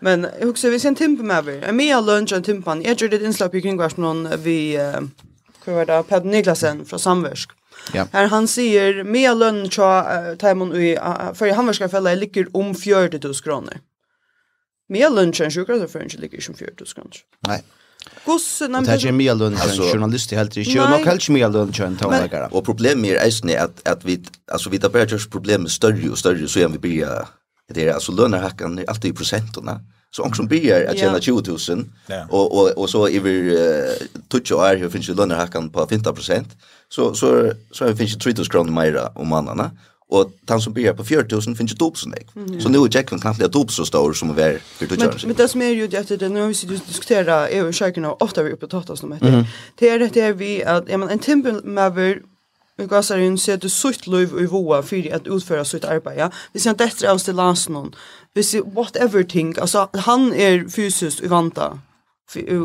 Men, 0.00 0.26
jeg 0.38 0.46
husker, 0.46 0.70
vi 0.70 0.78
ser 0.78 0.88
en 0.88 0.96
timpe 0.96 1.22
med 1.22 1.36
over, 1.36 1.68
en 1.68 1.76
mye 1.76 2.00
lunch 2.00 2.32
og 2.32 2.38
en 2.38 2.44
timpe, 2.44 2.70
jeg 2.84 2.96
gjør 2.96 3.08
det 3.08 3.22
innslag 3.22 3.54
i 3.54 3.60
kringvarsmålen 3.60 4.44
vi, 4.44 4.76
hva 5.64 5.74
var 5.74 5.84
det, 5.84 6.04
Peder 6.08 6.30
Niklasen 6.30 6.86
fra 6.86 6.98
Samversk. 6.98 7.50
Ja. 7.92 8.06
Här 8.12 8.26
han 8.26 8.48
säger 8.48 9.04
med 9.04 9.36
lön 9.36 9.70
tja 9.70 10.06
tajmon 10.38 10.76
i 10.76 10.98
för 11.34 11.52
han 11.52 11.74
ska 11.74 11.88
fälla 11.88 12.14
ligger 12.14 12.56
om 12.56 12.74
40 12.74 13.18
000 13.24 13.34
kronor. 13.34 13.74
Mer 14.90 15.10
lunch 15.10 15.40
än 15.40 15.50
sjukare 15.50 15.88
för 15.88 16.04
ikke 16.04 16.20
ligger 16.20 16.40
som 16.40 16.54
40 16.54 16.94
kanske. 16.94 17.22
Nej. 17.48 17.62
Kus 18.24 18.60
när 18.60 18.80
det 18.80 19.04
er 19.04 19.06
är 19.06 19.12
mer 19.12 19.34
lunch 19.34 19.64
än 19.64 19.92
journalist 19.92 20.32
i 20.32 20.36
helt 20.36 20.56
i 20.56 20.64
Nei. 20.64 20.90
Nok 20.90 21.06
helt 21.06 21.28
mer 21.28 21.48
lunch 21.48 21.80
än 21.80 21.96
tålagare. 21.96 22.48
Og 22.52 22.64
problemet 22.64 23.10
är 23.10 23.48
ju 23.48 23.56
at, 23.56 23.70
at 23.84 24.04
vi 24.04 24.18
altså 24.48 24.70
vi 24.70 24.78
tar 24.78 24.88
bare 24.88 25.06
just 25.10 25.30
problemet 25.30 25.70
større 25.70 26.10
og 26.10 26.18
større, 26.18 26.48
så 26.48 26.60
gjør 26.60 26.68
vi 26.68 26.78
blir 26.78 27.26
det 27.74 27.88
är 27.88 27.94
Altså 27.94 28.12
löner 28.12 28.38
er 28.38 28.84
alltid 28.88 29.10
i 29.10 29.12
procenterna. 29.12 29.80
Så 30.12 30.22
om 30.22 30.28
också 30.28 30.42
blir 30.42 30.88
att 30.88 30.98
tjäna 30.98 31.20
20 31.20 31.42
000 31.68 31.84
ja. 32.08 32.26
og, 32.30 32.54
og, 32.54 32.78
og 32.78 32.88
så 32.88 33.08
över 33.08 33.30
uh, 33.30 34.06
touch 34.28 34.52
og 34.52 34.72
er, 34.72 34.76
her 34.76 34.88
finnes 34.88 35.08
jo 35.08 35.14
löner 35.14 35.36
hackan 35.36 35.70
på 35.70 35.86
50 35.86 36.44
så 36.88 37.14
så 37.14 37.14
så 37.14 37.52
så 37.72 37.96
finnes 37.96 38.12
jo 38.12 38.18
3 38.18 38.32
000 38.32 38.46
kroner 38.46 38.72
mer 38.72 39.08
om 39.14 39.26
mannen 39.26 39.70
och 40.10 40.32
han 40.48 40.60
som 40.60 40.72
börjar 40.72 40.94
på 40.94 41.04
4000 41.04 41.56
finns 41.56 41.72
ju 41.72 41.76
dopsen 41.76 42.14
mm. 42.36 42.60
Så 42.60 42.68
nu 42.68 42.78
är 42.78 42.88
Jackman 42.96 43.20
kanske 43.20 43.48
det 43.48 43.70
så 43.70 43.84
stor 43.84 44.12
som 44.12 44.30
är 44.30 44.34
för 44.34 44.86
det 44.86 45.00
gör. 45.00 45.22
Men 45.26 45.36
det 45.36 45.48
som 45.48 45.62
är 45.62 45.70
ju 45.70 45.96
att 45.96 46.08
det 46.08 46.28
nu 46.28 46.46
vi 46.46 46.54
sitter 46.54 46.74
och 46.74 46.80
diskuterar 46.86 47.48
är 47.48 47.64
og 48.06 48.22
ofte 48.22 48.40
er 48.40 48.44
vi 48.44 48.52
oppe 48.52 48.64
och 48.64 48.70
tattas 48.70 49.02
om 49.02 49.10
det. 49.10 49.46
Det 49.78 49.88
är 49.88 49.98
det 49.98 50.16
er 50.16 50.32
vi 50.32 50.62
att 50.62 50.88
ja, 50.88 50.96
men 50.96 51.08
en 51.08 51.18
temple 51.18 51.60
med 51.64 52.20
Vi 52.80 52.86
gasar 52.86 53.18
in 53.18 53.38
så 53.38 53.52
att 53.52 53.60
du 53.60 53.68
sutt 53.68 54.06
liv 54.06 54.28
i 54.38 54.46
voa 54.46 54.82
för 54.82 55.14
att 55.14 55.26
utföra 55.26 55.64
sitt 55.64 55.84
arbete. 55.84 56.18
ja. 56.18 56.30
Hvis 56.52 56.64
han 56.64 56.74
efter 56.78 57.08
av 57.08 57.18
till 57.18 57.34
lands 57.34 57.68
någon. 57.68 57.94
Whatever 58.74 59.22
thing. 59.22 59.58
Alltså 59.58 59.88
han 59.92 60.32
är 60.32 60.68
fysiskt 60.68 61.20
uvanta 61.20 61.78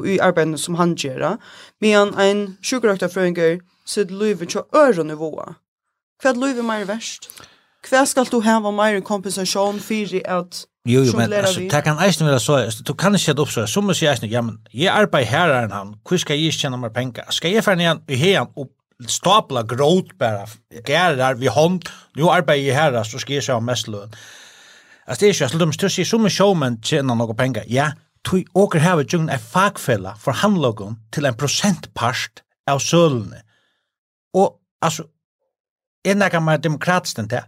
i 0.06 0.20
arbetet 0.20 0.60
som 0.60 0.76
han 0.76 0.96
gör. 0.96 1.38
Men 1.80 2.14
en 2.14 2.58
sjukrökta 2.62 3.10
frönger 3.10 3.62
sitt 3.86 4.12
liv 4.12 4.44
i 4.44 4.48
öron 4.72 5.12
i 5.12 5.16
voa. 5.16 5.56
Hva 6.22 6.32
er 6.32 6.40
livet 6.40 6.66
mer 6.66 6.86
verst? 6.90 7.30
Hva 7.86 8.06
skal 8.10 8.30
du 8.32 8.40
hava 8.42 8.72
mer 8.74 8.98
kompensasjon 9.06 9.82
for 9.84 10.16
at 10.24 10.64
Jo, 10.86 11.02
jo, 11.02 11.16
men 11.18 11.34
altså, 11.34 11.60
det 11.66 11.82
kan 11.84 11.98
eisen 12.02 12.28
være 12.28 12.40
så, 12.40 12.60
du 12.86 12.94
kan 12.94 13.16
ikke 13.18 13.26
sette 13.26 13.42
opp 13.42 13.50
så, 13.50 13.66
som 13.70 13.90
sier 13.94 14.12
eisen, 14.12 14.30
ja, 14.30 14.42
men 14.46 14.60
jeg 14.74 14.94
arbeider 14.94 15.32
her 15.32 15.54
enn 15.64 15.74
han, 15.74 15.94
hvor 16.06 16.22
skal 16.22 16.38
jeg 16.38 16.54
ikke 16.54 16.66
tjene 16.66 16.78
mer 16.78 16.94
penger? 16.94 17.26
Skal 17.34 17.56
jeg 17.56 17.66
fære 17.66 17.82
igjen 17.82 18.02
i 18.06 18.20
heen 18.22 18.52
og 18.54 18.70
stapla 19.10 19.66
gråt 19.66 20.14
bare, 20.22 20.46
gærer 20.86 21.40
vi 21.42 21.50
hånd, 21.52 21.90
nå 22.18 22.30
arbeider 22.30 22.70
jeg 22.70 22.78
her, 22.78 23.00
så 23.04 23.20
skal 23.22 23.40
jeg 23.40 23.48
se 23.48 23.58
om 23.58 23.66
mest 23.66 23.90
løn. 23.90 24.14
Altså, 25.08 25.20
det 25.20 25.28
er 25.28 25.34
ikke, 25.34 25.48
altså, 25.50 25.62
de 25.66 25.74
styrer 25.74 25.96
seg, 25.96 26.08
som 26.10 26.26
en 26.26 26.36
showman 26.38 26.78
tjener 26.82 27.18
noen 27.18 27.38
penger, 27.38 27.66
ja, 27.70 27.92
tog 28.26 28.46
åker 28.58 28.82
her 28.82 28.96
ved 29.02 29.10
djungen 29.10 29.34
er 29.34 29.42
fagfella 29.42 30.16
for 30.22 30.38
handlogen 30.42 30.98
til 31.14 31.26
en 31.26 31.38
prosentpart 31.38 32.42
av 32.70 32.82
sølene. 32.82 33.42
Og, 34.34 34.56
altså, 34.82 35.06
er 36.06 36.16
nekka 36.16 36.40
mer 36.40 36.58
demokratisk 36.58 37.20
enn 37.20 37.30
det. 37.32 37.44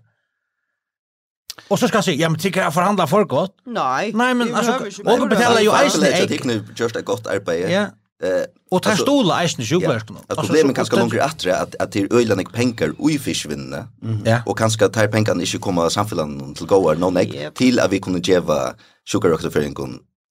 Og 1.69 1.79
så 1.79 1.87
skal 1.87 1.97
jeg 1.97 2.03
si, 2.03 2.17
ja 2.21 2.29
men 2.29 2.39
tykker 2.39 2.63
jeg 2.63 2.73
forhandla 2.73 3.07
for 3.09 3.25
godt? 3.29 3.55
Nei. 3.65 4.11
Nei, 4.15 4.33
men 4.33 4.55
altså, 4.55 4.77
og 5.05 5.21
och 5.21 5.29
betaler 5.29 5.61
jo 5.65 5.73
eisne 5.73 6.07
ägg. 6.07 6.19
Jag 6.19 6.29
tycker 6.29 6.47
nu 6.47 6.63
just 6.79 6.95
det 6.95 7.05
godt 7.05 7.27
arbeid. 7.27 7.69
Ja. 7.69 7.87
Eh, 8.23 8.45
og 8.71 8.81
tar 8.83 8.95
stola 8.95 9.41
eisne 9.43 9.65
sjukvärsten. 9.65 10.15
Ja. 10.15 10.23
Alltså 10.29 10.45
problemet 10.45 10.75
kanske 10.75 10.95
långt 10.95 11.13
atre 11.13 11.57
at, 11.57 11.75
at 11.79 11.93
det 11.93 12.01
är 12.01 12.13
öjlan 12.13 12.45
pengar 12.53 12.93
och 12.99 13.11
i 13.11 13.19
fiskvinne. 13.19 13.87
og 14.45 14.57
kanskje 14.57 14.85
at 14.85 14.93
tar 14.93 15.07
pengarna 15.07 15.41
inte 15.41 15.57
komma 15.57 15.89
samfällan 15.89 16.53
till 16.55 16.67
goa 16.67 16.93
någon 16.93 17.17
ägg 17.17 17.55
til 17.55 17.79
at 17.79 17.91
vi 17.91 17.99
kunne 17.99 18.19
djeva 18.19 18.73
sjukarökter 19.11 19.49
för 19.49 19.61
en 19.61 19.73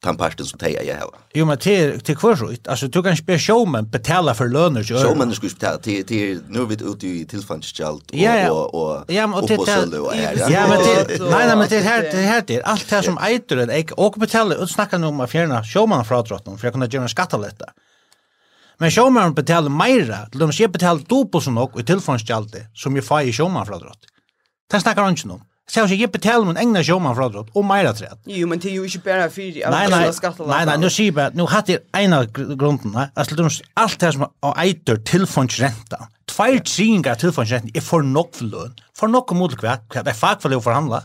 den 0.05 0.17
parten 0.17 0.47
som 0.47 0.59
teja 0.59 0.83
jeg 0.85 0.99
har. 1.01 1.15
Jo 1.35 1.45
men 1.45 1.59
till 1.59 2.01
hver 2.05 2.15
kvarsut. 2.15 2.69
Alltså 2.69 2.89
du 2.89 3.03
kan 3.03 3.17
spela 3.17 3.39
showman 3.39 3.91
betala 3.91 4.35
för 4.35 4.49
löner 4.49 4.83
ju. 4.83 4.95
Showman 4.95 5.35
skulle 5.35 5.53
betala 5.53 5.79
till 5.79 6.05
till 6.05 6.41
nu 6.49 6.67
vi 6.67 6.75
ut 6.75 7.05
i 7.05 7.25
tillfälligt 7.25 7.79
ja, 8.13 8.51
och 8.51 8.75
och 8.75 9.05
ja, 9.09 9.27
men 9.27 9.41
och 9.41 9.47
till 9.47 9.59
ja 10.49 10.67
men 10.69 10.85
till 10.85 11.23
nei, 11.31 11.47
nei, 11.47 11.57
men 11.57 11.69
til 11.69 11.83
her, 11.83 12.11
til 12.11 12.21
her, 12.21 12.41
til, 12.41 12.61
allt 12.65 12.91
det 12.91 13.05
som 13.05 13.19
äter 13.19 13.57
den 13.57 13.71
ek 13.71 13.93
och 13.93 14.15
betala 14.21 14.57
och 14.59 14.71
snacka 14.71 14.97
om 14.97 15.21
att 15.21 15.31
fjerna 15.31 15.65
showman 15.65 16.05
från 16.05 16.27
for 16.27 16.57
för 16.57 16.67
jag 16.67 16.73
kunde 16.73 16.87
göra 16.87 17.09
skattaletta. 17.09 17.65
Men 18.79 18.91
showman 18.91 19.35
meira, 19.71 20.29
til 20.31 20.41
de 20.41 20.53
ska 20.53 20.69
betala 20.69 21.01
dubbelt 21.01 21.45
så 21.45 21.71
i 21.79 21.83
tillfälligt 21.83 22.67
som 22.75 22.97
jag 22.97 23.05
får 23.05 23.23
i 23.23 23.33
showman 23.33 23.67
från 23.67 23.79
drott. 23.79 24.07
Det 24.71 24.81
snackar 24.81 25.03
han 25.03 25.13
ikke 25.13 25.31
om. 25.31 25.43
Så 25.71 25.81
jag 25.81 25.89
ger 25.89 26.07
betal 26.07 26.45
men 26.45 26.57
egna 26.57 26.85
showman 26.85 27.15
för 27.17 27.29
drott 27.29 27.49
och 27.53 27.65
mer 27.65 27.85
att. 27.85 28.21
Jo 28.25 28.49
men 28.49 28.59
det 28.59 28.69
är 28.69 28.73
ju 28.73 28.85
inte 28.85 28.99
bara 28.99 29.31
för 29.31 29.71
Nej 29.71 29.89
nej. 29.91 30.13
Nej 30.47 30.67
nej, 30.67 30.79
nu 30.79 30.91
ser 30.91 31.13
jag 31.23 31.35
nu 31.35 31.45
hade 31.47 31.73
det 31.73 31.99
ena 31.99 32.25
grunden, 32.25 32.93
va? 32.93 33.09
Alltså 33.15 33.35
de 33.35 33.51
allt 33.75 34.01
det 34.01 34.13
som 34.13 34.23
är 34.23 34.71
äter 34.71 34.97
till 34.97 35.27
från 35.27 35.49
ränta. 35.49 36.09
Två 36.27 36.59
tringa 36.59 37.15
till 37.15 37.33
från 37.33 37.45
ränta 37.45 37.69
är 37.75 37.81
för 37.81 38.03
nog 38.03 38.35
för 38.35 38.45
lön. 38.45 38.75
För 38.99 39.07
nog 39.07 39.33
mot 39.33 39.59
kvar, 39.59 39.79
det 40.05 40.11
är 40.11 40.15
fack 40.15 40.43
för 40.43 40.57
att 40.57 40.65
förhandla. 40.65 41.03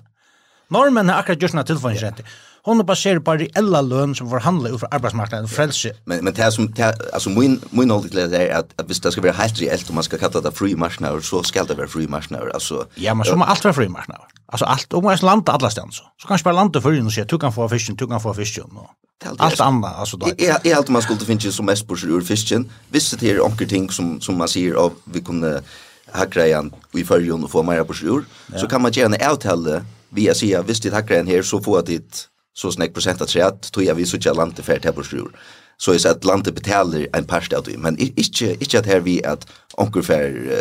Normen 0.67 1.09
har 1.09 1.19
akkurat 1.19 1.41
just 1.41 1.53
na 1.53 1.63
till 1.63 1.77
från 1.77 1.95
ränta 1.95 2.23
hon 2.63 2.79
er 2.79 2.83
baserad 2.83 3.23
på 3.25 3.33
reella 3.33 3.81
lön 3.81 4.15
som 4.15 4.29
förhandlar 4.29 4.77
för 4.77 4.87
arbetsmarknaden 4.91 5.45
och 5.45 5.51
frälse. 5.51 5.93
Men 6.05 6.23
men 6.23 6.33
det 6.33 6.51
som 6.51 6.71
det, 6.71 7.13
alltså 7.13 7.29
min 7.29 7.61
min 7.69 7.91
ålder 7.91 8.33
är 8.33 8.55
att 8.55 8.81
att 8.81 8.89
visst 8.89 9.03
det 9.03 9.11
ska 9.11 9.21
vara 9.21 9.31
helt 9.31 9.61
reellt 9.61 9.89
om 9.89 9.95
man 9.95 10.03
ska 10.03 10.17
kalla 10.17 10.41
det 10.41 10.51
free 10.51 10.75
marknader 10.75 11.21
så 11.21 11.43
ska 11.43 11.63
det 11.63 11.73
vara 11.73 11.87
free 11.87 12.07
marknader 12.07 12.49
alltså. 12.53 12.85
Ja, 12.95 13.13
men 13.13 13.25
så 13.25 13.35
måste 13.35 13.51
allt 13.51 13.63
vara 13.63 13.73
free 13.73 13.89
marknader. 13.89 14.25
Alltså 14.45 14.65
allt 14.65 14.93
om 14.93 15.03
man 15.03 15.17
landa 15.21 15.51
alla 15.51 15.69
stans 15.69 15.95
så. 15.95 16.03
Så 16.21 16.27
kanske 16.27 16.43
bara 16.43 16.53
landa 16.53 16.81
för 16.81 17.05
och 17.05 17.13
säga 17.13 17.25
du 17.25 17.39
kan 17.39 17.53
få 17.53 17.69
fisken, 17.69 17.95
du 17.95 18.07
kan 18.07 18.21
få 18.21 18.33
fisken 18.33 18.63
och 18.75 18.89
allt 19.37 19.59
annat 19.59 19.95
alltså 19.95 20.17
då. 20.17 20.27
Är 20.27 20.59
jag 20.63 20.77
alltid 20.77 20.91
man 20.91 21.01
skulle 21.01 21.19
finna 21.19 21.51
som 21.51 21.65
mest 21.65 21.87
på 21.87 21.93
ur 21.93 22.21
fisken. 22.21 22.71
Visst 22.89 23.19
det 23.19 23.31
är 23.31 23.45
onkel 23.45 23.69
ting 23.69 23.89
som 23.89 24.21
som 24.21 24.37
man 24.37 24.47
ser 24.47 24.73
av 24.73 24.91
vi 25.03 25.21
kunde 25.21 25.63
hackra 26.11 26.45
igen 26.45 26.73
i 26.93 27.03
förrjun 27.03 27.43
och 27.43 27.51
få 27.51 27.63
mer 27.63 27.83
på 27.83 27.93
sjur. 27.93 28.23
Så 28.55 28.67
kan 28.67 28.81
man 28.81 28.91
gärna 28.91 29.17
avtala 29.31 29.85
via 30.09 30.31
att 30.31 30.37
säga 30.37 30.61
visst 30.61 30.83
det 30.83 30.93
hackra 30.93 31.23
här 31.23 31.41
så 31.41 31.61
får 31.61 31.81
det 31.81 32.30
så 32.53 32.71
snäck 32.71 32.93
procent 32.93 33.21
att 33.21 33.29
säga 33.29 33.47
att 33.47 33.71
tror 33.71 33.93
vi 33.93 34.05
så 34.05 34.19
tjänar 34.19 34.35
landet 34.35 34.65
för 34.65 34.79
det 34.79 34.91
på 34.91 35.03
sjur. 35.03 35.31
Så 35.77 35.93
är 35.93 35.97
så 35.97 36.09
att 36.09 36.25
landet 36.25 36.55
betalar 36.55 37.07
en 37.13 37.25
parst 37.25 37.53
av 37.53 37.63
det. 37.63 37.77
Men 37.77 37.97
inte, 37.97 38.53
inte 38.53 38.79
att 38.79 38.85
här 38.85 38.99
vi 38.99 39.25
att 39.25 39.47
onkel 39.73 40.03
för 40.03 40.29
uh, 40.29 40.55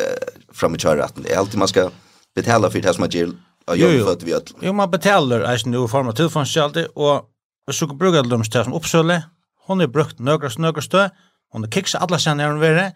fram 0.53 0.75
i 0.75 0.79
körratten. 0.79 1.23
Det 1.23 1.33
är 1.33 1.39
alltid 1.39 1.59
man 1.59 1.69
ska 1.69 1.91
betala 2.35 2.71
för 2.71 2.81
det 2.81 2.95
som 2.95 3.01
man 3.01 3.11
gör 3.11 3.33
av 3.67 3.77
jobb 3.77 4.07
för 4.07 4.13
att 4.13 4.23
vi 4.23 4.35
att... 4.35 4.53
Jo, 4.61 4.73
man 4.73 4.91
betalar 4.91 5.41
alltså 5.41 5.69
nu 5.69 5.85
i 5.85 5.89
form 5.89 6.09
av 6.09 6.13
tillfångskällde 6.13 6.87
och 6.87 7.31
så 7.73 7.87
brukar 7.87 8.23
de 8.23 8.45
som 8.45 8.73
uppsöle. 8.73 9.23
Hon 9.67 9.81
är 9.81 9.87
brukt 9.87 10.19
några 10.19 10.51
snögra 10.51 10.83
stö. 10.83 11.09
Hon 11.53 11.63
har 11.63 12.01
alla 12.01 12.19
sen 12.19 12.37
när 12.37 12.51
hon 12.51 12.63
är 12.63 12.93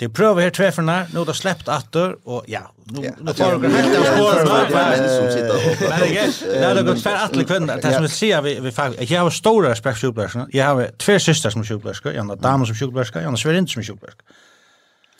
Det 0.00 0.08
prøver 0.12 0.40
her 0.40 0.50
trefferne, 0.50 0.94
nå 1.12 1.20
er 1.20 1.28
det 1.28 1.34
släppt 1.36 1.68
atter, 1.68 2.14
og 2.26 2.46
ja, 2.50 2.62
nå 2.90 3.34
får 3.36 3.58
dere 3.60 3.72
helt 3.74 3.96
av 3.98 4.06
spårene. 4.08 4.46
Det 4.48 4.78
er 4.78 4.86
menn 4.88 5.04
som 5.12 5.26
sitter 5.34 5.52
og... 5.52 5.82
Nei, 5.92 6.08
det 6.48 6.70
er 6.70 6.86
gått 6.88 7.02
for 7.04 7.24
alle 7.26 7.44
kvinner. 7.50 7.82
Det 7.82 7.92
som 7.92 8.06
vil 8.06 8.14
si 8.14 8.30
at 8.32 8.44
vi, 8.46 8.54
vi 8.64 8.72
faktisk... 8.72 9.10
Jeg 9.10 9.20
har 9.20 9.36
stora 9.36 9.74
respekt 9.74 10.00
for 10.00 10.06
sjukepleierne. 10.06 10.46
Jeg 10.56 10.64
har 10.64 10.96
tve 10.98 11.18
syster 11.20 11.54
som 11.54 11.66
sjukepleierne, 11.68 12.16
jeg 12.16 12.24
har 12.32 12.40
damer 12.48 12.72
som 12.72 12.80
sjukepleierne, 12.80 13.26
jeg 13.26 13.36
har 13.36 13.44
sverind 13.44 13.70
som 13.70 13.84
sjukepleierne. 13.84 14.40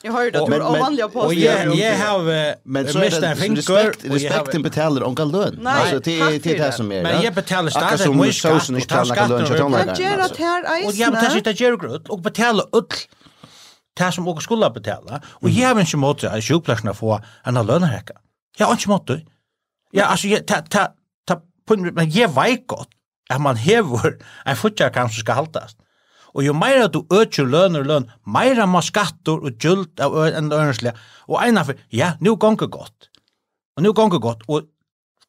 Jag 0.05 0.11
hörde 0.13 0.31
det, 0.31 0.45
du 0.45 0.59
var 0.59 0.79
vanliga 0.79 1.07
på. 1.07 1.19
Og 1.19 1.33
jag 1.33 1.75
jag 1.75 1.97
har 1.97 2.55
men 2.63 2.87
så 2.87 2.99
är 2.99 3.21
det 3.21 3.33
respekt 3.33 4.03
respekten 4.03 4.61
betalar 4.61 5.01
Nei, 5.01 5.31
lön. 5.31 5.67
Alltså 5.67 5.99
till 5.99 6.41
till 6.41 6.57
det 6.57 6.71
som 6.71 6.91
är. 6.91 7.03
Men 7.03 7.21
jag 7.21 7.33
betalar 7.33 7.69
starkt 7.69 7.99
så 8.01 8.13
mycket 8.13 8.35
så 8.35 8.59
så 8.59 8.73
inte 8.75 8.87
kan 8.87 9.29
lön 9.29 9.47
så 9.47 9.53
Och 9.53 10.93
jag 10.93 11.11
betalar 11.13 11.41
det 11.43 11.59
ger 11.59 11.77
gröt 11.77 12.09
och 12.09 12.21
betalar 12.21 12.65
ull 12.71 12.85
det 13.97 14.09
som 14.13 14.27
åker 14.27 14.41
skulle 14.41 14.69
betale, 14.73 15.21
og 15.41 15.49
jeg 15.51 15.67
har 15.67 15.79
ikke 15.79 16.01
mått 16.01 16.23
at 16.23 16.43
sjukplassene 16.43 16.95
får 16.97 17.21
en 17.45 17.57
av 17.57 17.67
lönerhäcka. 17.67 18.17
Jag 18.57 18.67
har 18.67 18.77
ikke 18.77 18.89
mått. 18.89 19.09
Ja, 19.93 20.09
altså, 20.09 20.27
jeg, 20.27 20.45
ta, 20.47 20.61
ta, 20.61 20.87
ta, 21.27 21.39
på, 21.67 21.77
men 21.77 22.09
jeg 22.09 22.29
vet 22.35 22.67
godt 22.67 22.89
at 23.29 23.41
man 23.41 23.57
hever 23.57 24.17
en 24.45 24.57
fortsatt 24.57 24.93
kanske 24.93 25.21
skal 25.21 25.43
haltast. 25.43 25.77
Og 26.33 26.45
jo 26.45 26.53
meira 26.57 26.87
du 26.89 27.03
øker 27.13 27.45
lønner 27.45 27.83
og 27.83 27.89
løn, 27.89 28.05
meira 28.25 28.65
må 28.65 28.81
skatter 28.81 29.37
og 29.37 29.57
gylt 29.61 30.01
av 30.01 30.15
enn 30.25 30.49
ønslige. 30.49 30.95
Og 31.29 31.37
eina 31.43 31.61
for, 31.65 31.77
ja, 31.93 32.15
nu 32.25 32.33
gonger 32.41 32.69
godt. 32.73 33.09
Og 33.77 33.85
nu 33.85 33.93
gonger 33.93 34.21
godt. 34.21 34.41
Og 34.49 34.65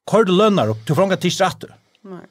hvor 0.09 0.25
du 0.25 0.33
lønner 0.33 0.73
opp, 0.73 0.81
du 0.89 0.95
får 0.97 1.13
ikke 1.17 1.33
stratter. 1.33 1.77
Nei. 2.09 2.25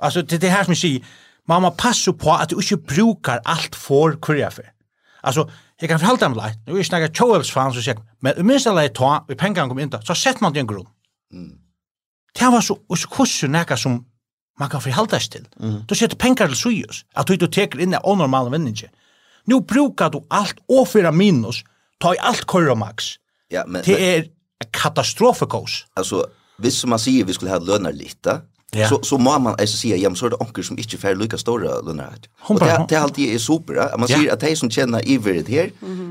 Altså, 0.00 0.22
det 0.22 0.36
er 0.36 0.44
det 0.44 0.52
her 0.52 0.66
som 0.66 0.74
jeg 0.76 0.82
sier, 0.82 1.12
man 1.48 1.64
må 1.64 1.72
passe 1.76 2.12
på 2.12 2.32
at 2.36 2.52
du 2.52 2.60
ikke 2.60 2.82
brukar 2.94 3.40
alt 3.48 3.76
for 3.76 4.16
kurja 4.20 4.50
for. 4.52 4.68
Alltså, 5.24 5.50
jag 5.80 5.90
kan 5.90 5.98
förhålla 5.98 6.28
mig 6.28 6.38
lite. 6.48 6.60
Nu 6.66 6.72
är 6.72 6.76
jag 6.76 6.86
snackar 6.86 7.14
Choels 7.14 7.50
fan 7.50 7.74
så 7.74 7.82
säger 7.82 8.00
men 8.20 8.38
i 8.38 8.42
minsta 8.42 8.72
läge 8.72 8.94
ta, 8.94 9.24
vi 9.28 9.34
pengar 9.34 9.68
kom 9.68 9.78
inte, 9.78 10.02
så 10.02 10.14
sätter 10.14 10.42
man 10.42 10.52
det 10.52 10.58
i 10.58 10.60
en 10.60 10.66
grunn. 10.66 10.86
Mm. 11.32 11.52
Det 12.38 12.44
var 12.44 12.60
så, 12.60 12.78
och 12.88 12.98
så 12.98 13.08
kurser 13.08 13.48
näka 13.48 13.76
som 13.76 14.06
man 14.58 14.70
kan 14.70 14.80
förhålla 14.80 15.20
sig 15.20 15.30
till. 15.30 15.46
Mm. 15.60 15.84
Då 15.88 15.94
sätter 15.94 16.16
pengar 16.16 16.46
till 16.46 16.56
sujus, 16.56 17.04
att 17.12 17.26
du 17.26 17.32
inte 17.32 17.48
teker 17.48 17.80
in 17.80 17.94
i 17.94 17.96
onormala 18.02 18.50
vinningen. 18.50 18.90
Nu 19.44 19.60
brukar 19.60 20.10
du 20.10 20.20
allt 20.30 20.56
och 20.68 20.88
fyra 20.88 21.12
minus, 21.12 21.64
ta 21.98 22.14
i 22.14 22.18
allt 22.18 22.44
korra 22.44 22.74
max. 22.74 23.04
Ja, 23.48 23.64
men, 23.66 23.82
det 23.84 24.16
är 24.16 24.26
katastrofekos. 24.70 25.86
Alltså, 25.94 26.26
hvis 26.58 26.84
man 26.84 26.98
sier 26.98 27.24
vi 27.24 27.32
skulle 27.32 27.50
ha 27.50 27.58
lønner 27.58 27.92
lite, 27.92 28.40
Ja. 28.74 28.88
Så 28.88 29.02
så 29.02 29.18
må 29.18 29.38
man 29.38 29.54
alltså 29.58 29.76
säga 29.76 29.96
jam 29.96 30.16
så 30.16 30.28
det 30.28 30.36
onkel 30.36 30.64
som 30.64 30.78
inte 30.78 30.96
får 30.96 31.14
lika 31.14 31.38
stora 31.38 31.80
löner. 31.80 32.12
Och 32.40 32.60
det 32.60 32.86
det 32.88 32.96
alltid 32.96 33.34
är 33.34 33.38
super. 33.38 33.74
Ja? 33.74 33.96
man 33.98 34.08
säger 34.08 34.32
att 34.32 34.40
de 34.40 34.56
som 34.56 34.70
tjänar 34.70 35.08
i 35.08 35.18
det 35.18 35.48
här, 35.48 35.70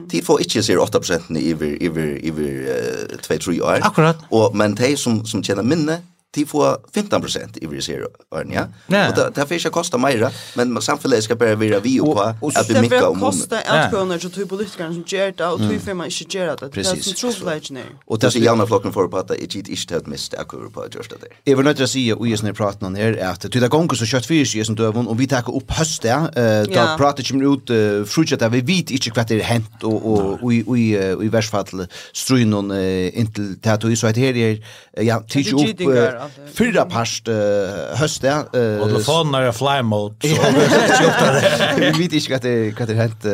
de 0.09 0.21
får 0.21 0.41
inte 0.41 0.63
se 0.63 0.77
8 0.77 0.99
i 1.29 1.39
i 1.39 1.85
i 2.27 2.67
2 3.21 3.33
3 3.37 3.61
år. 3.61 3.79
Akkurat. 3.81 4.17
Och 4.29 4.55
men 4.55 4.75
de 4.75 4.97
som 4.97 5.25
som 5.25 5.43
tjänar 5.43 5.63
minne, 5.63 6.01
de 6.35 6.45
får 6.45 6.77
15 6.93 7.21
procent 7.21 7.57
i 7.61 7.65
vrisera 7.65 8.05
örnia. 8.31 8.67
Ja. 8.87 9.09
Och 9.09 9.15
det 9.15 9.31
det 9.35 9.47
får 9.47 9.53
inte 9.53 9.69
kosta 9.69 9.97
mer, 9.97 10.29
men 10.55 10.81
samhället 10.81 11.23
ska 11.23 11.35
börja 11.35 11.55
vira 11.55 11.79
vi 11.79 11.99
och 11.99 12.15
på 12.15 12.51
att 12.55 12.67
det 12.67 12.81
mycket 12.81 13.03
om. 13.03 13.19
Det 13.19 13.25
kostar 13.25 13.57
ett 13.57 13.89
kronor 13.89 14.19
så 14.19 14.29
typ 14.29 14.49
politikerna 14.49 14.93
som 14.93 15.03
gör 15.07 15.33
det 15.37 15.47
och 15.47 15.59
typ 15.59 15.81
för 15.83 15.93
man 15.93 16.07
inte 16.07 16.37
gör 16.37 16.57
det. 16.59 16.69
Det 16.73 16.79
är 16.79 16.83
så 16.83 17.13
trovärdigt 17.13 17.71
nu. 17.71 17.83
Och 18.05 18.19
det 18.19 18.35
är 18.35 18.39
gärna 18.39 18.67
flocken 18.67 18.93
för 18.93 19.07
på 19.07 19.17
att 19.17 19.27
det 19.27 19.43
inte 19.43 19.57
inte 19.57 19.93
helt 19.93 20.07
mest 20.07 20.33
är 20.33 20.43
kul 20.43 20.69
på 20.73 20.81
att 20.81 20.95
göra 20.95 21.05
det. 21.21 21.51
Jag 21.51 21.57
vill 21.57 21.67
inte 21.67 21.87
säga 21.87 22.15
och 22.15 22.27
just 22.27 22.43
när 22.43 22.53
pratar 22.53 22.81
någon 22.81 22.95
här 22.95 23.17
att 23.31 23.41
det 23.51 23.67
gånger 23.67 23.95
så 23.95 24.05
kjøtt 24.05 24.25
fyrs 24.25 24.51
seg 24.53 24.65
som 24.65 24.75
døven, 24.75 25.07
og 25.07 25.17
vi 25.19 25.27
tar 25.27 25.43
opp 25.49 25.71
høst 25.71 26.03
ja. 26.03 26.29
Då 26.65 26.97
prater 26.97 27.23
ju 27.23 27.53
ut 27.53 27.67
frutjet 28.07 28.41
att 28.41 28.51
vi 28.53 28.61
vet 28.61 28.91
ikke 28.91 29.11
hva 29.11 29.23
det 29.23 29.37
er 29.37 29.43
hent, 29.43 29.83
og 29.83 30.05
och 30.05 30.43
och 30.67 30.77
i 30.77 30.95
i 31.25 31.27
värstfall 31.27 31.87
inntil 33.13 33.55
til 33.63 33.69
at 33.69 33.83
vi 33.83 33.95
så 33.95 34.07
att 34.07 34.17
här 34.17 34.59
ja 34.97 35.19
tills 35.29 35.53
opp 35.53 36.22
fyra 36.53 36.85
parst 36.85 37.27
uh, 37.27 37.35
höst 37.95 38.23
ja. 38.23 38.45
Uh, 38.55 38.81
och 38.81 38.89
telefonen 38.89 39.35
är 39.35 39.51
fly 39.51 39.81
mode 39.81 40.15
så 40.27 40.35
vi 41.79 41.91
vet 41.91 42.13
inte 42.13 42.31
vad 42.31 42.41
det 42.41 42.73
vad 42.79 42.87
det 42.87 42.95
hänt 42.95 43.25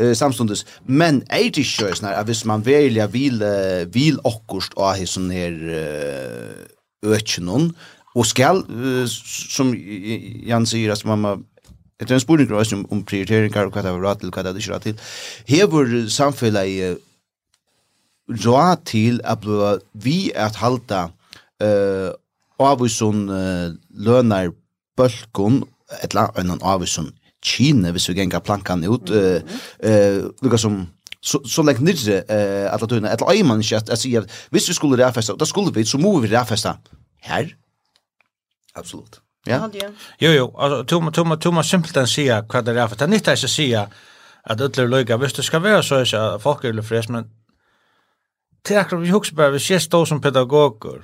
uh, 0.00 0.14
samstundes 0.14 0.66
men 0.86 1.22
är 1.28 1.50
det 1.50 1.58
ju 1.58 1.64
så 1.64 2.02
när 2.02 2.24
hvis 2.24 2.44
man 2.44 2.62
väljer 2.62 3.06
vil 3.06 3.42
uh, 3.42 3.86
vil 3.92 4.18
akkurst 4.24 4.72
och 4.74 4.94
här 4.94 5.06
sån 5.06 5.30
här 5.30 5.52
uh, 5.68 7.12
öknen 7.12 7.74
och 8.14 8.26
skall 8.26 8.64
uh, 8.70 9.06
som 9.48 9.74
Jan 10.46 10.66
säger 10.66 10.90
att 10.90 11.04
mamma 11.04 11.38
Det 12.00 12.10
er 12.10 12.14
en 12.14 12.20
spurning 12.20 12.52
om, 12.52 12.86
om 12.90 13.04
prioriteringar 13.04 13.68
og 13.68 13.76
hva 13.76 13.82
det 13.82 13.90
er 13.92 14.00
råd 14.02 14.16
til, 14.20 14.30
hva 14.34 14.42
det 14.42 14.50
er 14.50 14.56
ikke 14.58 14.72
råd 14.72 14.80
til. 14.80 14.96
Hever 15.46 15.92
samfunnet 16.10 16.98
råd 18.28 18.82
til 18.84 19.20
at 19.24 19.46
vi 19.92 20.32
at 20.34 20.58
halda 20.58 21.08
eh 21.62 22.12
avvisun 22.58 23.28
uh, 23.28 23.74
lønar 23.90 24.52
bølkun 24.96 25.62
etla 26.02 26.30
annan 26.36 26.62
avvisun 26.62 27.12
Kine, 27.42 27.90
hvis 27.90 28.08
vi 28.08 28.14
gengar 28.14 28.40
plankan 28.40 28.84
ut, 28.84 29.10
eh 29.10 29.42
uh, 29.84 30.52
uh, 30.52 30.56
som 30.56 30.86
så 31.20 31.40
så 31.44 31.62
länge 31.62 31.80
nidre 31.80 32.24
eh 32.28 32.74
att 32.74 32.82
att 32.82 32.92
unna 32.92 33.08
att 33.08 33.22
ej 33.30 33.42
man 33.42 33.62
inte 33.62 33.76
att 33.76 33.98
säga 33.98 34.24
hvis 34.50 34.68
vi 34.68 34.74
skulle 34.74 35.06
rafesta 35.06 35.36
då 35.36 35.46
skulle 35.46 35.72
vi 35.72 35.84
så 35.84 35.98
må 35.98 36.18
vi 36.18 36.28
rafesta. 36.28 36.76
Her? 37.20 37.56
Absolut 38.74 39.20
ja. 39.46 39.70
Jo 40.20 40.30
jo 40.30 40.56
alltså 40.58 40.84
tuma 40.84 41.10
tuma 41.10 41.36
tuma 41.36 41.62
simpelt 41.62 41.96
att 41.96 42.08
säga 42.08 42.44
vad 42.52 42.64
det 42.64 42.80
är 42.80 42.88
för 42.88 43.04
att 43.04 43.14
inte 43.14 43.32
att 43.32 43.38
säga 43.38 43.88
att 44.42 44.60
öllu 44.60 44.86
lukka 44.86 45.16
visst 45.16 45.36
det 45.36 45.82
så 45.82 46.04
så 46.04 46.38
folk 46.38 46.64
är 46.64 46.82
fräs 46.82 47.08
men 47.08 47.30
Tækra 48.62 48.98
vi 48.98 49.10
hugsa 49.10 49.34
bara 49.34 49.50
við 49.50 49.64
sjestó 49.66 50.04
sum 50.06 50.20
pedagogur 50.22 51.02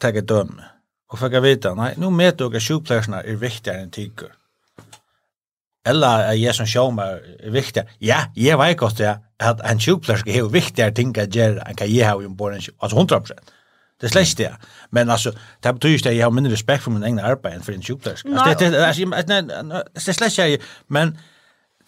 tagga 0.00 0.20
dømme. 0.20 0.72
Og 1.08 1.20
fikk 1.20 1.38
jeg 1.38 1.44
vite, 1.44 1.72
nei, 1.76 1.92
nå 1.96 2.10
med 2.12 2.36
dere 2.40 2.60
sjukepleiersene 2.60 3.22
er 3.24 3.40
viktigere 3.40 3.84
enn 3.84 3.94
tykker. 3.94 4.34
Eller 5.88 6.26
er 6.28 6.36
jeg 6.36 6.54
som 6.56 6.68
sjåmer 6.68 7.22
er 7.38 7.52
viktigere. 7.54 7.88
Ja, 8.04 8.26
jeg 8.36 8.58
vet 8.60 8.76
godt 8.76 8.98
det, 9.00 9.14
at 9.40 9.62
en 9.64 9.80
sjukepleierske 9.80 10.34
er 10.34 10.50
viktigere 10.52 10.92
ting 10.96 11.14
å 11.16 11.24
gjøre 11.24 11.64
enn 11.64 11.78
hva 11.78 11.88
jeg 11.88 12.04
har 12.04 12.26
ombord 12.26 12.58
en 12.58 12.64
sjukepleierske. 12.64 12.98
Altså 12.98 13.32
100%. 13.32 13.54
Det 14.00 14.06
är 14.06 14.10
släkt 14.10 14.38
det. 14.38 14.56
Men 14.90 15.10
altså, 15.10 15.32
det 15.62 15.74
betyr 15.74 15.88
ikke 15.88 16.08
at 16.08 16.14
jeg 16.14 16.22
har 16.22 16.30
mindre 16.30 16.52
respekt 16.52 16.82
for 16.82 16.90
min 16.90 17.02
egen 17.02 17.18
arbeid 17.18 17.56
enn 17.56 17.64
for 17.66 17.74
en 17.74 17.82
sjukplejerska. 17.82 18.28
Altså, 18.28 18.54
det 18.58 18.76
är 18.76 18.86
alltså 18.86 19.06
det 19.94 20.08
är 20.08 20.28
släkt 20.30 20.62
men 20.88 21.18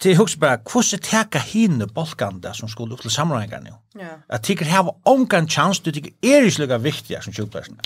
til 0.01 0.17
hugsa 0.17 0.39
bara 0.41 0.57
hvordan 0.57 1.03
teka 1.05 1.39
hinne 1.51 1.87
bolkanda 1.87 2.55
som 2.57 2.69
skulle 2.69 2.97
upp 2.97 3.05
til 3.05 3.13
samræðingar 3.13 3.63
nú. 3.65 3.77
Ja. 3.99 4.17
At 4.29 4.43
tykur 4.47 4.69
hava 4.71 4.95
ongan 5.05 5.49
chance 5.49 5.83
til 5.83 5.93
tykur 5.93 6.11
er 6.23 6.49
ikki 6.49 6.63
lukka 6.63 6.81
viktiga 6.81 7.21
som 7.21 7.33
sjúklæsna. 7.33 7.81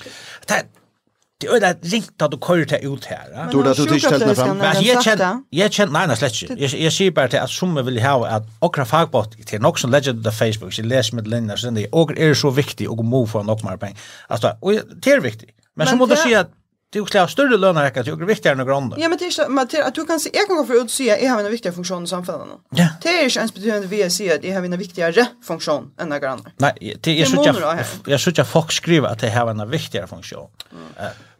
Ta 0.47 0.63
Det 1.41 1.49
er 1.51 1.59
det 1.59 1.91
ringt 1.93 2.21
at 2.23 2.31
du 2.31 2.37
kører 2.37 2.63
til 2.65 2.87
ut 2.87 3.05
her. 3.05 3.49
Du 3.51 3.59
er 3.59 3.73
det 3.73 3.77
du 3.77 3.93
ikke 3.93 4.07
stelte 4.07 4.35
fram. 4.35 4.61
Jeg 4.79 5.01
kjenner, 5.03 5.41
jeg 5.51 5.71
kjenner, 5.71 5.91
nei, 5.91 6.05
nei, 6.07 6.15
slett 6.15 6.37
ikke. 6.45 6.55
Jeg 6.79 6.91
sier 6.95 7.11
bare 7.11 7.27
til 7.33 7.41
at 7.43 7.51
som 7.51 7.75
vil 7.75 7.99
ha 7.99 8.13
at 8.37 8.47
okra 8.63 8.85
fagbot 8.87 9.35
til 9.45 9.61
nok 9.61 9.79
som 9.81 9.91
legger 9.91 10.15
det 10.15 10.33
Facebook, 10.33 10.71
så 10.71 10.81
jeg 10.81 10.89
leser 10.93 11.19
med 11.19 11.27
linjer, 11.27 11.59
så 11.59 11.73
det 11.75 11.89
og 11.91 12.13
er 12.15 12.33
så 12.39 12.53
viktig 12.55 12.87
og 12.89 13.03
må 13.03 13.25
få 13.27 13.43
nok 13.43 13.65
mer 13.67 13.75
penger. 13.75 13.99
Altså, 14.29 14.53
det 14.63 15.11
er 15.11 15.19
viktig. 15.19 15.51
Men 15.75 15.91
så 15.91 15.99
må 15.99 16.07
du 16.07 16.15
si 16.15 16.31
at 16.33 16.55
det 16.95 16.99
är 16.99 17.01
ju 17.01 17.05
klart 17.05 17.31
större 17.31 17.57
löner 17.57 17.83
räcker 17.83 18.03
till 18.03 18.13
och 18.13 18.29
viktigare 18.29 18.61
än 18.61 18.67
grunden. 18.67 18.99
Ja, 19.01 19.09
men 19.09 19.17
det 19.17 19.25
är 19.25 19.49
men 19.49 19.67
att 19.87 19.95
du 19.95 20.05
kan 20.05 20.19
se 20.19 20.29
jag 20.33 20.47
kan 20.47 20.55
gå 20.55 20.65
för 20.65 20.73
ut 20.73 20.91
se 20.91 21.05
jag 21.05 21.31
har 21.31 21.43
en 21.43 21.51
viktigare 21.51 21.75
funktion 21.75 22.03
i 22.03 22.07
samhället 22.07 22.47
nu. 22.47 22.77
Ja. 22.81 22.87
Det 23.01 23.09
är 23.09 23.23
ju 23.23 23.29
ens 23.37 23.53
betydande 23.53 23.87
vi 23.87 24.09
ser 24.09 24.35
att 24.35 24.43
jag 24.43 24.53
har 24.53 24.65
en 24.65 24.77
viktigare 24.77 25.27
funktion 25.47 25.91
än 25.99 26.09
några 26.09 26.29
andra. 26.29 26.51
Nej, 26.57 26.97
det 27.01 27.21
är 27.21 27.25
så 27.25 27.43
jag 27.45 27.55
jag 28.05 28.19
så 28.19 28.31
jag 28.35 28.47
folk 28.47 28.71
skriver 28.71 29.07
att 29.07 29.23
jag 29.23 29.31
har 29.31 29.49
en 29.49 29.69
viktigare 29.69 30.07
funktion. 30.07 30.47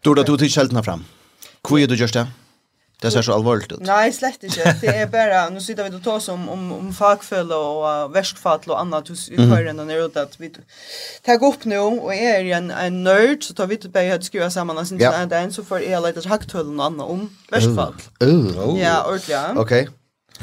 Då 0.01 0.13
då 0.13 0.23
du 0.23 0.37
till 0.37 0.51
skältna 0.51 0.83
fram. 0.83 1.03
Hur 1.69 1.79
är 1.79 1.87
du 1.87 1.95
just 1.95 2.13
det? 2.13 2.27
Det 3.05 3.11
ser 3.11 3.21
så 3.21 3.33
allvarligt 3.33 3.71
ut. 3.71 3.79
Nej, 3.79 4.13
slett 4.13 4.43
inte. 4.43 4.77
Det 4.81 4.87
är 4.87 5.07
bara, 5.07 5.49
nu 5.49 5.61
sitter 5.61 5.89
vi 5.89 5.97
och 5.97 6.03
tar 6.03 6.29
om, 6.29 6.49
om, 6.49 6.71
om 6.71 6.93
fagfäll 6.93 7.51
och 7.51 7.83
uh, 7.83 8.11
värskfall 8.11 8.59
och 8.65 8.79
annat 8.79 9.07
hos 9.07 9.29
den 9.29 9.79
och 9.79 9.87
neråt 9.87 10.17
att 10.17 10.39
vi 10.39 10.49
tar 11.25 11.43
upp 11.43 11.65
nu 11.65 11.77
och 11.77 12.13
är 12.13 12.45
en, 12.45 12.71
en 12.71 13.03
nörd 13.03 13.43
så 13.43 13.53
tar 13.53 13.67
vi 13.67 13.77
till 13.77 13.89
början 13.89 14.15
att 14.15 14.23
skriva 14.23 14.49
samman 14.49 14.77
en 14.77 14.85
sån 14.85 14.99
här 14.99 15.25
den 15.25 15.53
så 15.53 15.63
får 15.63 15.81
jag 15.81 16.03
lite 16.03 16.29
hacktull 16.29 16.79
och 16.79 16.85
annat 16.85 17.07
om 17.07 17.37
värskfall. 17.51 17.93
Uh, 18.23 18.79
Ja, 18.81 19.05
ordentligt. 19.07 19.37
Okej. 19.55 19.81
Okay. 19.81 19.87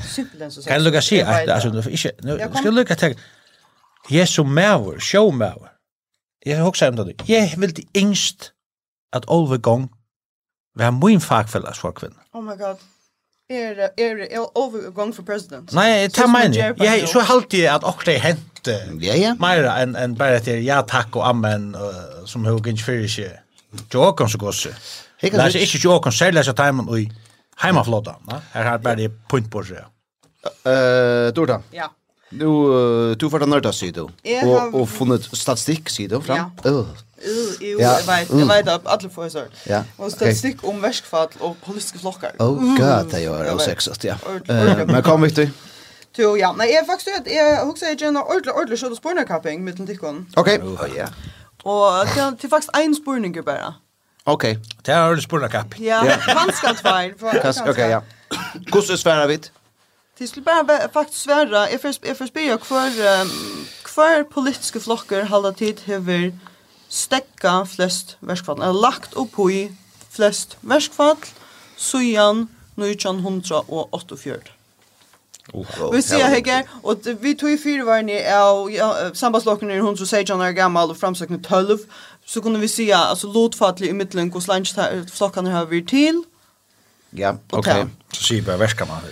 Simpelthen 0.08 0.50
så 0.50 0.62
Kan 0.62 0.78
du 0.78 0.84
lukka 0.84 1.00
si 1.00 1.18
at, 1.18 1.48
altså, 1.48 1.68
nu, 1.68 1.78
ikke, 1.90 2.10
nu, 2.22 2.38
skal 2.54 2.64
du 2.64 2.70
lukka 2.70 2.94
tenk, 2.94 3.18
Jesu 4.10 4.42
maver, 4.44 4.98
sjåmaver, 4.98 5.68
jeg 6.46 6.62
hoksa 6.62 6.88
om 6.88 6.96
det, 6.96 7.28
jeg 7.28 7.54
vildi 7.56 7.84
yngst 7.96 8.52
at 9.12 9.24
Olve 9.28 9.58
Gong 9.58 9.90
var 10.76 10.90
min 10.90 11.20
fagfellas 11.20 11.78
for 11.78 11.90
kvinna. 11.90 12.21
Oh 12.34 12.42
my 12.42 12.56
god. 12.56 12.80
Er 13.50 13.90
er 13.98 14.26
er 14.30 14.58
overgang 14.58 15.14
for 15.14 15.22
president. 15.22 15.72
Nei, 15.76 16.08
ta 16.08 16.26
meg. 16.26 16.56
Jeg 16.56 17.08
så 17.08 17.20
halt 17.28 17.52
jeg 17.52 17.68
at 17.74 17.84
okre 17.84 18.16
hent. 18.22 18.68
Ja 19.02 19.16
ja. 19.18 19.34
Meira 19.40 19.74
enn 19.82 19.96
en 19.98 20.14
bare 20.16 20.40
til 20.40 20.62
ja 20.64 20.80
takk 20.86 21.16
og 21.18 21.26
amen 21.28 21.74
uh, 21.74 22.22
som 22.26 22.46
hug 22.46 22.66
ikke 22.66 22.84
fyrir 22.86 23.08
seg. 23.10 23.40
Jokan 23.92 24.28
så 24.28 24.38
gosse. 24.38 24.72
Det 25.22 25.34
er 25.34 25.58
ikke 25.58 25.80
jokon 25.84 26.12
selv 26.12 26.42
så 26.42 26.54
timen 26.56 26.88
og 26.88 27.10
heimaflota, 27.62 28.16
va? 28.26 28.40
Her 28.54 28.70
har 28.70 28.78
bare 28.82 29.08
punkt 29.28 29.50
på 29.50 29.62
seg. 29.64 29.84
Eh, 30.42 31.28
Dorda. 31.36 31.60
Ja. 31.72 31.86
Nu, 32.32 33.14
du 33.14 33.28
får 33.30 33.44
den 33.44 33.52
nörda, 33.52 33.70
sier 33.76 33.92
du. 33.92 34.06
Og, 34.08 34.74
og 34.74 34.88
funnet 34.88 35.28
statistikk, 35.36 35.90
sier 35.92 36.08
du, 36.08 36.18
fram. 36.24 36.48
Ja. 36.64 36.70
Uh. 36.70 36.88
Jo, 37.60 37.80
ja. 37.80 37.98
jag 37.98 38.06
vet, 38.06 38.30
jag 38.30 38.46
vet 38.46 38.68
att 38.68 38.86
alla 38.86 39.10
får 39.10 39.28
så. 39.28 39.42
Ja. 39.66 39.84
Og 39.96 40.12
statistik 40.12 40.64
om 40.68 40.80
värskfall 40.80 41.28
och 41.38 41.56
politiska 41.60 41.98
flockar. 41.98 42.32
Oh 42.38 42.76
god, 42.76 43.10
det 43.10 43.20
gjør 43.20 43.44
det 43.44 43.60
sexist, 43.60 44.04
ja. 44.04 44.16
Men 44.86 45.02
kom 45.02 45.22
Victor. 45.22 45.46
Jo, 46.18 46.36
ja. 46.36 46.52
Nei, 46.52 46.66
jeg 46.72 46.84
faktisk 46.86 47.08
vet, 47.16 47.32
jeg 47.32 47.60
husker 47.64 47.86
jeg 47.86 47.98
gjerne 47.98 48.24
ordentlig, 48.24 48.52
ordentlig 48.52 48.78
skjøtt 48.78 48.92
og 48.92 48.96
spornekapping 48.96 49.64
med 49.64 49.72
den 49.72 49.86
tikkene. 49.86 50.26
Ok. 50.36 50.48
ja. 50.96 51.06
Og 51.64 52.06
det 52.06 52.44
er 52.44 52.48
faktisk 52.50 52.76
en 52.76 52.94
sporning 52.94 53.44
bare. 53.44 53.74
Ok. 54.26 54.42
Det 54.86 54.94
er 54.94 55.02
ordentlig 55.02 55.22
spornekapp. 55.22 55.78
Ja, 55.80 56.02
kanskje 56.26 56.74
tveir. 56.82 57.14
Ok, 57.68 57.78
ja. 57.78 58.00
Hvordan 58.72 58.96
sværer 58.96 59.26
vi 59.26 59.36
det? 59.36 59.52
Det 60.18 60.28
skulle 60.28 60.44
bare 60.44 60.88
faktisk 60.92 61.22
svære, 61.22 61.60
jeg 61.60 61.80
får 61.80 62.26
spørre 62.26 62.58
hver, 62.68 63.24
hver 63.94 64.22
politiske 64.34 64.80
flokker 64.80 65.24
halda 65.24 65.50
tid 65.50 65.74
hever 65.86 66.30
stekka 66.92 67.62
flest 67.68 68.16
verskfall, 68.20 68.60
eller 68.60 68.80
lagt 68.80 69.16
opp 69.16 69.38
i 69.48 69.70
flest 70.12 70.58
verskfall, 70.60 71.16
sujan 71.80 72.48
1948. 72.76 74.52
Vi 75.92 76.00
sier 76.04 76.30
hekker, 76.30 76.68
og 76.86 77.08
vi 77.20 77.32
tog 77.34 77.50
i 77.50 77.58
fyrvarni 77.58 78.20
av 78.30 78.68
ja, 78.70 78.88
sambandslokken 79.18 79.72
er 79.72 79.80
116 79.82 80.36
år 80.38 80.54
gammal 80.56 80.92
og 80.92 81.00
framsøkne 81.00 81.40
12, 81.42 81.82
så 82.24 82.40
kunne 82.44 82.60
vi 82.62 82.70
sier, 82.70 82.96
altså 82.96 83.32
lotfattelig 83.32 83.90
i 83.90 83.96
middelen 83.96 84.30
hos 84.32 84.46
landflokkene 84.48 85.50
har 85.50 85.66
vi 85.72 85.82
til. 85.82 86.22
Ja, 87.18 87.34
ok. 87.52 87.68
Så 88.14 88.28
sier 88.28 88.46
bare 88.46 88.62
verskamann. 88.62 89.08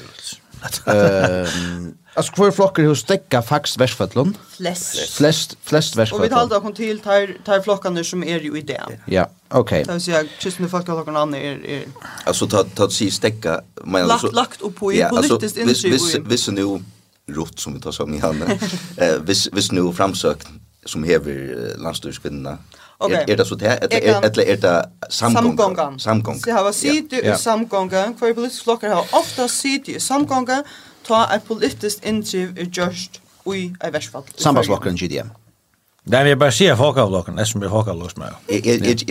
Ehm 0.87 1.95
Alltså 2.15 2.33
kvar 2.33 2.51
flockar 2.51 2.83
hos 2.83 3.01
stäcka 3.01 3.43
fax 3.43 3.79
västfötlon. 3.79 4.37
Flest. 4.57 5.11
Flest 5.11 5.57
flest 5.63 5.97
västfötlon. 5.97 6.21
Och 6.21 6.25
vi 6.25 6.29
talar 6.29 6.67
om 6.67 6.75
till 6.75 7.01
tar 7.01 7.37
tar 7.45 7.61
flockarna 7.61 8.05
som 8.05 8.25
är 8.25 8.41
ju 8.41 8.59
i 8.59 8.63
det. 8.63 8.83
Ja, 9.07 9.29
okej. 9.49 9.83
Okay. 9.83 10.01
Så 10.01 10.11
jag 10.11 10.29
just 10.41 10.59
nu 10.59 10.69
faktiskt 10.69 10.97
någon 10.97 11.17
annan 11.17 11.35
är 11.35 11.67
är 11.67 11.83
Alltså 12.25 12.47
ta 12.47 12.65
ta 12.65 12.91
sig 12.91 13.11
stäcka 13.11 13.61
men 13.85 14.11
alltså 14.11 14.31
lagt 14.31 14.61
upp 14.61 14.77
på 14.77 14.93
i 14.93 15.05
politiskt 15.11 15.57
initiativ. 15.57 15.93
Vis 15.93 16.15
vis 16.15 16.49
nu 16.49 16.83
rott 17.31 17.59
som 17.59 17.75
vi 17.75 17.81
tar 17.81 17.93
som 17.93 18.15
i 18.15 18.19
handen. 18.19 18.59
Eh 18.97 19.19
vis 19.19 19.49
vis 19.53 19.73
nu 19.73 19.93
framsökt 19.93 20.49
som 20.85 21.05
hever 21.05 21.75
landstyrskvinnorna 21.79 22.59
Okay. 23.01 23.17
Er, 23.17 23.33
er 23.33 23.37
det 23.41 23.47
så 23.49 23.57
det? 23.57 23.79
Eller 23.83 24.25
er, 24.29 24.41
er 24.45 24.57
det 24.61 24.75
samgångan? 25.09 25.99
Samgångan. 25.99 26.43
Det 26.45 26.53
har 26.53 26.67
vært 26.67 26.77
sitte 26.77 27.23
i 27.25 27.37
samgångan. 27.37 28.15
Hver 28.21 28.35
politisk 28.37 28.67
flokker 28.69 28.93
har 28.93 29.15
ofta 29.17 29.49
sitt 29.49 29.89
i 29.89 29.97
samgångan 30.01 30.67
ta 31.09 31.25
et 31.35 31.47
politisk 31.49 32.05
inndriv 32.07 32.59
i 32.61 32.69
gjørst 32.69 33.21
ui 33.49 33.71
ei 33.81 33.93
versfall. 33.95 34.27
Sambandsflokkeren 34.37 35.01
GDM. 35.01 35.33
Nei, 36.11 36.23
vi 36.25 36.37
bare 36.41 36.53
sier 36.53 36.77
Håkavlokken, 36.81 37.37
det 37.37 37.47
som 37.49 37.61
blir 37.61 37.73
Håkavlokken 37.73 38.23
med. 38.23 38.37
Jeg 38.49 38.63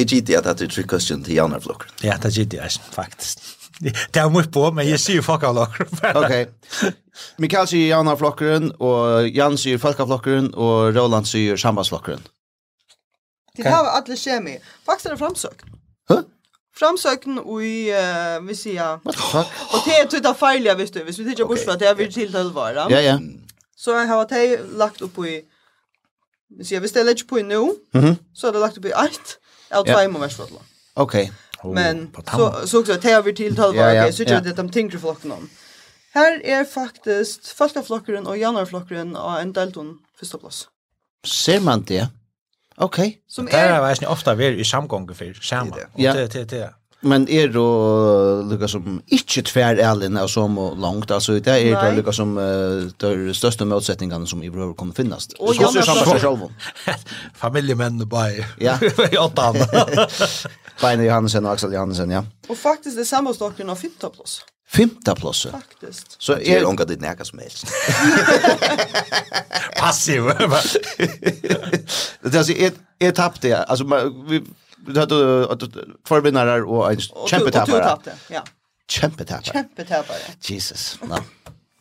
gitt 0.09 0.31
at 0.37 0.47
det 0.57 0.67
er 0.67 0.73
tre 0.73 0.83
question 0.89 1.23
til 1.23 1.37
Janarflokken. 1.37 1.91
Ja, 2.03 2.17
det 2.21 2.33
gitt 2.33 2.53
jeg, 2.53 2.79
faktisk. 2.93 3.45
Det 3.79 4.19
er 4.19 4.29
mye 4.33 4.49
på, 4.51 4.65
men 4.75 4.89
jeg 4.89 4.99
sier 4.99 5.25
Håkavlokken. 5.25 5.87
ok. 6.21 6.93
Mikael 7.39 7.69
sier 7.69 7.93
Janarflokken, 7.93 8.71
og 8.79 9.29
Jan 9.35 9.57
sier 9.59 9.79
Falkavlokken, 9.81 10.51
og 10.55 10.95
Roland 10.97 11.29
sier 11.29 11.59
Sambandsflokken. 11.59 12.25
Det 13.63 13.71
har 13.71 13.83
vi 13.83 13.89
alla 13.89 14.15
kemi. 14.15 14.57
Faktiskt 14.85 15.05
är 15.05 15.09
det 15.09 15.17
framsøkt. 15.17 15.65
Hæ? 16.09 16.15
Framsøkten 16.79 17.39
och 17.39 17.63
i 17.63 17.91
uh, 17.91 18.47
vi 18.47 18.55
säger. 18.55 18.99
Och 19.73 19.79
det 19.85 19.91
är 19.91 20.07
typ 20.07 20.37
farliga 20.37 20.75
visst 20.75 20.93
du, 20.93 21.03
hvis 21.03 21.19
vi 21.19 21.25
tykker 21.25 21.45
bort 21.45 21.59
för 21.59 21.77
det 21.77 21.87
er 21.87 21.93
vi 21.93 22.11
til 22.11 22.31
halva. 22.31 22.69
Ja 22.89 22.99
ja. 22.99 23.19
Så 23.77 23.91
jag 23.91 24.07
har 24.07 24.25
tagit 24.25 24.59
lagt 24.77 25.01
upp 25.01 25.17
i 25.17 25.41
vi 26.57 26.65
säger 26.65 26.81
vi 26.81 26.87
ställer 26.87 27.15
ju 27.15 27.25
på 27.25 27.35
nu. 27.35 27.59
Mhm. 27.93 28.15
Så 28.33 28.47
har 28.47 28.53
det 28.53 28.59
lagt 28.59 28.77
upp 28.77 28.85
i 28.85 28.91
ett 28.91 29.39
av 29.71 29.85
två 29.85 30.01
i 30.01 30.07
Västfotland. 30.07 30.65
Okej. 30.93 31.31
Men 31.63 32.11
så 32.35 32.67
så 32.67 32.79
också 32.79 32.93
det 32.93 33.11
har 33.11 33.21
vi 33.21 33.35
till 33.35 33.55
ja. 33.57 33.69
Okej, 33.69 34.13
så 34.13 34.17
tycker 34.17 34.41
det 34.41 34.49
att 34.49 34.57
de 34.57 34.71
tänker 34.71 34.97
flocken 34.97 35.31
om. 35.31 35.49
Her 36.13 36.39
er 36.43 36.63
faktisk 36.63 37.55
Falkaflokkeren 37.55 38.27
og 38.27 38.39
Janarflokkeren 38.39 39.15
av 39.15 39.39
en 39.39 39.53
delton 39.53 39.97
första 40.19 40.37
plats. 40.37 40.67
Ser 41.25 41.59
man 41.59 41.83
det? 41.83 42.07
Okej. 42.79 43.07
Okay. 43.07 43.17
Som 43.27 43.45
det 43.45 43.53
är 43.53 43.75
er, 43.75 43.81
väl 43.81 44.07
ofta 44.07 44.35
vi 44.35 44.59
i 44.59 44.63
samgångar 44.63 45.13
för 45.13 45.33
samma. 45.33 45.75
Ja. 45.95 46.13
Det 46.13 46.33
det 46.33 46.49
det. 46.49 46.69
Men 47.01 47.29
er 47.29 47.47
då 47.47 48.41
lukka 48.49 48.67
som 48.67 49.01
inte 49.07 49.41
tvär 49.41 49.75
ärlen 49.75 50.17
och 50.17 50.29
som 50.29 50.55
langt, 50.81 51.11
altså 51.11 51.39
det 51.39 51.47
är 51.47 51.57
er 51.57 51.81
det 51.81 51.95
lukka 51.95 52.11
som 52.11 52.37
uh, 52.37 52.89
de 53.01 53.33
største 53.33 53.65
motsetningene 53.65 54.27
som 54.27 54.43
i 54.43 54.49
brøver 54.49 54.73
kommer 54.73 54.93
finnas. 54.93 55.27
Och 55.39 55.55
jag 55.55 55.73
så 55.73 55.81
samma 55.81 56.19
själv. 56.19 56.39
Familjemän 57.35 58.09
bare 58.09 58.45
Ja. 58.59 58.77
i 59.11 59.17
åtta 59.17 59.53
tar. 59.53 60.09
Beine 60.81 61.03
Johansen 61.03 61.45
og 61.45 61.51
Axel 61.51 61.73
Johansen, 61.73 62.11
ja. 62.11 62.23
Och 62.49 62.57
faktiskt 62.57 62.97
det 62.97 63.05
samma 63.05 63.33
stocken 63.33 63.69
av 63.69 63.75
Fintoplos. 63.75 64.41
Femta 64.69 65.15
plåse. 65.15 65.51
Faktiskt. 65.51 66.15
Så 66.21 66.33
är 66.33 66.39
er... 66.39 66.63
hon 66.63 66.75
dit 66.75 67.01
näka 67.01 67.25
som 67.25 67.39
helst. 67.39 67.67
Passiv. 69.79 70.23
det 72.21 72.37
alltså 72.37 72.53
ett 72.53 72.75
ett 72.99 73.15
tapp 73.15 73.41
det. 73.41 73.53
Alltså 73.53 73.85
vi 74.29 74.43
vi 74.87 74.99
hade 74.99 75.57
två 76.07 76.19
vinnare 76.19 76.61
och 76.61 76.91
en 76.91 76.99
kämpetappare. 77.27 77.93
Och 77.93 78.01
du 78.03 78.11
ja. 78.33 78.43
Kämpetappare. 78.89 79.53
Kämpetappare. 79.53 80.17
Jesus. 80.41 80.99
No. 81.01 81.15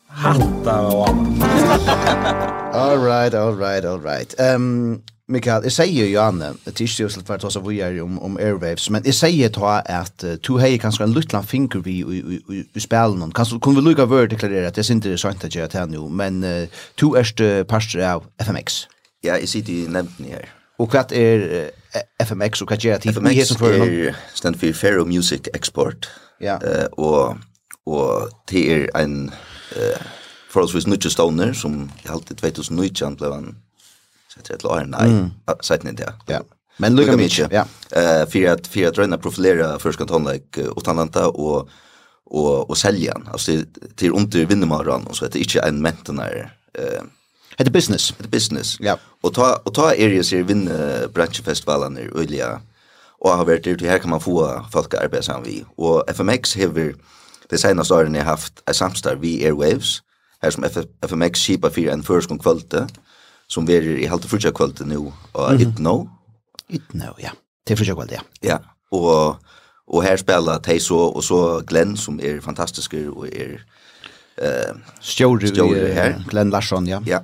Hatta 0.09 0.81
och 0.81 1.09
All 2.75 3.05
right, 3.05 3.35
all 3.35 3.59
right, 3.59 3.85
all 3.85 4.01
right. 4.03 4.41
Ehm 4.41 4.55
um, 4.55 5.03
Mikael, 5.29 5.67
jeg 5.69 5.75
sier 5.77 6.07
jo 6.07 6.13
Janne, 6.15 6.55
det 6.65 6.73
er 6.73 6.87
ikke 6.87 7.03
jeg 7.03 7.13
slett 7.13 7.45
også 7.45 7.61
vi 7.67 7.83
er 7.85 7.99
om, 8.01 8.15
om 8.25 8.39
Airwaves, 8.41 8.87
men 8.91 9.05
jeg 9.05 9.13
sier 9.13 9.51
ta 9.53 9.75
at 9.85 10.25
uh, 10.25 10.39
to 10.41 10.57
hei 10.57 10.79
kanskje 10.81 11.05
en 11.05 11.13
luttland 11.13 11.45
finger 11.45 11.83
vi 11.85 11.99
i, 12.01 12.21
i, 12.21 12.39
i, 12.57 12.61
i 12.65 12.81
spelen, 12.81 13.27
kanskje 13.37 13.59
kunne 13.61 13.83
vi 13.83 13.91
lukka 13.91 14.07
vøre 14.09 14.31
deklarere 14.33 14.71
at 14.71 14.81
jeg 14.81 14.89
synes 14.89 15.05
det 15.05 15.13
er 15.13 15.21
sant 15.21 15.45
at 15.45 15.57
jeg 15.57 15.69
tar 15.69 15.91
nå, 15.93 16.07
men 16.09 16.41
uh, 16.45 16.81
to 16.97 17.13
erst 17.21 17.45
uh, 17.45 17.61
parster 17.69 18.01
av 18.09 18.25
FMX. 18.41 18.87
Ja, 19.25 19.37
jeg 19.37 19.53
sitter 19.53 19.75
i 19.75 19.85
nevnten 19.93 20.33
her. 20.33 20.49
Og 20.81 20.89
hva 20.95 21.05
er 21.13 21.47
uh, 21.53 22.01
FMX, 22.25 22.65
og 22.65 22.73
hva 22.73 22.81
gjør 22.81 23.05
det? 23.05 23.13
FMX 23.13 23.53
er 23.61 24.17
stand 24.33 24.57
for 24.57 24.81
Faro 24.81 25.05
Music 25.05 25.53
Export, 25.53 26.09
ja. 26.41 26.57
uh, 26.65 26.89
og, 26.97 27.37
og 27.85 28.33
det 28.49 28.65
er 28.73 28.89
en 28.97 29.27
uh, 29.29 30.11
forholdsvis 30.49 30.89
nødvendig 30.89 31.13
stoner 31.13 31.53
som 31.53 31.83
i 32.01 32.09
halvtid 32.09 32.41
2019 32.41 33.21
ble 33.21 33.35
han 33.37 33.57
efter 34.39 34.55
ett 34.55 34.65
år, 34.65 34.85
nej. 34.87 35.11
Mm. 35.11 35.31
Ni 35.83 35.93
det. 35.93 36.13
Ja. 36.27 36.41
Men 36.77 36.97
lukka 36.97 37.17
mykje, 37.17 37.49
ja. 37.51 37.65
eh 37.91 38.29
för 38.29 38.49
att, 38.49 38.67
för 38.67 38.87
att 38.87 38.99
röna 38.99 39.19
profilera 39.19 39.79
förskant 39.79 40.11
håndlägg 40.11 40.43
utanlanta 40.77 41.29
och 41.29 41.69
och 42.31 42.71
och 42.71 42.79
sälja 42.79 43.13
den. 43.13 43.29
alltså 43.33 43.53
till 43.97 44.13
under 44.13 44.47
vinnermaran 44.47 45.07
och 45.07 45.17
så 45.17 45.25
heter 45.25 45.39
inte 45.39 45.61
en 45.61 45.83
mentor 45.83 46.51
eh 46.79 47.03
heter 47.57 47.71
business 47.71 48.15
ett 48.21 48.31
business 48.31 48.77
ja 48.81 48.99
och 49.21 49.35
ta 49.35 49.61
och 49.65 49.75
ta 49.75 49.87
areas 49.89 50.33
i 50.33 50.43
vinn 50.43 50.71
branschfestivalen 51.15 51.99
i 51.99 52.09
Ulja 52.13 52.61
och 53.19 53.31
har 53.31 53.45
varit 53.45 53.79
det 53.79 53.89
här 53.89 53.99
kan 53.99 54.11
man 54.11 54.21
få 54.21 54.65
folk 54.73 54.95
att 54.95 55.03
arbeta 55.03 55.23
sammen 55.23 55.45
vi 55.45 55.65
och 55.77 56.11
FMX 56.11 56.57
har 56.57 56.95
det 57.49 57.59
senaste 57.59 57.95
åren 57.95 58.15
har 58.15 58.23
haft 58.23 58.71
ett 58.71 58.77
samstarv 58.77 59.21
vi 59.21 59.45
Airwaves 59.45 60.03
här 60.43 60.51
som 60.51 60.65
FMX 61.03 61.41
skipar 61.41 61.71
för 61.71 61.89
en 61.89 62.03
förskon 62.03 62.39
kvällte 62.39 62.87
som 63.49 63.67
vi 63.69 63.77
er 63.79 63.87
i 63.99 64.09
halte 64.09 64.29
frutja 64.29 64.53
kvölde 64.53 64.85
nu, 64.87 65.13
og 65.33 65.53
mm 65.53 65.59
-hmm. 65.59 65.69
Itno. 65.69 66.09
Itno, 66.69 67.15
ja. 67.23 67.31
Til 67.67 67.77
frutja 67.77 67.95
kvölde, 67.95 68.13
ja. 68.13 68.21
Ja, 68.43 68.59
og, 68.93 69.37
og 69.87 70.03
her 70.03 70.17
spela 70.17 70.59
Teiso 70.59 70.97
og 70.97 71.25
så 71.25 71.63
Glenn, 71.67 71.97
som 71.97 72.21
er 72.23 72.41
fantastiske 72.41 73.11
og 73.11 73.27
er 73.27 73.59
eh, 74.39 74.75
uh, 74.75 74.81
stjåre 75.01 75.93
her. 75.93 76.25
Glenn 76.29 76.51
Larsson, 76.51 76.87
ja. 76.87 77.01
Ja, 77.07 77.19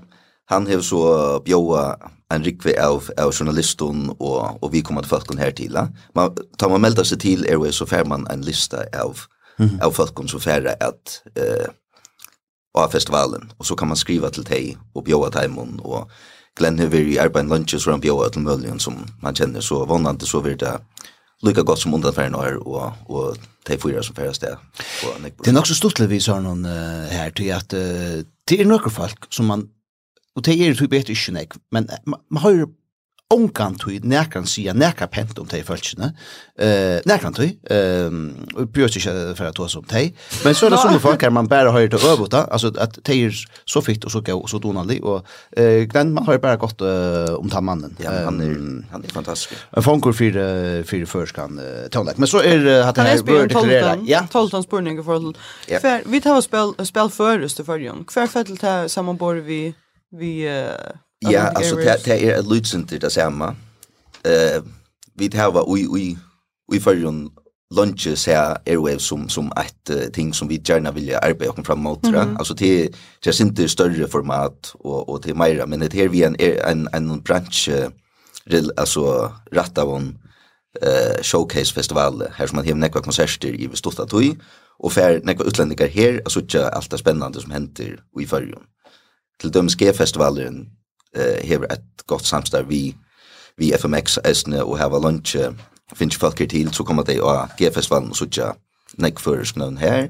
han 0.48 0.66
har 0.66 0.80
så 0.80 1.38
bjóa 1.44 1.94
en 2.34 2.44
rikve 2.44 2.74
av, 2.80 3.10
av 3.18 3.32
journalisten 3.32 4.10
og, 4.18 4.58
og 4.62 4.72
vi 4.72 4.80
kommer 4.80 5.02
til 5.02 5.08
folkene 5.08 5.40
her 5.40 5.50
til. 5.50 5.78
Man, 6.14 6.36
tar 6.58 6.68
man 6.68 6.80
melda 6.80 7.04
seg 7.04 7.20
til 7.20 7.46
Airways 7.48 7.74
så 7.74 7.86
fær 7.86 8.04
man 8.04 8.26
en 8.30 8.44
lista 8.44 8.84
av, 8.92 9.26
mm 9.58 9.68
-hmm. 9.68 9.82
av 9.84 9.92
folkene 9.92 10.28
som 10.28 10.40
færre 10.40 10.76
at... 10.80 11.22
Eh, 11.36 11.42
uh, 11.42 11.74
av 12.74 12.90
festivalen. 12.92 13.50
Og 13.58 13.66
så 13.66 13.76
kan 13.78 13.88
man 13.88 13.98
skriva 13.98 14.30
til 14.34 14.46
teg 14.46 14.74
og 14.94 15.06
bjóa 15.06 15.30
teimon, 15.34 15.78
og 15.84 16.10
Glenn 16.58 16.78
har 16.78 16.90
vært 16.92 17.10
i 17.10 17.18
arbeid 17.18 17.50
lunches 17.50 17.84
hvor 17.84 17.96
han 17.96 18.02
bjóa 18.02 18.28
til 18.30 18.44
møljen 18.46 18.80
som 18.82 19.00
man 19.22 19.34
kjenner, 19.34 19.62
så 19.64 19.82
vannande 19.90 20.26
så 20.26 20.42
vil 20.44 20.58
det 20.60 20.76
lykka 21.44 21.64
godt 21.66 21.82
som 21.82 21.94
undanfæren 21.94 22.36
er, 22.38 22.58
og, 22.62 22.92
og 23.10 23.38
de 23.66 23.78
fyra 23.80 24.02
som 24.02 24.16
færast 24.16 24.44
det. 24.44 24.54
Det 25.42 25.50
er 25.50 25.56
nok 25.56 25.66
så 25.66 25.76
stort 25.76 26.00
vi 26.08 26.20
sa 26.22 26.38
noen 26.40 26.64
uh, 26.64 27.10
her 27.10 27.34
til 27.36 27.50
at 27.54 27.74
uh, 27.74 28.22
det 28.48 28.60
er 28.60 28.70
noen 28.70 28.92
folk 28.92 29.28
som 29.34 29.50
man, 29.50 29.66
og 30.36 30.46
det 30.46 30.54
er 30.54 30.72
jo 30.72 30.78
typ 30.84 30.94
ikke 30.94 31.34
nek, 31.34 31.58
men 31.72 31.90
man, 32.06 32.22
man 32.30 32.42
har 32.42 32.56
jo 32.58 32.70
ongan 33.32 33.74
tui 33.80 33.98
nekan 34.04 34.44
sia 34.46 34.74
neka 34.76 35.06
pent 35.08 35.38
om 35.40 35.46
tei 35.48 35.62
fölkjene. 35.64 36.10
Uh, 36.60 37.00
nekan 37.08 37.34
tui 37.34 37.48
ehm 37.72 38.18
um, 38.52 38.66
bjørst 38.74 38.98
ikkje 39.00 39.14
for 39.38 39.48
at 39.48 39.60
oss 39.64 39.76
om 39.78 39.84
tei. 39.88 40.10
Men 40.44 40.54
så 40.54 40.66
er 40.66 40.72
det 40.74 40.80
sånne 40.82 41.00
folk 41.02 41.24
her 41.24 41.32
man 41.32 41.48
bare 41.48 41.72
høyrer 41.72 41.94
til 41.94 42.04
øvota, 42.10 42.44
altså 42.52 42.70
at 42.78 42.98
tei 43.04 43.22
er 43.26 43.38
så 43.66 43.80
fitt 43.84 44.04
og 44.04 44.12
så 44.12 44.20
gau 44.24 44.42
og 44.42 44.50
så 44.50 44.60
donaldig 44.62 45.00
og 45.02 45.24
uh, 45.24 45.82
den 45.94 46.12
man 46.14 46.26
høyrer 46.28 46.42
bare 46.42 46.60
godt 46.60 46.84
uh, 46.84 47.34
om 47.38 47.50
ta 47.50 47.62
mannen. 47.64 47.96
Ja, 48.02 48.12
han 48.28 48.40
er 48.44 48.58
han 48.92 49.04
er 49.04 49.14
fantastisk. 49.14 49.56
En 49.76 49.86
fankur 49.86 50.12
fyrir 50.12 50.84
fyrir 50.84 51.08
førskan 51.08 51.58
uh, 51.58 51.86
tonlek. 51.92 52.20
Men 52.20 52.30
så 52.30 52.42
er 52.44 52.60
uh, 52.60 52.88
at 52.88 52.96
det 52.96 53.08
her 53.08 53.22
bør 53.22 53.46
deklarera. 53.48 53.96
Ja, 54.06 54.26
12 54.30 54.62
spurningar 54.68 55.02
for 55.04 55.32
for 55.80 56.10
vi 56.10 56.20
tar 56.20 56.40
spel 56.44 56.76
spel 56.84 57.10
først 57.10 57.56
til 57.56 57.64
førjon. 57.64 58.04
Kvar 58.04 58.28
fettel 58.28 58.60
ta 58.60 58.84
samanbor 58.88 59.40
vi 59.46 59.74
vi 60.14 60.44
uh, 60.46 61.03
Ja, 61.30 61.48
altså 61.56 61.76
det, 61.76 61.96
det 62.04 62.28
er 62.28 62.38
et 62.38 62.46
lydsinter 62.46 62.98
det 62.98 63.12
samme. 63.12 63.56
Eh 64.24 64.62
vi 65.16 65.30
har 65.34 65.76
i, 65.76 65.86
i, 66.00 66.18
i 66.74 66.80
førjen 66.80 67.30
lunches 67.74 68.24
her 68.24 68.56
airwaves 68.66 69.02
som 69.02 69.28
som 69.28 69.52
ett 69.56 69.90
uh, 69.90 70.10
ting 70.12 70.34
som 70.34 70.48
vi 70.48 70.60
gärna 70.68 70.90
vill 70.90 71.14
arbeta 71.14 71.50
och 71.50 71.66
fram 71.66 71.78
mot 71.78 72.04
mm 72.04 72.14
-hmm. 72.14 72.38
alltså 72.38 72.54
det 72.54 72.88
det 73.24 73.30
är 73.30 73.42
inte 73.42 73.68
större 73.68 74.08
format 74.08 74.74
och 74.74 75.08
och 75.08 75.22
till 75.22 75.34
mera 75.34 75.66
men 75.66 75.80
det 75.80 75.92
här 75.92 76.08
vi 76.08 76.22
en 76.22 76.36
en 76.40 76.88
en 76.92 77.20
bransch 77.20 77.68
uh, 77.68 78.68
alltså 78.76 79.32
rätt 79.52 79.78
av 79.78 79.96
en 79.96 80.18
eh 80.82 80.88
uh, 80.88 81.22
showcase 81.22 81.74
festival 81.74 82.22
här 82.32 82.46
som 82.46 82.56
man 82.56 82.66
har 82.66 82.74
några 82.74 83.02
konserter 83.02 83.48
i 83.48 83.70
Stotta 83.74 84.06
Toy 84.06 84.36
och 84.78 84.92
för 84.92 85.20
några 85.24 85.44
utlänningar 85.44 85.88
här 85.88 86.20
alltså 86.24 86.40
det 86.40 86.58
är 86.58 86.70
allt 86.70 86.90
det 86.90 86.98
spännande 86.98 87.40
som 87.40 87.50
händer 87.50 88.00
i 88.20 88.26
förrjun 88.26 88.62
till 89.40 89.50
döms 89.50 89.74
G 89.76 89.92
festivalen 89.92 90.70
eh 91.14 91.46
hevur 91.48 91.72
ett 91.72 92.06
gott 92.06 92.26
samstarv 92.26 92.68
vi 92.68 92.96
vi 93.58 93.72
FMX 93.72 94.18
Esne 94.24 94.64
og 94.64 94.78
hava 94.78 94.98
lunch 94.98 95.34
lunch 95.34 95.54
finns 95.94 96.16
folk 96.16 96.36
til 96.36 96.72
så 96.72 96.84
kommer 96.84 97.02
det 97.02 97.20
att 97.22 97.60
ge 97.60 97.70
festivalen 97.70 98.10
og 98.10 98.16
sådär 98.16 98.52
näck 98.98 99.18
för 99.18 99.44
snön 99.44 99.78
her 99.78 100.08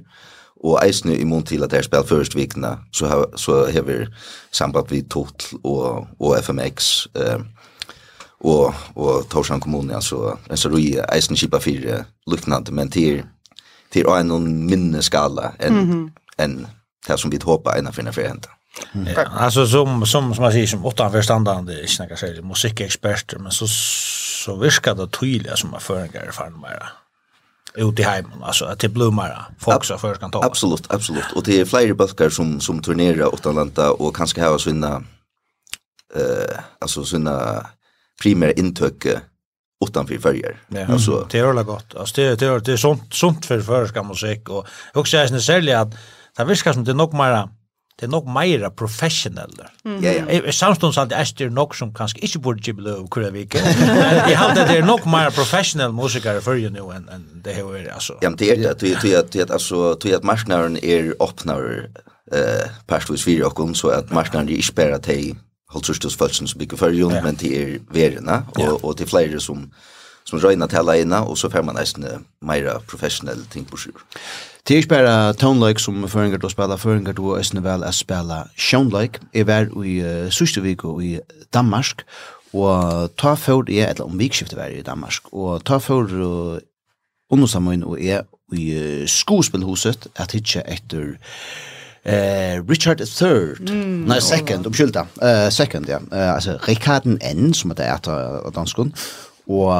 og 0.64 0.88
Esne 0.88 1.16
i 1.16 1.24
mån 1.24 1.42
til 1.42 1.62
at 1.62 1.70
det 1.70 1.84
spel 1.84 2.04
först 2.04 2.36
vikna 2.36 2.78
så 2.92 3.06
ha 3.06 3.24
så 3.36 3.70
har 3.70 4.06
samband 4.52 4.88
vi 4.88 5.02
total 5.02 5.58
og 5.64 6.06
og 6.20 6.38
FMX 6.38 7.06
eh 7.16 7.40
og, 8.40 8.74
og 8.96 9.28
Torsan 9.30 9.60
kommun 9.60 10.02
so 10.02 10.36
er 10.50 10.56
so 10.56 10.68
är 10.68 11.16
Esne 11.16 11.36
skipa 11.36 11.58
för 11.58 12.04
liknande 12.26 12.72
men 12.72 12.90
til 12.90 13.24
til 13.92 14.06
en 14.06 14.26
någon 14.26 14.66
mindre 14.66 15.02
skala 15.02 15.52
enn 15.60 15.74
mm 15.74 15.90
-hmm. 15.90 16.10
än 16.38 16.66
det 17.08 17.20
som 17.20 17.30
vi 17.30 17.38
hoppar 17.42 17.78
ena 17.78 17.92
för 17.92 18.12
för 18.12 18.28
hända. 18.28 18.48
Mm. 18.92 19.12
Ja, 19.16 19.22
alltså 19.22 19.66
som 19.66 20.06
som 20.06 20.34
som 20.34 20.42
man 20.42 20.52
säger 20.52 20.66
som 20.66 20.86
åtta 20.86 21.10
förståndande 21.10 21.82
inte 21.82 22.02
några 22.02 22.16
säger 22.16 22.42
musikexperter 22.42 23.38
men 23.38 23.52
så 23.52 23.66
så 24.44 24.56
viskar 24.56 24.94
det 24.94 25.08
tydligt 25.08 25.58
som 25.58 25.70
man 25.70 25.80
förgår 25.80 26.30
fan 26.32 26.60
mera 26.60 26.88
ut 27.74 27.98
i 27.98 28.02
hemmen 28.02 28.42
alltså 28.42 28.64
att 28.64 28.78
det 28.78 28.88
blommar 28.88 29.46
folk 29.58 29.84
så 29.84 29.98
först 29.98 30.20
kan 30.20 30.30
ta 30.30 30.44
absolut 30.44 30.92
absolut 30.92 31.32
och 31.36 31.42
det 31.42 31.60
är 31.60 31.64
flera 31.64 31.94
bulkar 31.94 32.30
som 32.30 32.60
som 32.60 32.82
turnerar 32.82 33.34
åt 33.34 33.46
Atlanta 33.46 33.92
och 33.92 34.16
kanske 34.16 34.42
ha 34.42 34.58
sina 34.58 35.02
eh 36.14 36.58
alltså 36.80 37.04
sina 37.04 37.66
primära 38.22 38.52
intök 38.52 39.06
utanför 39.88 40.18
färger. 40.18 40.56
Ja, 40.68 40.86
alltså 40.86 41.26
det 41.30 41.38
är 41.38 41.46
väl 41.46 41.64
gott. 41.64 41.94
Alltså 41.94 42.14
det 42.20 42.38
det 42.38 42.46
är 42.46 42.60
det 42.60 42.72
är 42.72 42.76
sånt 42.76 43.14
sånt 43.14 43.46
för 43.46 43.60
förska 43.60 44.02
musik 44.02 44.48
och 44.48 44.66
också 44.94 45.16
är 45.16 45.28
det 45.28 45.40
sälja 45.40 45.80
att 45.80 45.94
det 46.36 46.44
viskar 46.44 46.72
som 46.72 46.84
det 46.84 46.94
nog 46.94 47.14
mera 47.14 47.48
det 48.00 48.08
er 48.08 48.10
nok 48.10 48.26
meira 48.26 48.70
professioneller. 48.74 49.68
Mm. 49.84 49.98
Ja, 50.02 50.12
ja. 50.18 50.52
Samstånds 50.52 50.98
alt 50.98 51.12
er 51.14 51.28
det 51.38 51.52
nok 51.54 51.76
som 51.78 51.92
kanskje 51.94 52.24
ikke 52.26 52.40
burde 52.42 52.62
ikke 52.62 52.74
bli 52.80 52.90
av 52.90 53.04
kura 53.14 53.30
vike. 53.30 53.62
Jeg 54.30 54.38
hadde 54.38 54.66
det 54.66 54.80
er 54.80 54.86
nok 54.86 55.06
meira 55.06 55.30
professionell 55.34 55.94
musikere 55.94 56.42
før 56.42 56.58
jo 56.58 56.72
nå 56.74 56.88
enn 56.96 57.06
en 57.14 57.24
det 57.44 57.54
har 57.54 57.68
vært, 57.68 57.92
altså. 57.94 58.18
Ja, 58.22 58.32
men 58.32 58.38
det 58.40 58.50
er 58.50 58.60
det, 58.64 58.74
tog 58.80 59.06
jeg 59.06 59.20
at, 59.20 59.50
altså, 59.50 59.94
tog 59.94 60.10
jeg 60.10 60.18
at 60.18 60.26
marsnaren 60.26 60.78
er 60.82 61.12
åpnare 61.22 61.88
eh, 62.34 62.76
parstvis 62.90 63.26
fyrir 63.26 63.46
okkon, 63.46 63.76
så 63.78 63.92
at 64.00 64.10
marsnaren 64.14 64.50
er 64.50 64.58
ikke 64.58 64.78
bare 64.80 64.98
til 65.04 65.36
halvtrustus 65.74 66.16
følelsen 66.18 66.50
som 66.50 66.58
bygger 66.58 66.80
før 66.80 66.96
jo, 66.98 67.10
men 67.22 67.38
til 67.38 67.54
er 67.58 67.74
verena, 67.94 68.42
og, 68.58 68.80
og 68.84 68.96
til 68.98 69.10
flere 69.10 69.42
som 69.42 69.68
som 70.24 70.40
røyna 70.40 70.66
til 70.72 70.80
alene, 70.80 71.20
og 71.20 71.36
så 71.38 71.50
får 71.52 71.64
man 71.66 71.76
nesten 71.76 72.06
meira 72.40 72.78
professionell 72.88 73.44
ting 73.52 73.66
på 73.68 73.76
sjur. 73.76 74.04
Det 74.68 74.74
er 74.74 74.80
ikke 74.80 74.88
bare 74.94 75.34
tonelike 75.36 75.80
som 75.82 76.06
føringer 76.08 76.40
til 76.40 76.48
å 76.48 76.52
spille, 76.54 76.76
føringer 76.80 77.12
til 77.12 77.26
å 77.28 77.34
østene 77.36 77.60
vel 77.66 77.82
å 77.84 77.90
spille 77.92 78.38
sjonlike. 78.56 79.20
Jeg 79.36 79.44
var 79.44 79.68
i 79.84 79.98
uh, 80.00 80.30
Søstervik 80.32 80.86
og 80.88 81.02
i 81.04 81.18
Danmark, 81.52 82.06
og 82.56 83.12
ta 83.20 83.34
for 83.36 83.68
jeg, 83.68 83.90
eller 83.90 84.08
om 84.08 84.16
vikskiftet 84.16 84.56
var 84.56 84.72
i 84.72 84.80
Danmark, 84.86 85.28
og 85.36 85.66
ta 85.68 85.76
for 85.84 86.08
uh, 86.08 86.56
undersammen 87.28 87.84
og 87.84 88.00
jeg 88.00 88.24
i 88.56 88.64
uh, 88.72 89.04
skuespillhuset, 89.04 90.08
at 90.16 90.32
hitje 90.32 90.64
etter 90.64 91.16
eh 92.04 92.60
Richard 92.68 93.00
III. 93.00 93.56
Mm, 93.64 94.04
Nei, 94.08 94.20
second, 94.20 94.66
omskylda. 94.66 95.06
Eh 95.22 95.46
uh, 95.46 95.50
second, 95.50 95.88
ja. 95.88 95.98
Eh 96.12 96.18
uh, 96.18 96.34
alltså 96.34 96.58
Rickard 96.68 97.06
N 97.20 97.54
som 97.54 97.74
det 97.74 97.84
är 97.84 97.92
att 97.92 98.54
danskon. 98.54 98.92
Och 99.46 99.72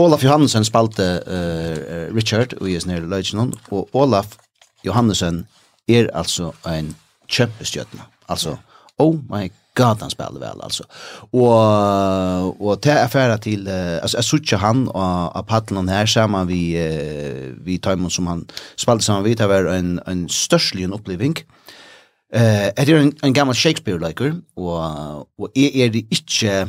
Olaf 0.00 0.22
Johansen 0.24 0.64
spalte 0.64 1.06
uh, 1.26 2.14
Richard 2.16 2.54
og 2.60 2.68
is 2.70 2.86
nere 2.88 3.08
Løgjenon, 3.08 3.52
og 3.70 3.90
Olaf 3.96 4.38
Johansen 4.86 5.44
er 5.88 6.08
altså 6.16 6.52
en 6.68 6.94
kjempestjøtna. 7.28 8.06
Altså, 8.32 8.56
oh 8.98 9.18
my 9.28 9.50
god, 9.76 10.00
han 10.00 10.12
spiller 10.12 10.40
vel, 10.40 10.62
altså. 10.64 10.86
Og, 11.32 12.60
og 12.60 12.82
til 12.82 12.96
affæra 12.96 13.36
til, 13.36 13.66
uh, 13.68 14.00
altså, 14.02 14.16
jeg 14.16 14.24
sutja 14.24 14.60
han 14.62 14.86
og, 14.88 15.36
og 15.36 15.46
paddelen 15.46 15.88
her 15.92 16.06
sammen 16.06 16.48
vi, 16.48 16.62
uh, 16.76 17.52
vi 17.66 17.78
Taimon 17.78 18.10
som 18.10 18.30
han 18.30 18.46
spalte 18.76 19.04
sammen 19.04 19.26
vi, 19.28 19.36
det 19.36 19.48
var 19.48 19.68
en, 19.74 19.98
en 20.08 20.28
størstlig 20.28 20.88
oppleving. 20.92 21.36
Eh, 22.32 22.40
uh, 22.40 22.68
er 22.80 22.94
en, 22.96 23.12
en 23.24 23.34
gammal 23.34 23.54
Shakespeare-leker, 23.54 24.38
og, 24.56 25.28
og 25.38 25.50
er 25.56 25.92
det 25.92 26.06
ikke 26.10 26.68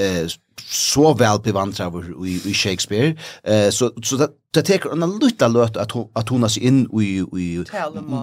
eh 0.00 0.30
så 0.60 1.14
väl 1.14 1.40
bevandrad 1.40 2.04
i, 2.26 2.50
i 2.50 2.54
Shakespeare 2.54 3.16
eh 3.44 3.70
så 3.70 3.92
så 4.02 4.16
det 4.16 4.28
det 4.54 4.62
tar 4.62 4.92
en 4.92 5.18
lutta 5.18 5.48
löt 5.48 5.76
att 5.76 5.90
hon 5.90 6.08
att 6.14 6.28
hon 6.28 6.50
sig 6.50 6.62
in 6.62 6.88
i 7.00 7.24
i 7.38 7.64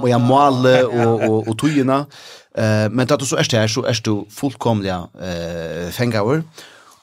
och 0.01 0.09
jag 0.09 0.21
måle 0.21 0.83
och 0.83 1.23
och 1.29 1.47
och 1.47 1.59
tygna 1.59 2.05
eh 2.57 2.89
men 2.89 2.99
att 2.99 3.27
så 3.27 3.35
är 3.35 3.47
det 3.49 3.57
här 3.57 3.67
så 3.67 3.83
är 3.83 4.01
du 4.03 4.25
fullkomliga 4.29 5.07
eh 5.21 5.91
fängaur 5.91 6.43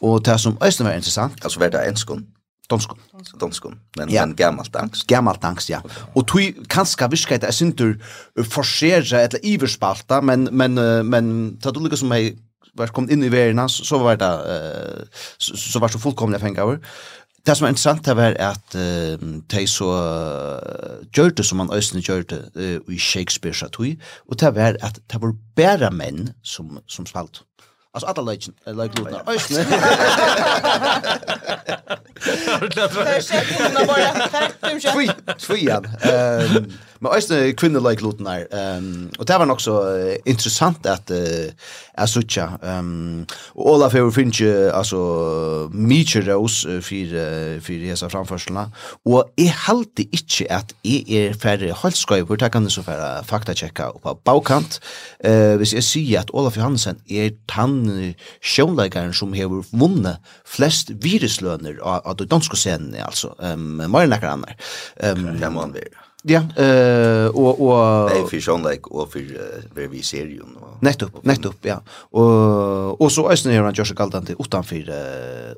och 0.00 0.22
det 0.22 0.38
som 0.38 0.58
östen 0.60 0.86
var 0.86 0.94
intressant 0.94 1.44
alltså 1.44 1.60
var 1.60 1.70
det 1.70 1.88
enskon 1.88 2.26
Donskon. 2.68 2.98
Donskon. 3.38 3.80
Men 3.96 4.10
ja. 4.10 4.26
men 4.26 4.36
gammalt 4.36 4.76
angst. 4.76 5.06
Gammalt 5.06 5.44
angst, 5.44 5.70
ja. 5.70 5.80
Og 6.14 6.26
tui 6.26 6.50
kanska 6.68 7.06
virka 7.06 7.38
det 7.38 7.48
er 7.48 7.54
sindur 7.54 7.94
forsera 8.42 9.22
eller 9.22 9.44
iverspalta, 9.44 10.20
men, 10.20 10.48
men, 10.52 10.74
men 11.06 11.58
ta 11.62 11.70
du 11.70 11.80
lika 11.80 11.96
som 11.96 12.10
hei 12.10 12.34
var 12.74 12.92
kommet 12.94 13.12
inn 13.14 13.24
i 13.24 13.32
verden, 13.32 13.68
så 13.68 13.98
var 14.02 14.18
det, 14.20 14.32
uh, 14.32 15.28
så, 15.38 15.56
så 15.56 15.78
var 15.78 15.88
det 15.88 15.98
så 15.98 16.02
fullkomlig 16.02 16.40
fengaver. 16.40 16.82
Det 17.46 17.54
som 17.54 17.64
er 17.64 17.68
interessant 17.70 18.06
det 18.06 18.16
var 18.18 18.34
at 18.42 18.74
uh, 18.74 19.14
de 19.52 19.66
så 19.70 19.86
uh, 19.86 21.04
gjør 21.14 21.30
det 21.38 21.46
som 21.46 21.60
man 21.62 21.70
østene 21.74 22.02
gjør 22.02 22.26
det 22.32 22.42
uh, 22.58 22.80
i 22.90 22.98
Shakespeare 22.98 23.54
sa 23.54 23.68
tog, 23.70 23.94
og 24.26 24.40
det 24.40 24.54
var 24.56 24.80
at 24.82 24.98
det 25.12 25.22
var 25.22 25.36
bare 25.56 25.90
menn 25.94 26.32
som, 26.42 26.80
som 26.90 27.06
spalt. 27.06 27.44
Altså 27.94 28.10
alle 28.10 28.24
løgene, 28.26 28.54
løgene, 28.66 29.10
løgene, 29.10 29.22
klart 32.58 32.94
det. 32.94 33.78
Det 33.78 33.86
bara 33.86 34.28
fem 34.60 34.80
tjän. 34.80 34.92
Tvi, 34.92 35.10
tvi 35.38 35.64
ja. 35.66 35.82
Ehm 36.02 36.72
men 36.98 37.12
alltså 37.12 37.34
kvinnor 37.56 37.90
like 37.90 38.02
låten 38.02 38.24
där. 38.24 38.46
Ehm 38.50 39.10
och 39.18 39.26
det 39.26 39.38
var 39.38 39.50
också 39.50 39.70
uh, 39.70 40.16
intressant 40.24 40.86
att 40.86 41.10
uh, 41.10 41.16
är 41.94 42.06
sucha. 42.06 42.58
Ehm 42.62 42.78
um, 42.78 43.26
Olaf 43.54 43.92
har 43.92 44.10
finch 44.10 44.42
alltså 44.72 44.96
Mitchell 45.72 46.24
Rose 46.24 46.82
för 46.82 47.14
uh, 47.14 47.60
för 47.60 47.88
dessa 47.88 48.08
framförslarna 48.08 48.70
och 49.04 49.32
är 49.36 49.48
halt 49.48 49.92
det 49.96 50.02
inte 50.02 50.54
att 50.54 50.74
är 50.82 51.10
er 51.10 51.32
för 51.32 51.72
halskoj 51.82 52.26
på 52.26 52.36
ta 52.36 52.48
kan 52.48 52.70
så 52.70 52.82
för 52.82 53.22
fakta 53.22 53.54
checka 53.54 53.92
på 54.02 54.18
bakkant. 54.24 54.80
Eh 55.20 55.56
vis 55.58 55.74
är 55.74 55.80
sy 55.80 56.16
att 56.16 56.30
Olaf 56.30 56.56
Johansson 56.56 56.96
är 57.08 57.32
tann 57.46 58.14
showlegaren 58.40 59.14
som 59.14 59.32
har 59.34 59.78
vunnit 59.78 60.16
flest 60.44 60.90
viruslöner 60.90 61.78
av, 61.82 62.00
av 62.04 62.16
det 62.16 62.26
skånsku 62.46 62.56
scenen 62.56 63.02
alltså. 63.04 63.34
Ehm 63.42 63.80
um, 63.80 63.90
mer 63.90 64.02
än 64.02 64.10
några 64.10 64.30
andra. 64.30 64.50
Ehm 64.96 65.28
um, 65.28 65.36
okay. 65.36 65.50
man 65.50 65.72
vill. 65.72 65.88
Ja, 66.28 66.62
eh 66.62 67.26
och 67.26 67.60
och 67.60 68.10
Nej, 68.10 68.26
för 68.30 68.40
Sean 68.40 68.62
Lake 68.62 68.80
och 68.82 69.12
för 69.12 69.20
för 69.74 69.86
vi 69.88 70.02
serien. 70.02 70.56
Nettopp, 70.80 71.24
nettopp, 71.24 71.56
ja. 71.62 71.82
Och 72.10 73.00
och 73.00 73.12
så 73.12 73.30
Östen 73.30 73.52
gör 73.54 73.62
han 73.62 73.74
Josh 73.74 73.94
Galdan 73.94 74.26
till 74.26 74.36
utanför 74.38 74.76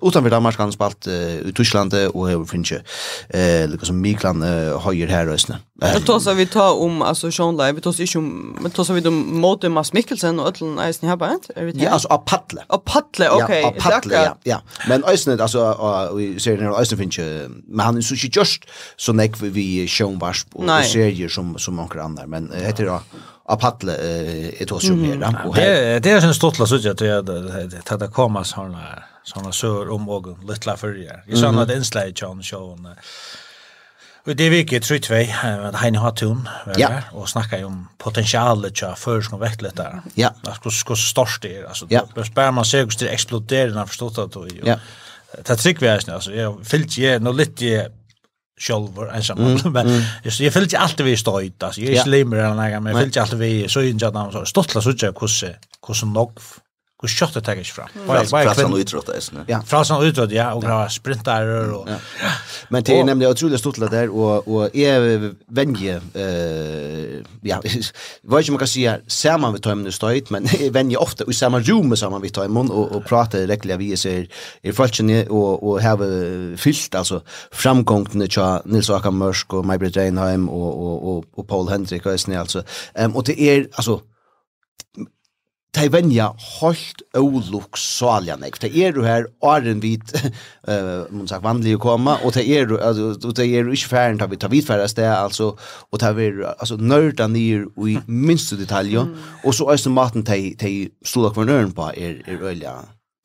utanför 0.02 0.30
Danmark 0.30 0.58
han 0.58 0.72
spalt 0.72 1.06
i 1.06 1.52
Tyskland 1.54 1.94
och 2.14 2.30
över 2.30 2.44
Finche. 2.44 2.82
Eh 3.28 3.68
Lucas 3.68 3.90
Miklan 3.90 4.42
höjer 4.80 5.06
här 5.06 5.26
Östen. 5.28 5.56
Och 5.96 6.02
då 6.06 6.20
så 6.20 6.34
vi 6.34 6.46
tar 6.46 6.78
om 6.78 7.02
alltså 7.02 7.32
Sean 7.32 7.56
Lake, 7.56 7.72
vi 7.72 7.80
tar 7.80 7.92
så 7.92 8.02
inte 8.02 8.18
om 8.18 8.58
men 8.62 8.72
då 8.74 8.84
så 8.84 8.92
vi 8.92 9.00
då 9.00 9.10
mot 9.10 9.62
Mats 9.62 9.92
Mikkelsen 9.92 10.40
och 10.40 10.48
Ötlen 10.48 10.78
Eisen 10.78 11.08
här 11.08 11.16
bara. 11.16 11.38
Ja, 11.74 11.90
alltså 11.90 12.08
av 12.08 12.18
Patle. 12.18 12.62
På 12.68 12.78
Patle, 12.78 13.28
okej. 13.30 13.64
Av 13.64 13.72
Patle, 13.72 14.14
ja, 14.14 14.36
ja. 14.42 14.62
Men 14.88 15.04
Östen 15.04 15.40
alltså 15.40 16.12
vi 16.16 16.40
ser 16.40 16.56
när 16.56 16.80
Östen 16.80 16.98
Finche, 16.98 17.48
men 17.66 17.86
han 17.86 17.96
är 17.96 18.00
så 18.00 18.14
just 18.14 18.62
så 18.96 19.12
näck 19.12 19.42
vi 19.42 19.88
Sean 19.88 20.18
Wash 20.18 20.44
och 20.58 20.64
Nej. 20.64 20.84
serier 20.84 21.28
som 21.28 21.58
som 21.58 21.76
några 21.76 22.02
andra 22.02 22.26
men 22.26 22.52
äh, 22.52 22.60
heter 22.60 22.84
det 22.84 23.00
av 23.44 23.56
paddle 23.56 23.92
är 23.92 24.66
det 24.66 24.72
också 24.72 24.92
mer 24.92 25.36
och 25.46 25.54
det 25.54 25.98
det 26.02 26.10
är 26.10 26.26
en 26.26 26.34
stottla 26.34 26.66
så 26.66 26.74
att 26.74 26.98
det 26.98 27.22
det 27.22 27.96
det 27.98 28.08
kommer 28.08 28.42
såna 28.42 29.02
såna 29.28 29.52
sör 29.52 29.90
om 29.90 30.08
och 30.08 30.26
lilla 30.48 30.76
förrier. 30.76 31.24
Jag 31.26 31.38
sa 31.38 31.48
att 31.48 31.70
inslag 31.70 32.12
John 32.14 32.42
show 32.42 32.94
Och 34.26 34.36
det 34.36 34.44
är 34.44 34.50
viktigt 34.50 34.82
tror 34.82 35.18
jag 35.18 35.64
att 35.64 35.74
han 35.74 35.94
har 35.94 36.10
ton 36.10 36.48
ja. 36.76 37.02
och 37.12 37.28
snacka 37.28 37.66
om 37.66 37.88
potentialet 37.98 38.76
tja 38.76 38.94
för 38.94 39.20
som 39.20 39.40
vecklet 39.40 39.76
där. 39.76 40.02
Ja. 40.14 40.30
Alltså 40.44 40.68
hur 40.88 40.96
störst 40.96 41.42
det 41.42 41.56
är 41.56 41.64
alltså 41.64 41.86
ja. 41.88 42.06
bär 42.34 42.50
man 42.50 42.64
sig 42.64 42.80
att 42.80 42.98
det 42.98 43.08
exploderar 43.08 43.70
när 43.70 43.86
förstått 43.86 44.18
att 44.18 44.36
och 44.36 44.48
ja. 44.64 44.76
Det 45.44 45.56
trick 45.56 45.82
vi 45.82 45.86
är 45.86 46.10
alltså 46.12 46.32
jag 46.32 46.66
fyllt 46.66 46.98
ju 46.98 47.18
nog 47.18 47.34
lite 47.34 47.90
själva 48.58 49.12
ensam 49.14 49.38
mm, 49.38 49.58
men 49.72 49.86
mm. 49.86 50.02
just 50.24 50.40
jag 50.40 50.52
fyllde 50.52 50.78
alltid 50.78 51.06
vi 51.06 51.16
stöjt 51.16 51.62
alltså 51.62 51.80
jag 51.80 51.94
är 51.94 52.02
slimmer 52.02 52.36
eller 52.36 52.48
något 52.48 52.82
men 52.82 52.92
jag 52.92 53.02
fyllde 53.02 53.22
alltid 53.22 53.38
vi 53.38 53.68
så 53.68 53.80
in 53.80 53.98
jag 53.98 54.32
så 54.32 54.44
stottla 54.44 54.80
så 54.80 54.92
jag 54.98 55.16
kusse 55.16 55.56
kusse 55.86 56.06
nog 56.06 56.40
hur 57.00 57.08
kött 57.08 57.34
det 57.34 57.44
tar 57.46 57.58
ikke 57.60 57.74
fra. 57.76 57.84
Fransan 58.26 58.74
utrott 58.74 59.06
det, 59.06 59.20
ja. 59.46 59.60
Fransan 59.66 60.02
utrott, 60.02 60.32
ja, 60.32 60.52
och 60.54 60.62
grava 60.62 60.88
sprintar 60.88 61.46
och 61.72 61.88
Ja. 61.88 61.96
Men 62.70 62.82
det 62.82 62.98
er 62.98 63.04
nemlig 63.04 63.28
utrolig 63.28 63.58
stort 63.58 63.78
det 63.80 63.90
der, 63.90 64.10
og, 64.10 64.48
og 64.48 64.70
jeg 64.74 65.20
venje, 65.48 66.00
uh, 66.14 67.22
ja, 67.46 67.58
vad 68.28 68.40
ikke 68.40 68.52
man 68.52 68.58
kan 68.58 68.68
si 68.68 68.84
her, 68.84 69.00
saman 69.08 69.54
vi 69.54 69.62
tøymen 69.64 69.92
støyt, 69.92 70.30
men 70.30 70.48
jeg 70.60 70.74
venje 70.74 70.98
ofte 70.98 71.24
i 71.28 71.32
saman 71.32 71.64
rum 71.68 71.96
saman 71.96 72.22
vi 72.22 72.32
tøymen, 72.34 72.70
og, 72.70 72.92
og 72.92 73.06
prater 73.08 73.46
rekkelig 73.48 73.78
vi 73.78 73.96
ser 73.96 74.26
i 74.62 74.72
folkene, 74.72 75.24
og, 75.30 75.62
og 75.64 75.80
heve 75.82 76.56
fyllt, 76.58 76.94
altså, 76.94 77.20
framgångene 77.52 78.26
till 78.26 78.60
Nils 78.64 78.90
Akan 78.90 79.14
Mørsk, 79.14 79.54
og 79.54 79.66
Maybrit 79.66 79.96
Reinheim, 79.96 80.48
og, 80.48 80.78
og, 80.82 81.08
og, 81.08 81.24
og 81.36 81.46
Paul 81.46 81.68
Hendrik, 81.70 82.06
og, 82.06 82.12
altså, 82.12 82.62
um, 83.04 83.16
og 83.16 83.26
det 83.26 83.38
er, 83.38 83.64
altså, 83.76 84.00
de 85.76 85.88
venja 85.92 86.30
holdt 86.58 87.02
oluk 87.18 87.76
saljan 87.78 88.44
ek. 88.46 88.56
Det 88.62 88.70
er 88.72 88.96
jo 88.96 89.04
her 89.04 89.28
åren 89.44 89.82
vit 89.84 90.14
uh, 90.70 91.04
man 91.12 91.28
sagt 91.28 91.44
vanlig 91.44 91.76
å 91.76 91.82
komme, 91.82 92.16
og 92.24 92.34
det 92.36 92.46
er 92.48 92.72
jo 92.72 92.80
altså, 92.80 93.32
det 93.36 93.46
er 93.46 93.68
jo 93.68 93.76
ikke 93.76 93.92
færen 93.92 94.20
tar 94.20 94.32
vi 94.32 94.40
tar 94.40 94.52
vidt 94.52 94.70
sted, 94.90 95.08
altså, 95.08 95.52
og 95.92 96.00
det 96.00 96.12
er 96.24 96.44
altså, 96.56 96.78
nørda 96.80 97.28
nir 97.28 97.68
i 97.84 97.98
minste 98.06 98.56
detaljer, 98.56 99.10
og 99.44 99.54
så 99.54 99.68
er 99.72 99.88
maten 99.92 100.24
de, 100.24 100.54
de 100.60 100.72
stod 101.04 101.30
akvar 101.30 101.48
nøren 101.48 101.74
på 101.76 101.92
er, 101.96 102.22
er 102.26 102.42
øyla 102.42 102.78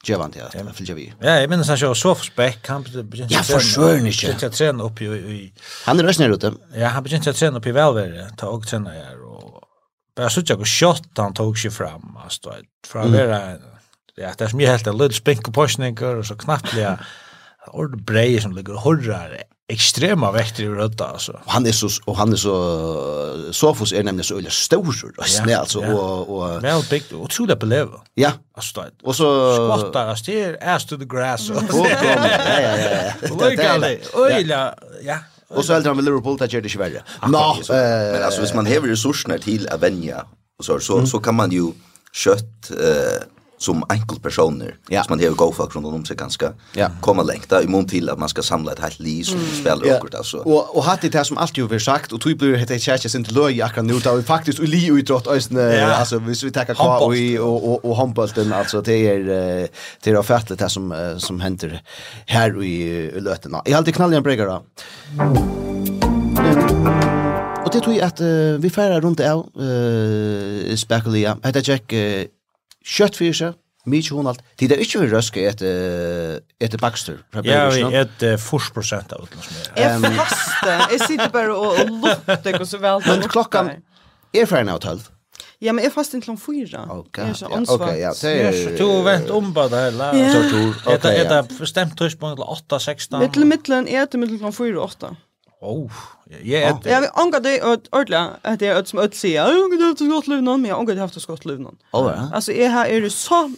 Jevan 0.03 0.31
til 0.31 0.41
at 0.43 0.55
jeg 0.55 0.95
vi. 0.97 1.05
Ja, 1.23 1.37
jeg 1.39 1.47
minnes 1.47 1.69
han 1.71 1.77
kjører 1.79 2.23
Beck, 2.35 2.67
han 2.67 2.83
begynte 2.83 3.31
ja, 3.31 3.39
for 3.47 3.63
søren 3.63 4.09
ikke. 4.09 4.33
å 4.35 4.49
trene 4.51 4.83
opp 4.83 4.99
i... 4.99 5.07
Han 5.85 5.99
er 5.99 6.09
røsner 6.09 6.33
ute. 6.33 6.51
Ja, 6.75 6.91
han 6.91 7.05
begynte 7.05 7.31
å 7.31 7.37
trene 7.37 7.61
opp 7.61 7.69
i 7.71 7.75
velvære, 7.77 8.25
ta 8.35 8.49
og 8.51 8.67
trene 8.67 8.91
her, 8.91 9.22
bara 10.15 10.29
så 10.29 10.41
jag 10.45 10.67
shot 10.67 11.03
han 11.15 11.33
tog 11.33 11.59
sig 11.59 11.71
fram 11.71 12.17
alltså 12.23 12.53
för 12.87 12.99
att 12.99 13.11
vara 13.11 13.55
ja 14.15 14.31
det 14.37 14.43
är 14.43 14.47
som 14.47 14.59
jag 14.61 14.69
helt 14.71 14.87
en 14.87 14.97
liten 14.97 15.13
spink 15.13 15.47
och 15.47 15.53
pushningar 15.53 16.15
och 16.15 16.25
så 16.25 16.35
knappt 16.35 16.73
ord 17.67 18.03
brej 18.03 18.41
som 18.41 18.51
ligger 18.55 18.73
horrar 18.73 19.43
extrema 19.67 20.31
vekter 20.31 20.63
i 20.63 20.67
rötta 20.67 21.07
alltså. 21.07 21.39
Han 21.45 21.65
är 21.65 21.71
så 21.71 21.89
och 22.05 22.17
han 22.17 22.33
är 22.33 22.35
så 22.35 23.49
Sofus 23.51 23.93
är 23.93 24.03
nämligen 24.03 24.23
så 24.23 24.37
eller 24.37 24.49
stor 24.49 25.13
och 25.17 25.25
snäll 25.25 25.59
alltså 25.59 25.79
och 25.79 26.37
och 26.37 26.63
väl 26.63 26.83
big 26.89 27.03
och 27.13 27.47
det 27.47 27.55
belever. 27.55 27.99
Ja. 28.13 28.31
Alltså 28.55 28.81
det. 28.81 28.91
Och 29.03 29.15
så 29.15 29.55
skottar 29.79 30.07
as 30.07 30.23
till 30.23 30.57
to 30.89 30.97
the 30.97 31.05
grass. 31.05 31.49
Ja 31.49 31.57
ja 32.61 32.77
ja. 32.77 33.13
Oj 34.13 34.45
ja. 35.01 35.19
Och 35.55 35.65
så 35.65 35.73
äldre 35.73 35.93
med 35.93 36.05
Liverpool 36.05 36.37
det 36.37 36.53
gör 36.53 36.61
det 36.61 36.69
svärre. 36.69 37.03
Nå, 37.27 37.57
men 37.69 38.23
alltså 38.23 38.41
hvis 38.41 38.53
man 38.53 38.65
häver 38.65 38.87
resurserna 38.87 39.37
till 39.37 39.67
att 39.67 39.81
vänja, 39.81 40.25
så 40.63 40.79
så 40.79 41.05
så 41.05 41.19
kan 41.19 41.35
man 41.35 41.51
ju 41.51 41.71
kött 42.13 42.71
eh 42.71 43.32
som 43.63 43.83
enkelpersoner 43.89 44.75
ja. 44.89 45.03
som 45.03 45.17
man 45.17 45.25
har 45.27 45.35
gått 45.35 45.55
för 45.55 45.77
om 45.77 46.05
sig 46.05 46.15
ganska 46.15 46.53
ja. 46.73 46.89
komma 47.01 47.23
längt 47.23 47.49
där 47.49 47.63
i 47.63 47.67
mån 47.67 47.87
till 47.87 48.09
att 48.09 48.19
man 48.19 48.29
ska 48.29 48.41
samla 48.41 48.71
ett 48.71 48.79
helt 48.79 48.99
liv 48.99 49.23
som 49.23 49.39
mm. 49.39 49.51
spelar 49.61 49.87
ja. 49.87 49.95
akkurat 49.95 50.15
alltså. 50.15 50.37
Och 50.37 50.77
och 50.77 50.83
hatt 50.83 51.01
det 51.01 51.25
som 51.25 51.37
alltid 51.37 51.63
har 51.63 51.79
sagt 51.79 52.11
och 52.11 52.21
tog 52.21 52.37
blir 52.37 52.65
det 52.65 52.79
kjærkje 52.79 53.09
sin 53.09 53.23
löj 53.23 53.61
akkurat 53.61 53.85
nu 53.85 53.99
då 53.99 54.15
vi 54.15 54.23
faktisk 54.23 54.59
och 54.59 54.67
liv 54.67 54.93
utåt 54.93 55.27
ja. 55.51 55.93
alltså 55.93 56.19
hvis 56.19 56.43
vi 56.43 56.51
tenker 56.51 56.73
kvar 56.73 56.97
och 57.01 57.13
och 57.39 57.69
och, 57.69 57.85
og 57.85 57.97
handbollen 57.97 58.53
alltså 58.53 58.81
det 58.81 58.93
är 58.93 59.19
det 60.03 60.09
är 60.09 60.21
fattigt 60.21 60.59
det 60.59 60.69
som 60.69 61.15
som 61.17 61.39
händer 61.39 61.81
här 62.25 62.63
i 62.63 63.11
lötena. 63.19 63.61
Jag 63.65 63.77
alltid 63.77 63.95
knallen 63.95 64.25
en 64.25 64.37
da. 64.47 64.63
Och 67.65 67.69
det 67.73 67.79
tror 67.79 67.95
jeg 67.95 68.01
att 68.01 68.21
uh, 68.21 68.59
vi 68.59 68.69
färrar 68.69 69.01
runt 69.01 69.19
av 69.19 69.61
uh, 69.61 70.75
spekulia. 70.75 71.37
hette 71.43 71.61
check 71.61 71.93
uh, 71.93 72.23
kjøtt 72.83 73.19
fyrir 73.19 73.37
seg, 73.37 73.55
mykje 73.89 74.17
hon 74.17 74.29
alt. 74.31 74.43
Tid 74.59 74.75
er 74.75 74.83
ikkje 74.83 75.01
vi 75.03 75.09
røske 75.11 75.47
et, 75.49 75.63
et 75.63 76.77
bakster 76.81 77.17
fra 77.33 77.43
Bergersen. 77.43 77.89
Ja, 77.91 78.03
et 78.03 78.27
uh, 78.27 78.35
fors 78.41 78.69
prosent 78.75 79.11
av 79.15 79.25
utlån 79.25 79.47
som 79.47 79.57
er. 79.57 79.81
Jeg 79.83 80.13
faste, 80.19 80.77
jeg 80.93 81.01
sitter 81.07 81.33
bare 81.33 81.55
og, 81.55 81.81
og 81.81 81.97
lukter 82.05 82.53
ikke 82.53 82.69
så 82.69 82.79
vel. 82.83 83.03
Men 83.09 83.27
klokkan 83.31 83.73
er 84.33 84.47
ferdig 84.49 84.75
av 84.75 84.85
tølv. 84.85 85.09
Ja, 85.63 85.71
men 85.71 85.85
jeg 85.85 85.93
fast 85.93 86.15
inntil 86.15 86.33
om 86.33 86.39
fyra. 86.39 86.83
Ok, 86.91 87.19
ja, 87.23 87.49
ok, 87.71 87.85
ja. 87.95 88.11
Du 88.75 88.87
vent 89.05 89.29
om 89.31 89.53
på 89.55 89.63
det 89.71 89.83
hele. 89.85 90.09
Ja. 90.19 90.41
Er 90.91 91.29
det 91.29 91.39
bestemt 91.55 91.95
tidspunkt 91.99 92.41
til 92.41 92.75
8-16? 92.75 93.15
Mittel, 93.21 93.47
mittel, 93.47 93.77
er 93.87 94.09
det 94.11 94.19
mittel 94.19 94.43
om 94.43 94.55
4-8. 94.55 95.13
Oh, 95.63 95.91
ja, 96.25 96.59
ja. 96.59 96.79
Ja, 96.83 96.99
vi 96.99 97.07
angår 97.13 97.39
det 97.39 97.61
att 97.61 97.87
ordla 97.91 98.37
att 98.41 98.59
det 98.59 98.67
är 98.67 98.79
ett 98.79 98.87
som 98.87 98.99
öll 98.99 99.13
säger. 99.13 99.35
Jag 99.35 99.63
angår 99.63 99.77
det 99.77 100.17
att 100.17 100.27
liv 100.27 100.41
någon, 100.41 100.61
men 100.61 100.69
jag 100.69 100.79
angår 100.79 100.93
det 100.93 101.01
haft 101.01 101.21
skott 101.21 101.45
liv 101.45 101.59
någon. 101.59 101.77
Oh, 101.91 102.11
ja. 102.15 102.29
Altså 102.33 102.51
är 102.51 102.69
här 102.69 102.85
er 102.85 103.01
det 103.01 103.09
så 103.09 103.51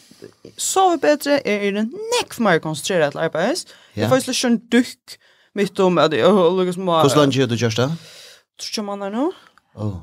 så 0.58 0.94
er 0.94 1.28
är 1.48 1.72
det 1.72 1.84
neck 1.84 2.34
för 2.34 2.44
mer 2.44 2.60
koncentrerat 2.60 3.16
arbets. 3.16 3.66
Det 3.94 4.10
får 4.10 4.20
släcka 4.20 4.48
en 4.48 4.58
dukk 4.70 5.20
mitt 5.54 5.80
om 5.80 5.98
att 5.98 6.14
jag 6.14 6.54
lukas 6.58 6.78
må. 6.78 7.02
Hur 7.02 7.16
länge 7.16 7.38
gör 7.38 7.48
du 7.48 7.56
just 7.56 7.78
det? 7.78 7.88
Tror 8.62 8.76
jag 8.76 8.86
man 8.86 9.00
nu. 9.00 9.32
Oh. 9.76 9.98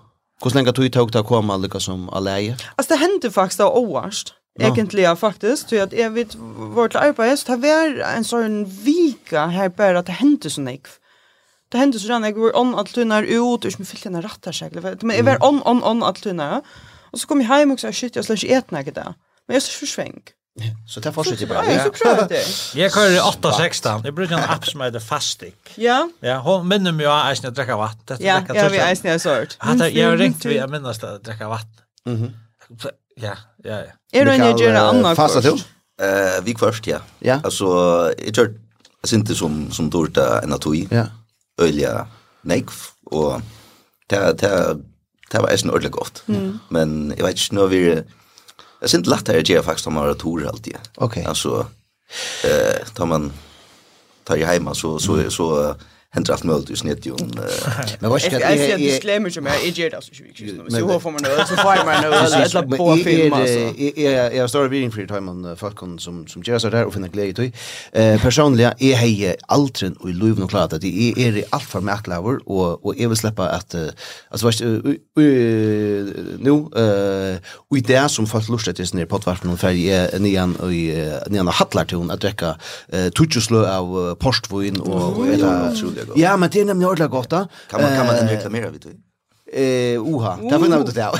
Hur 0.44 0.50
länge 0.55 0.72
tog 0.72 0.84
det 0.84 0.90
tog 0.90 1.16
att 1.16 1.26
komma 1.26 1.57
lukas 1.57 1.84
som 1.84 2.09
alleje? 2.09 2.57
Alltså 2.76 2.94
det 2.94 3.00
hendte 3.00 3.30
faktisk 3.30 3.59
då 3.59 3.68
oavst. 3.68 4.34
Egentlig 4.61 5.03
ja, 5.03 5.16
faktisk, 5.16 5.68
så 5.68 5.76
at 5.82 5.92
jeg 5.92 6.11
vet 6.14 6.34
vårt 6.74 6.94
arbeid, 6.94 7.38
så 7.38 7.55
det 7.57 7.62
var 7.62 8.03
en 8.16 8.24
sånn 8.24 8.66
vika 8.84 9.46
her 9.48 9.68
bare 9.68 9.98
at 9.98 10.07
det 10.07 10.18
hendte 10.18 10.50
så 10.50 10.61
ikke 10.68 10.98
det 11.72 11.78
hände 11.78 11.98
så 11.98 12.08
där 12.08 12.20
jag 12.20 12.38
var 12.38 12.56
on 12.60 12.74
att 12.74 12.86
tunnar 12.86 13.22
ut 13.22 13.64
och 13.64 13.70
jag 13.78 13.86
fyllde 13.86 14.18
en 14.18 14.22
rätta 14.22 14.52
segel 14.52 14.96
men 15.02 15.16
jag 15.16 15.24
var 15.24 15.38
on 15.48 15.62
on 15.64 15.82
on 15.84 16.02
att 16.02 16.22
tunnar 16.22 16.62
och 17.10 17.20
så 17.20 17.26
kom 17.26 17.40
jag 17.40 17.48
hem 17.48 17.70
och 17.70 17.80
sa 17.80 17.92
shit 17.92 18.16
jag 18.16 18.24
slash 18.24 18.44
äta 18.48 18.76
något 18.76 18.94
där 18.94 19.14
men 19.46 19.54
jag 19.54 19.62
så 19.62 19.72
försvänk 19.72 20.32
Så 20.86 21.00
det 21.00 21.12
fortsätter 21.12 21.46
bara. 21.46 21.72
Ja, 21.72 21.84
så 21.84 21.90
prøver 22.04 22.28
det. 22.28 22.42
Jeg 22.76 22.92
kører 22.92 23.20
8-16. 23.20 24.04
Jeg 24.04 24.14
bruker 24.14 24.36
en 24.36 24.44
app 24.44 24.66
som 24.68 24.80
heter 24.80 25.00
Fastic. 25.00 25.54
Ja. 25.78 26.08
Ja, 26.22 26.38
hon 26.44 26.68
minner 26.68 26.92
meg 26.92 27.06
av 27.08 27.30
eisen 27.30 27.48
å 27.48 27.52
drekke 27.56 27.76
vatt. 27.80 28.12
Ja, 28.20 28.42
ja, 28.54 28.66
vi 28.68 28.80
eisen 28.84 29.08
jeg 29.08 29.22
sort. 29.22 29.56
sørt. 29.56 29.86
Jeg 29.94 30.04
har 30.04 30.18
ringt 30.20 30.44
vi 30.44 30.58
å 30.60 30.66
minnes 30.68 31.00
å 31.00 31.14
drekke 31.24 31.48
vatt. 31.48 31.80
Ja, 33.16 33.36
ja, 33.64 33.78
ja. 33.86 33.94
Er 34.12 34.28
du 34.28 34.34
en 34.34 34.44
jeg 34.44 34.60
gjør 34.60 34.76
annet 34.82 35.08
kurs? 35.08 35.16
Fasta 35.22 35.40
til? 35.40 35.64
Vi 36.44 36.54
först 36.58 36.86
ja. 36.86 37.00
Ja. 37.20 37.40
Alltså, 37.44 37.66
jag 38.18 38.34
tror 38.34 38.46
jeg 39.02 39.08
synes 39.08 39.28
det 39.28 39.36
som, 39.36 39.72
som 39.72 39.90
dårlig 39.90 40.18
en 40.42 40.52
atoi. 40.52 40.88
Ja 40.90 41.06
øyla 41.61 42.07
nekv, 42.48 42.72
og 43.12 43.42
det, 44.11 44.20
det, 44.40 44.50
det 45.32 45.42
var 45.42 45.53
eisen 45.53 45.70
ordentlig 45.70 45.92
godt. 45.92 46.24
Mm. 46.26 46.59
Men 46.70 47.14
jeg 47.16 47.24
vet 47.24 47.38
ikke, 47.38 47.55
nå 47.55 47.66
vi, 47.72 47.82
jeg 48.82 48.90
synes 48.90 49.09
lagt 49.09 49.28
her 49.28 49.42
gjør 49.42 49.62
faktisk 49.62 49.88
om 49.88 50.00
aratorer 50.03 50.48
alltid. 50.50 50.78
Ok. 50.96 51.16
Altså, 51.22 51.64
eh, 52.44 52.82
tar 52.96 53.09
man, 53.11 53.32
tar 54.26 54.40
jeg 54.40 54.59
hjemme, 54.59 54.74
så, 54.74 54.98
så, 54.98 55.20
så, 55.30 55.30
så 55.30 55.48
händer 56.14 56.32
allt 56.32 56.44
möjligt 56.44 56.70
i 56.70 56.76
snitt 56.76 57.06
ju. 57.06 57.14
Men 58.00 58.10
vad 58.10 58.20
ska 58.20 58.38
det? 58.38 58.56
Jag 58.56 58.58
ser 58.58 58.78
disclaimer 58.78 59.30
som 59.30 59.46
jag 59.46 59.66
är 59.66 59.90
det 59.90 59.96
alltså 59.96 60.12
sjukt. 60.14 60.38
Så 60.72 60.76
hur 60.76 60.98
får 60.98 61.10
meg 61.10 61.22
noe, 61.24 61.46
Så 61.46 61.56
får 61.56 61.84
man 61.84 62.02
det 62.02 62.44
ett 62.44 62.54
lapp 62.54 62.76
på 62.76 62.96
film 62.96 63.32
altså. 63.32 63.60
Jag 64.00 64.40
har 64.40 64.48
står 64.48 64.68
viring 64.68 64.92
for 64.92 65.06
time 65.06 65.30
on 65.30 65.56
Falcon 65.56 65.98
som 65.98 66.26
som 66.26 66.42
gjør 66.42 66.58
seg 66.58 66.72
där 66.72 66.84
och 66.84 66.94
finner 66.94 67.08
glädje 67.08 67.44
i. 67.44 67.52
Eh 67.92 68.20
personligen 68.22 68.72
är 68.78 68.94
hej 68.94 69.36
altren 69.48 69.96
och 70.00 70.10
i 70.10 70.12
Lov 70.12 70.48
klart 70.48 70.72
att 70.72 70.80
det 70.80 70.92
är 71.08 71.18
är 71.18 71.44
allt 71.50 71.64
för 71.64 71.80
mäklaver 71.80 72.38
och 72.48 72.86
och 72.86 72.94
jag 72.96 73.08
vill 73.08 73.18
släppa 73.18 73.48
att 73.48 73.74
alltså 74.28 74.46
vad 74.46 74.54
nu 76.46 76.52
eh 76.76 77.36
och 77.70 77.76
det 77.82 78.08
som 78.08 78.26
folk 78.26 78.48
lustigt 78.48 78.80
är 78.80 78.84
snär 78.84 79.06
på 79.06 79.18
tvärs 79.18 79.42
med 79.42 79.60
färg 79.60 79.90
är 79.90 80.18
nian 80.18 80.56
och 80.56 80.70
nian 81.30 81.46
har 81.46 81.52
hattlar 81.52 81.84
till 81.84 82.10
att 82.10 82.20
dricka 82.20 82.56
tutjuslö 83.16 83.76
av 83.78 84.14
Porsche 84.14 84.42
och 84.52 85.18
och 85.18 85.26
eller 85.26 86.01
det 86.05 86.09
gott. 86.09 86.18
Ja, 86.18 86.36
men 86.36 86.50
det 86.50 86.61
är 86.61 86.64
nämligen 86.64 86.90
ordentligt 86.90 87.11
gott. 87.11 87.30
Kan 87.70 87.82
man, 87.82 87.96
kan 87.96 88.07
man 88.07 88.16
den 88.16 88.28
reklamera 88.28 88.70
vid 88.70 88.80
det? 88.86 88.96
Eh, 89.55 90.00
uha, 90.03 90.38
det 90.50 90.59
var 90.59 90.68
något 90.68 90.94
det. 90.94 91.12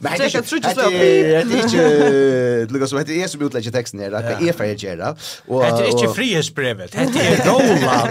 Men 0.00 0.12
det 0.18 0.24
är 0.24 0.36
inte 0.36 0.58
det 0.60 1.54
är 1.54 1.62
inte 1.62 2.72
Lucas 2.72 2.90
som 2.90 2.98
heter 2.98 3.12
är 3.12 3.28
som 3.28 3.42
utlägger 3.42 3.70
texten 3.70 4.00
här. 4.00 4.10
Det 4.10 4.48
är 4.48 4.52
för 4.52 4.72
att 4.72 4.82
göra. 4.82 5.16
Och 5.46 5.62
det 5.62 5.68
är 5.68 5.90
inte 5.90 6.14
frihetsbrevet. 6.14 6.92
Det 6.92 6.98
är 6.98 7.44
Roland. 7.46 8.10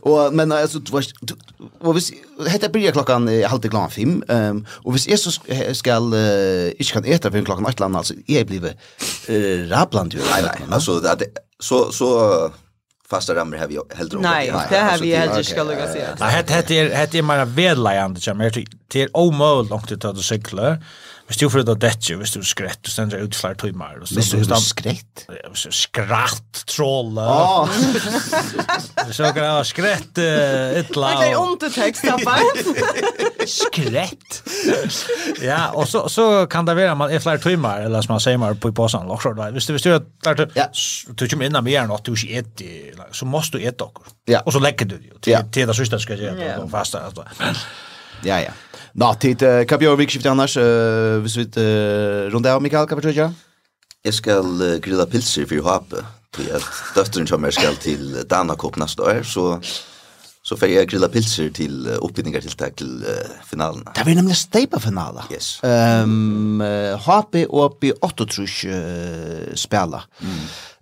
Och 0.00 0.34
men 0.34 0.52
alltså 0.52 0.78
du 0.78 0.92
vet 0.92 1.06
vad 1.80 1.94
vis 1.94 2.12
heter 2.48 2.68
börja 2.68 2.92
klockan 2.92 3.42
halv 3.44 3.60
till 3.60 3.70
klockan 3.70 3.90
5. 3.90 4.22
Ehm 4.28 4.66
och 4.70 4.94
vis 4.94 5.08
är 5.08 5.16
så 5.16 5.30
skall 5.74 6.14
ich 6.78 6.92
kan 6.92 7.04
äta 7.04 7.30
för 7.30 7.44
klockan 7.44 7.66
8 7.66 7.84
alltså 7.84 8.14
är 8.26 8.44
blivit 8.44 8.72
eh 9.26 9.68
rabland 9.68 10.14
ju. 10.14 10.20
Nej, 10.30 10.42
nej. 10.42 10.68
Alltså 10.70 11.00
det 11.00 11.26
så 11.60 11.92
så 11.92 12.50
fasta 13.12 13.34
rammer 13.34 13.58
har 13.58 13.68
vi 13.68 13.78
helt 13.94 14.14
roligt. 14.14 14.30
Nej, 14.30 14.52
det 14.70 14.78
har 14.78 14.98
vi 14.98 15.14
helt 15.14 15.46
ska 15.46 15.62
lugga 15.62 15.86
sig. 15.92 16.06
Nej, 16.20 16.44
det 16.46 16.52
heter 16.54 16.74
det 17.12 17.18
är 17.18 17.22
mera 17.22 17.44
vedlejande 17.44 18.20
som 18.20 18.40
är 18.40 18.64
till 18.88 19.08
omöjligt 19.12 19.70
långt 19.70 20.04
att 20.04 20.18
cykla. 20.18 20.78
Hvis 21.26 21.38
du 21.38 21.48
får 21.48 21.62
det 21.64 21.76
dette, 21.80 22.16
hvis 22.18 22.32
du 22.34 22.42
skrett, 22.44 22.80
du 22.84 22.90
stender 22.90 23.22
ut 23.22 23.36
flere 23.36 23.54
timer. 23.60 24.00
Hvis 24.02 24.30
du 24.32 24.38
er 24.42 24.60
skrett? 24.60 25.22
Hvis 25.28 25.62
du 25.68 25.74
skratt, 25.76 26.62
tråle. 26.68 27.24
Så 27.72 29.06
Hvis 29.06 29.20
du 29.20 29.40
har 29.40 29.62
skrett, 29.68 30.18
ytla. 30.82 31.12
Det 31.20 31.30
er 31.30 31.38
undertekst, 31.38 32.04
da, 32.04 32.36
Skrett? 33.62 34.42
Ja, 35.42 35.70
og 35.74 35.88
så, 35.88 36.04
så 36.12 36.46
kan 36.50 36.66
det 36.66 36.76
være 36.76 36.96
man 36.98 37.12
er 37.12 37.22
flere 37.22 37.40
timer, 37.42 37.86
eller 37.86 38.04
som 38.04 38.16
man 38.16 38.22
sier 38.22 38.40
man 38.42 38.58
på 38.60 38.72
i 38.72 38.76
påsen, 38.76 39.08
hvis 39.52 39.66
du, 39.66 39.72
hvis 39.76 39.86
du 39.86 39.90
er 39.94 40.02
flere 40.22 40.46
timer, 40.46 40.74
du 41.14 41.26
kommer 41.28 41.48
inn 41.48 41.58
av 41.58 41.64
mer 41.66 41.84
enn 41.84 41.94
at 41.94 42.06
du 42.06 42.12
ikke 42.16 42.42
etter, 42.42 43.06
så 43.14 43.28
måste 43.28 43.58
du 43.58 43.66
ette 43.68 43.86
okkur. 43.86 44.10
Ja. 44.30 44.42
Og 44.46 44.54
så 44.54 44.62
legger 44.62 44.90
du 44.90 44.98
det 44.98 45.14
jo, 45.14 45.18
til, 45.22 45.38
til 45.54 45.70
det 45.70 45.78
siste 45.78 46.02
skal 46.02 46.18
jeg 46.18 46.34
gjøre, 46.36 46.68
fasta. 46.72 47.06
Ja, 48.26 48.38
ja. 48.42 48.52
Nå, 48.94 49.14
tid, 49.20 49.42
uh, 49.46 49.62
hva 49.64 49.78
bjør 49.80 50.00
vikskiftet 50.02 50.32
annars? 50.32 50.56
Uh, 50.56 51.20
hvis 51.24 51.38
vi 51.40 51.46
uh, 51.56 52.28
runder 52.32 52.56
av, 52.56 52.62
Mikael, 52.64 52.88
hva 52.90 52.98
bjør 53.00 53.22
jeg? 53.22 53.32
Jeg 54.04 54.18
skal 54.18 54.52
uh, 54.60 54.76
grilla 54.84 55.06
pilser 55.08 55.48
for 55.48 55.60
Johape. 55.60 56.04
Døtteren 56.96 57.28
kommer 57.28 57.52
skal 57.52 57.76
til 57.80 58.22
Danakop 58.28 58.78
neste 58.80 59.04
år, 59.04 59.22
så 59.28 59.58
så 60.44 60.56
får 60.56 60.68
jag 60.68 60.88
grilla 60.88 61.08
pilser 61.08 61.50
till 61.50 61.88
uh, 61.88 61.96
uppbindningar 62.00 62.40
till 62.40 62.74
till 62.76 63.04
uh, 63.04 63.46
finalen. 63.50 63.84
Det 63.94 64.04
blir 64.04 64.14
nämligen 64.14 64.36
steipa 64.36 64.80
finala. 64.80 65.24
Yes. 65.30 65.60
Ehm 65.62 66.60
um, 66.60 66.98
HP 66.98 67.46
og 67.48 67.78
B8 67.80 68.26
tror 68.26 68.48
uh, 68.66 69.54
spela. 69.54 70.02
Mm. 70.20 70.30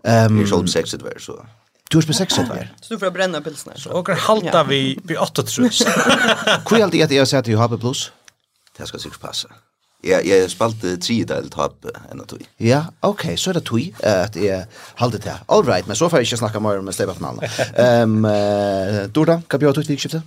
Ehm 0.04 0.38
um, 0.38 0.62
Det 0.62 0.70
sex 0.70 0.90
det 0.90 1.02
var 1.02 1.18
så. 1.18 1.46
Du 1.90 1.98
er 1.98 2.02
spist 2.02 2.18
6 2.18 2.38
år. 2.38 2.68
Så 2.80 2.94
du 2.94 2.98
får 2.98 3.10
bränna 3.10 3.40
pilsner. 3.40 3.74
Så 3.76 3.90
åker 3.90 4.14
halta 4.14 4.64
vi 4.64 4.98
vi 5.04 5.16
8 5.16 5.42
trus. 5.42 5.82
Hvor 6.68 6.78
er 6.78 6.90
det 6.90 7.02
att 7.02 7.10
jag 7.10 7.28
säger 7.28 7.40
att 7.40 7.46
jag 7.46 7.58
har 7.58 7.78
plus? 7.78 8.12
Det 8.76 8.86
ska 8.86 8.98
sig 8.98 9.10
passa. 9.20 9.48
Ja, 10.02 10.20
jag 10.20 10.50
spalte 10.50 10.96
3 10.96 11.24
del 11.24 11.50
topp 11.50 11.86
en 12.10 12.26
tog. 12.26 12.46
Ja, 12.56 12.84
okej, 13.00 13.36
så 13.36 13.50
er 13.50 13.54
det 13.54 13.64
tog 13.64 13.94
at 14.02 14.36
jeg 14.36 14.66
hållde 14.96 15.18
det. 15.18 15.34
All 15.48 15.64
right, 15.66 15.86
men 15.86 15.96
så 15.96 16.08
får 16.08 16.18
jag 16.18 16.24
inte 16.24 16.36
snacka 16.36 16.60
mer 16.60 16.78
om 16.78 16.92
Stefan 16.92 17.40
Um, 17.78 18.24
Ehm, 18.24 19.12
Dorda, 19.12 19.42
kan 19.48 19.60
du 19.60 19.72
ta 19.72 19.80
ut 19.80 19.90
vikskiftet? 19.90 20.22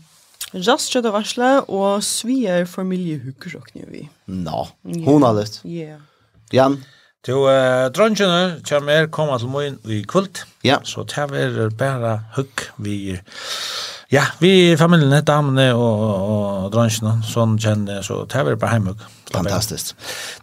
Rast 0.53 0.91
kjøtt 0.93 1.07
og 1.09 1.13
varsle, 1.13 1.61
og 1.67 2.03
svier 2.03 2.65
familiehukker 2.69 3.55
og 3.57 3.71
vi. 3.73 4.09
Nå, 4.25 4.67
hon 4.83 5.03
hun 5.03 5.23
har 5.23 5.33
lyst. 5.33 5.61
Ja. 5.63 5.69
Yeah. 5.69 6.01
Jan? 6.51 6.83
Du, 7.23 7.45
uh, 7.47 7.87
drøngene 7.95 8.59
kommer 8.67 8.91
er 8.91 9.05
komme 9.07 9.37
til 9.39 9.47
morgen 9.47 9.77
i 9.87 10.01
kvult. 10.03 10.41
Ja. 10.67 10.81
Så 10.83 11.05
tar 11.07 11.29
vi 11.31 11.69
bare 11.79 12.17
hugg 12.35 12.65
vi... 12.77 13.15
Ja, 14.11 14.25
vi 14.41 14.75
familiene, 14.77 15.21
damene 15.25 15.69
og, 15.73 16.01
og 16.03 16.65
drøngene, 16.73 17.23
sånn 17.25 17.55
kjenner 17.63 18.03
så 18.05 18.19
tar 18.29 18.43
vi 18.49 18.57
bare 18.59 18.75
hjemme. 18.75 18.93
Fantastisk. 19.31 19.95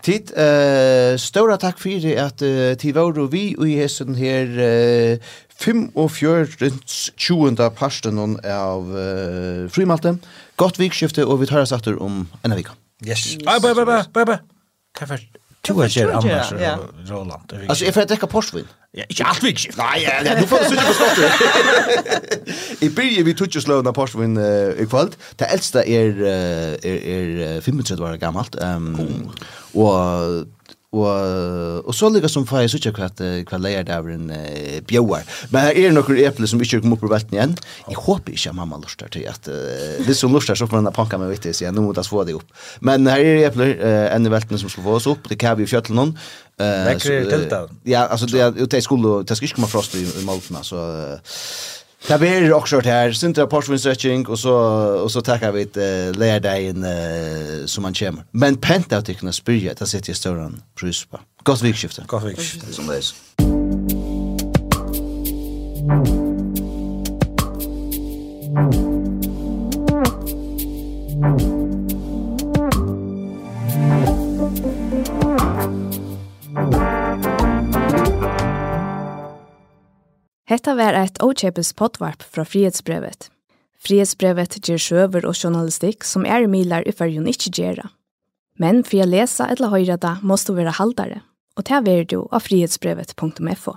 Tid, 0.02 0.32
uh, 0.32 1.20
større 1.20 1.58
takk 1.60 1.78
for 1.82 2.08
at 2.24 2.40
uh, 2.42 2.72
tid 2.80 2.96
var 2.96 3.20
vi 3.30 3.44
og 3.58 3.68
i 3.68 3.76
hesten 3.82 4.16
her 4.16 4.56
uh, 4.56 5.36
45. 5.60 6.80
20. 7.20 7.60
parsten 7.76 8.22
av 8.40 8.88
uh, 8.88 9.68
Frimalte. 9.68 10.14
Godt 10.56 10.80
vikskifte, 10.80 11.28
og 11.28 11.42
vi 11.44 11.50
tar 11.50 11.60
oss 11.60 11.76
etter 11.76 12.00
om 12.00 12.24
en 12.40 12.56
vika. 12.56 12.72
Yes. 13.04 13.34
yes. 13.36 13.44
Bye, 13.44 13.60
bye, 13.60 13.76
bye, 13.76 13.84
bye, 13.84 14.08
bye, 14.16 14.26
bye. 14.32 14.40
Hva? 14.96 15.20
Du 15.66 15.80
er 15.80 15.88
ju 15.88 16.12
annars 16.12 16.52
Roland. 17.10 17.52
Alltså 17.68 17.84
ifall 17.84 18.00
får 18.02 18.08
dricker 18.08 18.26
portvin. 18.26 18.68
Ja, 18.94 19.04
ikke 19.08 19.24
alt 19.24 19.42
vi 19.42 19.52
skift. 19.54 19.76
Nej, 19.78 20.02
ja, 20.24 20.34
du 20.40 20.46
får 20.46 20.64
sitta 20.68 20.82
på 20.86 20.92
skottet. 20.92 21.32
I 22.82 22.90
början 22.90 23.24
vi 23.24 23.34
tog 23.34 23.48
ju 23.48 23.72
av 23.72 23.84
när 23.84 23.92
portvin 23.92 24.38
i 24.78 24.86
kväll. 24.90 25.10
Det 25.36 25.44
äldsta 25.44 25.84
är 25.84 26.22
är 26.24 26.86
är 26.86 27.60
35 27.60 28.04
år 28.04 28.16
gammalt. 28.16 28.56
Um, 28.62 29.30
och 29.72 29.94
Og, 30.90 31.86
og 31.86 31.94
så 31.94 32.08
lika 32.10 32.26
som 32.26 32.42
fag, 32.48 32.64
jeg 32.64 32.72
synes 32.72 32.88
ikke 32.90 33.04
hva, 33.04 33.28
hva 33.46 33.58
leier 33.62 33.84
det 33.86 33.94
er 33.94 34.08
en 34.10 34.32
uh, 34.34 34.80
bjøver. 34.90 35.28
Men 35.52 35.68
her 35.68 35.78
er 35.78 35.94
noen 35.94 36.18
eple 36.18 36.48
som 36.50 36.62
ikke 36.64 36.80
kommer 36.82 36.98
opp 36.98 37.04
på 37.04 37.10
velten 37.12 37.36
igjen. 37.36 37.54
Jeg 37.86 38.00
håper 38.08 38.34
ikke 38.34 38.50
at 38.50 38.58
mamma 38.58 38.80
lurer 38.82 39.12
til 39.14 39.28
at 39.30 39.46
uh, 39.46 40.00
hvis 40.08 40.24
hun 40.26 40.34
lurer 40.34 40.58
så 40.58 40.66
får 40.66 40.82
hun 40.82 40.90
panka 40.96 41.20
meg 41.22 41.30
vitt 41.36 41.46
til 41.46 41.54
siden, 41.54 41.78
nå 41.78 41.86
må 41.86 41.94
jeg 41.94 42.10
få 42.10 42.24
det 42.26 42.34
opp. 42.40 42.50
Men 42.82 43.06
her 43.06 43.22
er 43.22 43.46
eple 43.52 43.70
uh, 43.78 44.08
enn 44.10 44.26
i 44.26 44.34
velten 44.34 44.58
som 44.58 44.72
skal 44.72 44.88
få 44.88 44.98
oss 44.98 45.06
opp, 45.12 45.30
det 45.30 45.38
kan 45.38 45.54
vi 45.60 45.68
i 45.68 45.70
fjøtlen 45.70 46.00
noen. 46.00 46.14
Uh, 46.58 46.88
Vekker 46.90 47.20
er 47.20 47.30
tiltav. 47.36 47.70
Ja, 47.86 48.08
altså 48.10 48.26
det, 48.26 48.70
det, 48.74 48.82
skulle, 48.82 49.20
det 49.22 49.38
skal 49.38 49.46
ikke 49.46 49.60
komme 49.60 49.70
frost 49.70 49.94
i, 49.94 50.02
i 50.02 50.26
malten, 50.26 50.58
Så... 50.66 50.80
Uh, 50.80 51.78
Det 52.08 52.18
blir 52.18 52.52
också 52.52 52.80
det 52.80 52.90
här. 52.90 53.12
Sintra 53.12 53.46
Porsche 53.46 53.78
stretching 53.78 54.26
och 54.26 54.38
så 54.38 54.54
och 55.02 55.12
så 55.12 55.20
tackar 55.20 55.52
vi 55.52 55.62
ett 55.62 55.76
uh, 55.76 56.18
lärdagen 56.18 56.84
uh, 56.84 57.66
som 57.66 57.82
man 57.82 57.94
kommer. 57.94 58.24
Men 58.30 58.56
pent 58.56 58.92
att 58.92 59.18
kunna 59.18 59.32
spyrja, 59.32 59.74
det 59.74 59.86
sitter 59.86 60.12
i 60.12 60.14
större 60.14 60.52
pris 60.80 61.04
på. 61.04 61.20
Gott 61.42 61.62
vikskifte. 61.62 62.04
Gott 62.06 62.24
vikskifte 62.24 62.72
som 62.72 62.86
det 62.86 62.96
är. 62.96 63.02
Mm. 71.12 71.49
Hetta 80.50 80.72
var 80.74 80.96
eit 80.98 81.20
åkjepes 81.22 81.68
potvarp 81.78 82.24
fra 82.26 82.42
frihetsbrevet. 82.42 83.28
Frihetsbrevet 83.78 84.56
ger 84.66 84.80
sjøver 84.82 85.22
og 85.28 85.36
journalistikk 85.38 86.02
som 86.02 86.24
er 86.26 86.48
milar 86.50 86.82
i 86.90 86.94
fyrjun 86.96 87.28
ikkje 87.30 87.52
gjerra. 87.54 87.84
Men 88.58 88.82
for 88.82 89.04
å 89.04 89.06
lesa 89.06 89.46
eller 89.54 89.70
høyra 89.70 89.96
da 90.02 90.16
måste 90.26 90.50
du 90.50 90.58
være 90.58 90.74
haldare, 90.80 91.20
og 91.54 91.68
ta 91.70 91.78
er 91.78 92.02
du 92.02 92.24
av 92.34 92.42
frihetsbrevet.fo. 92.48 93.76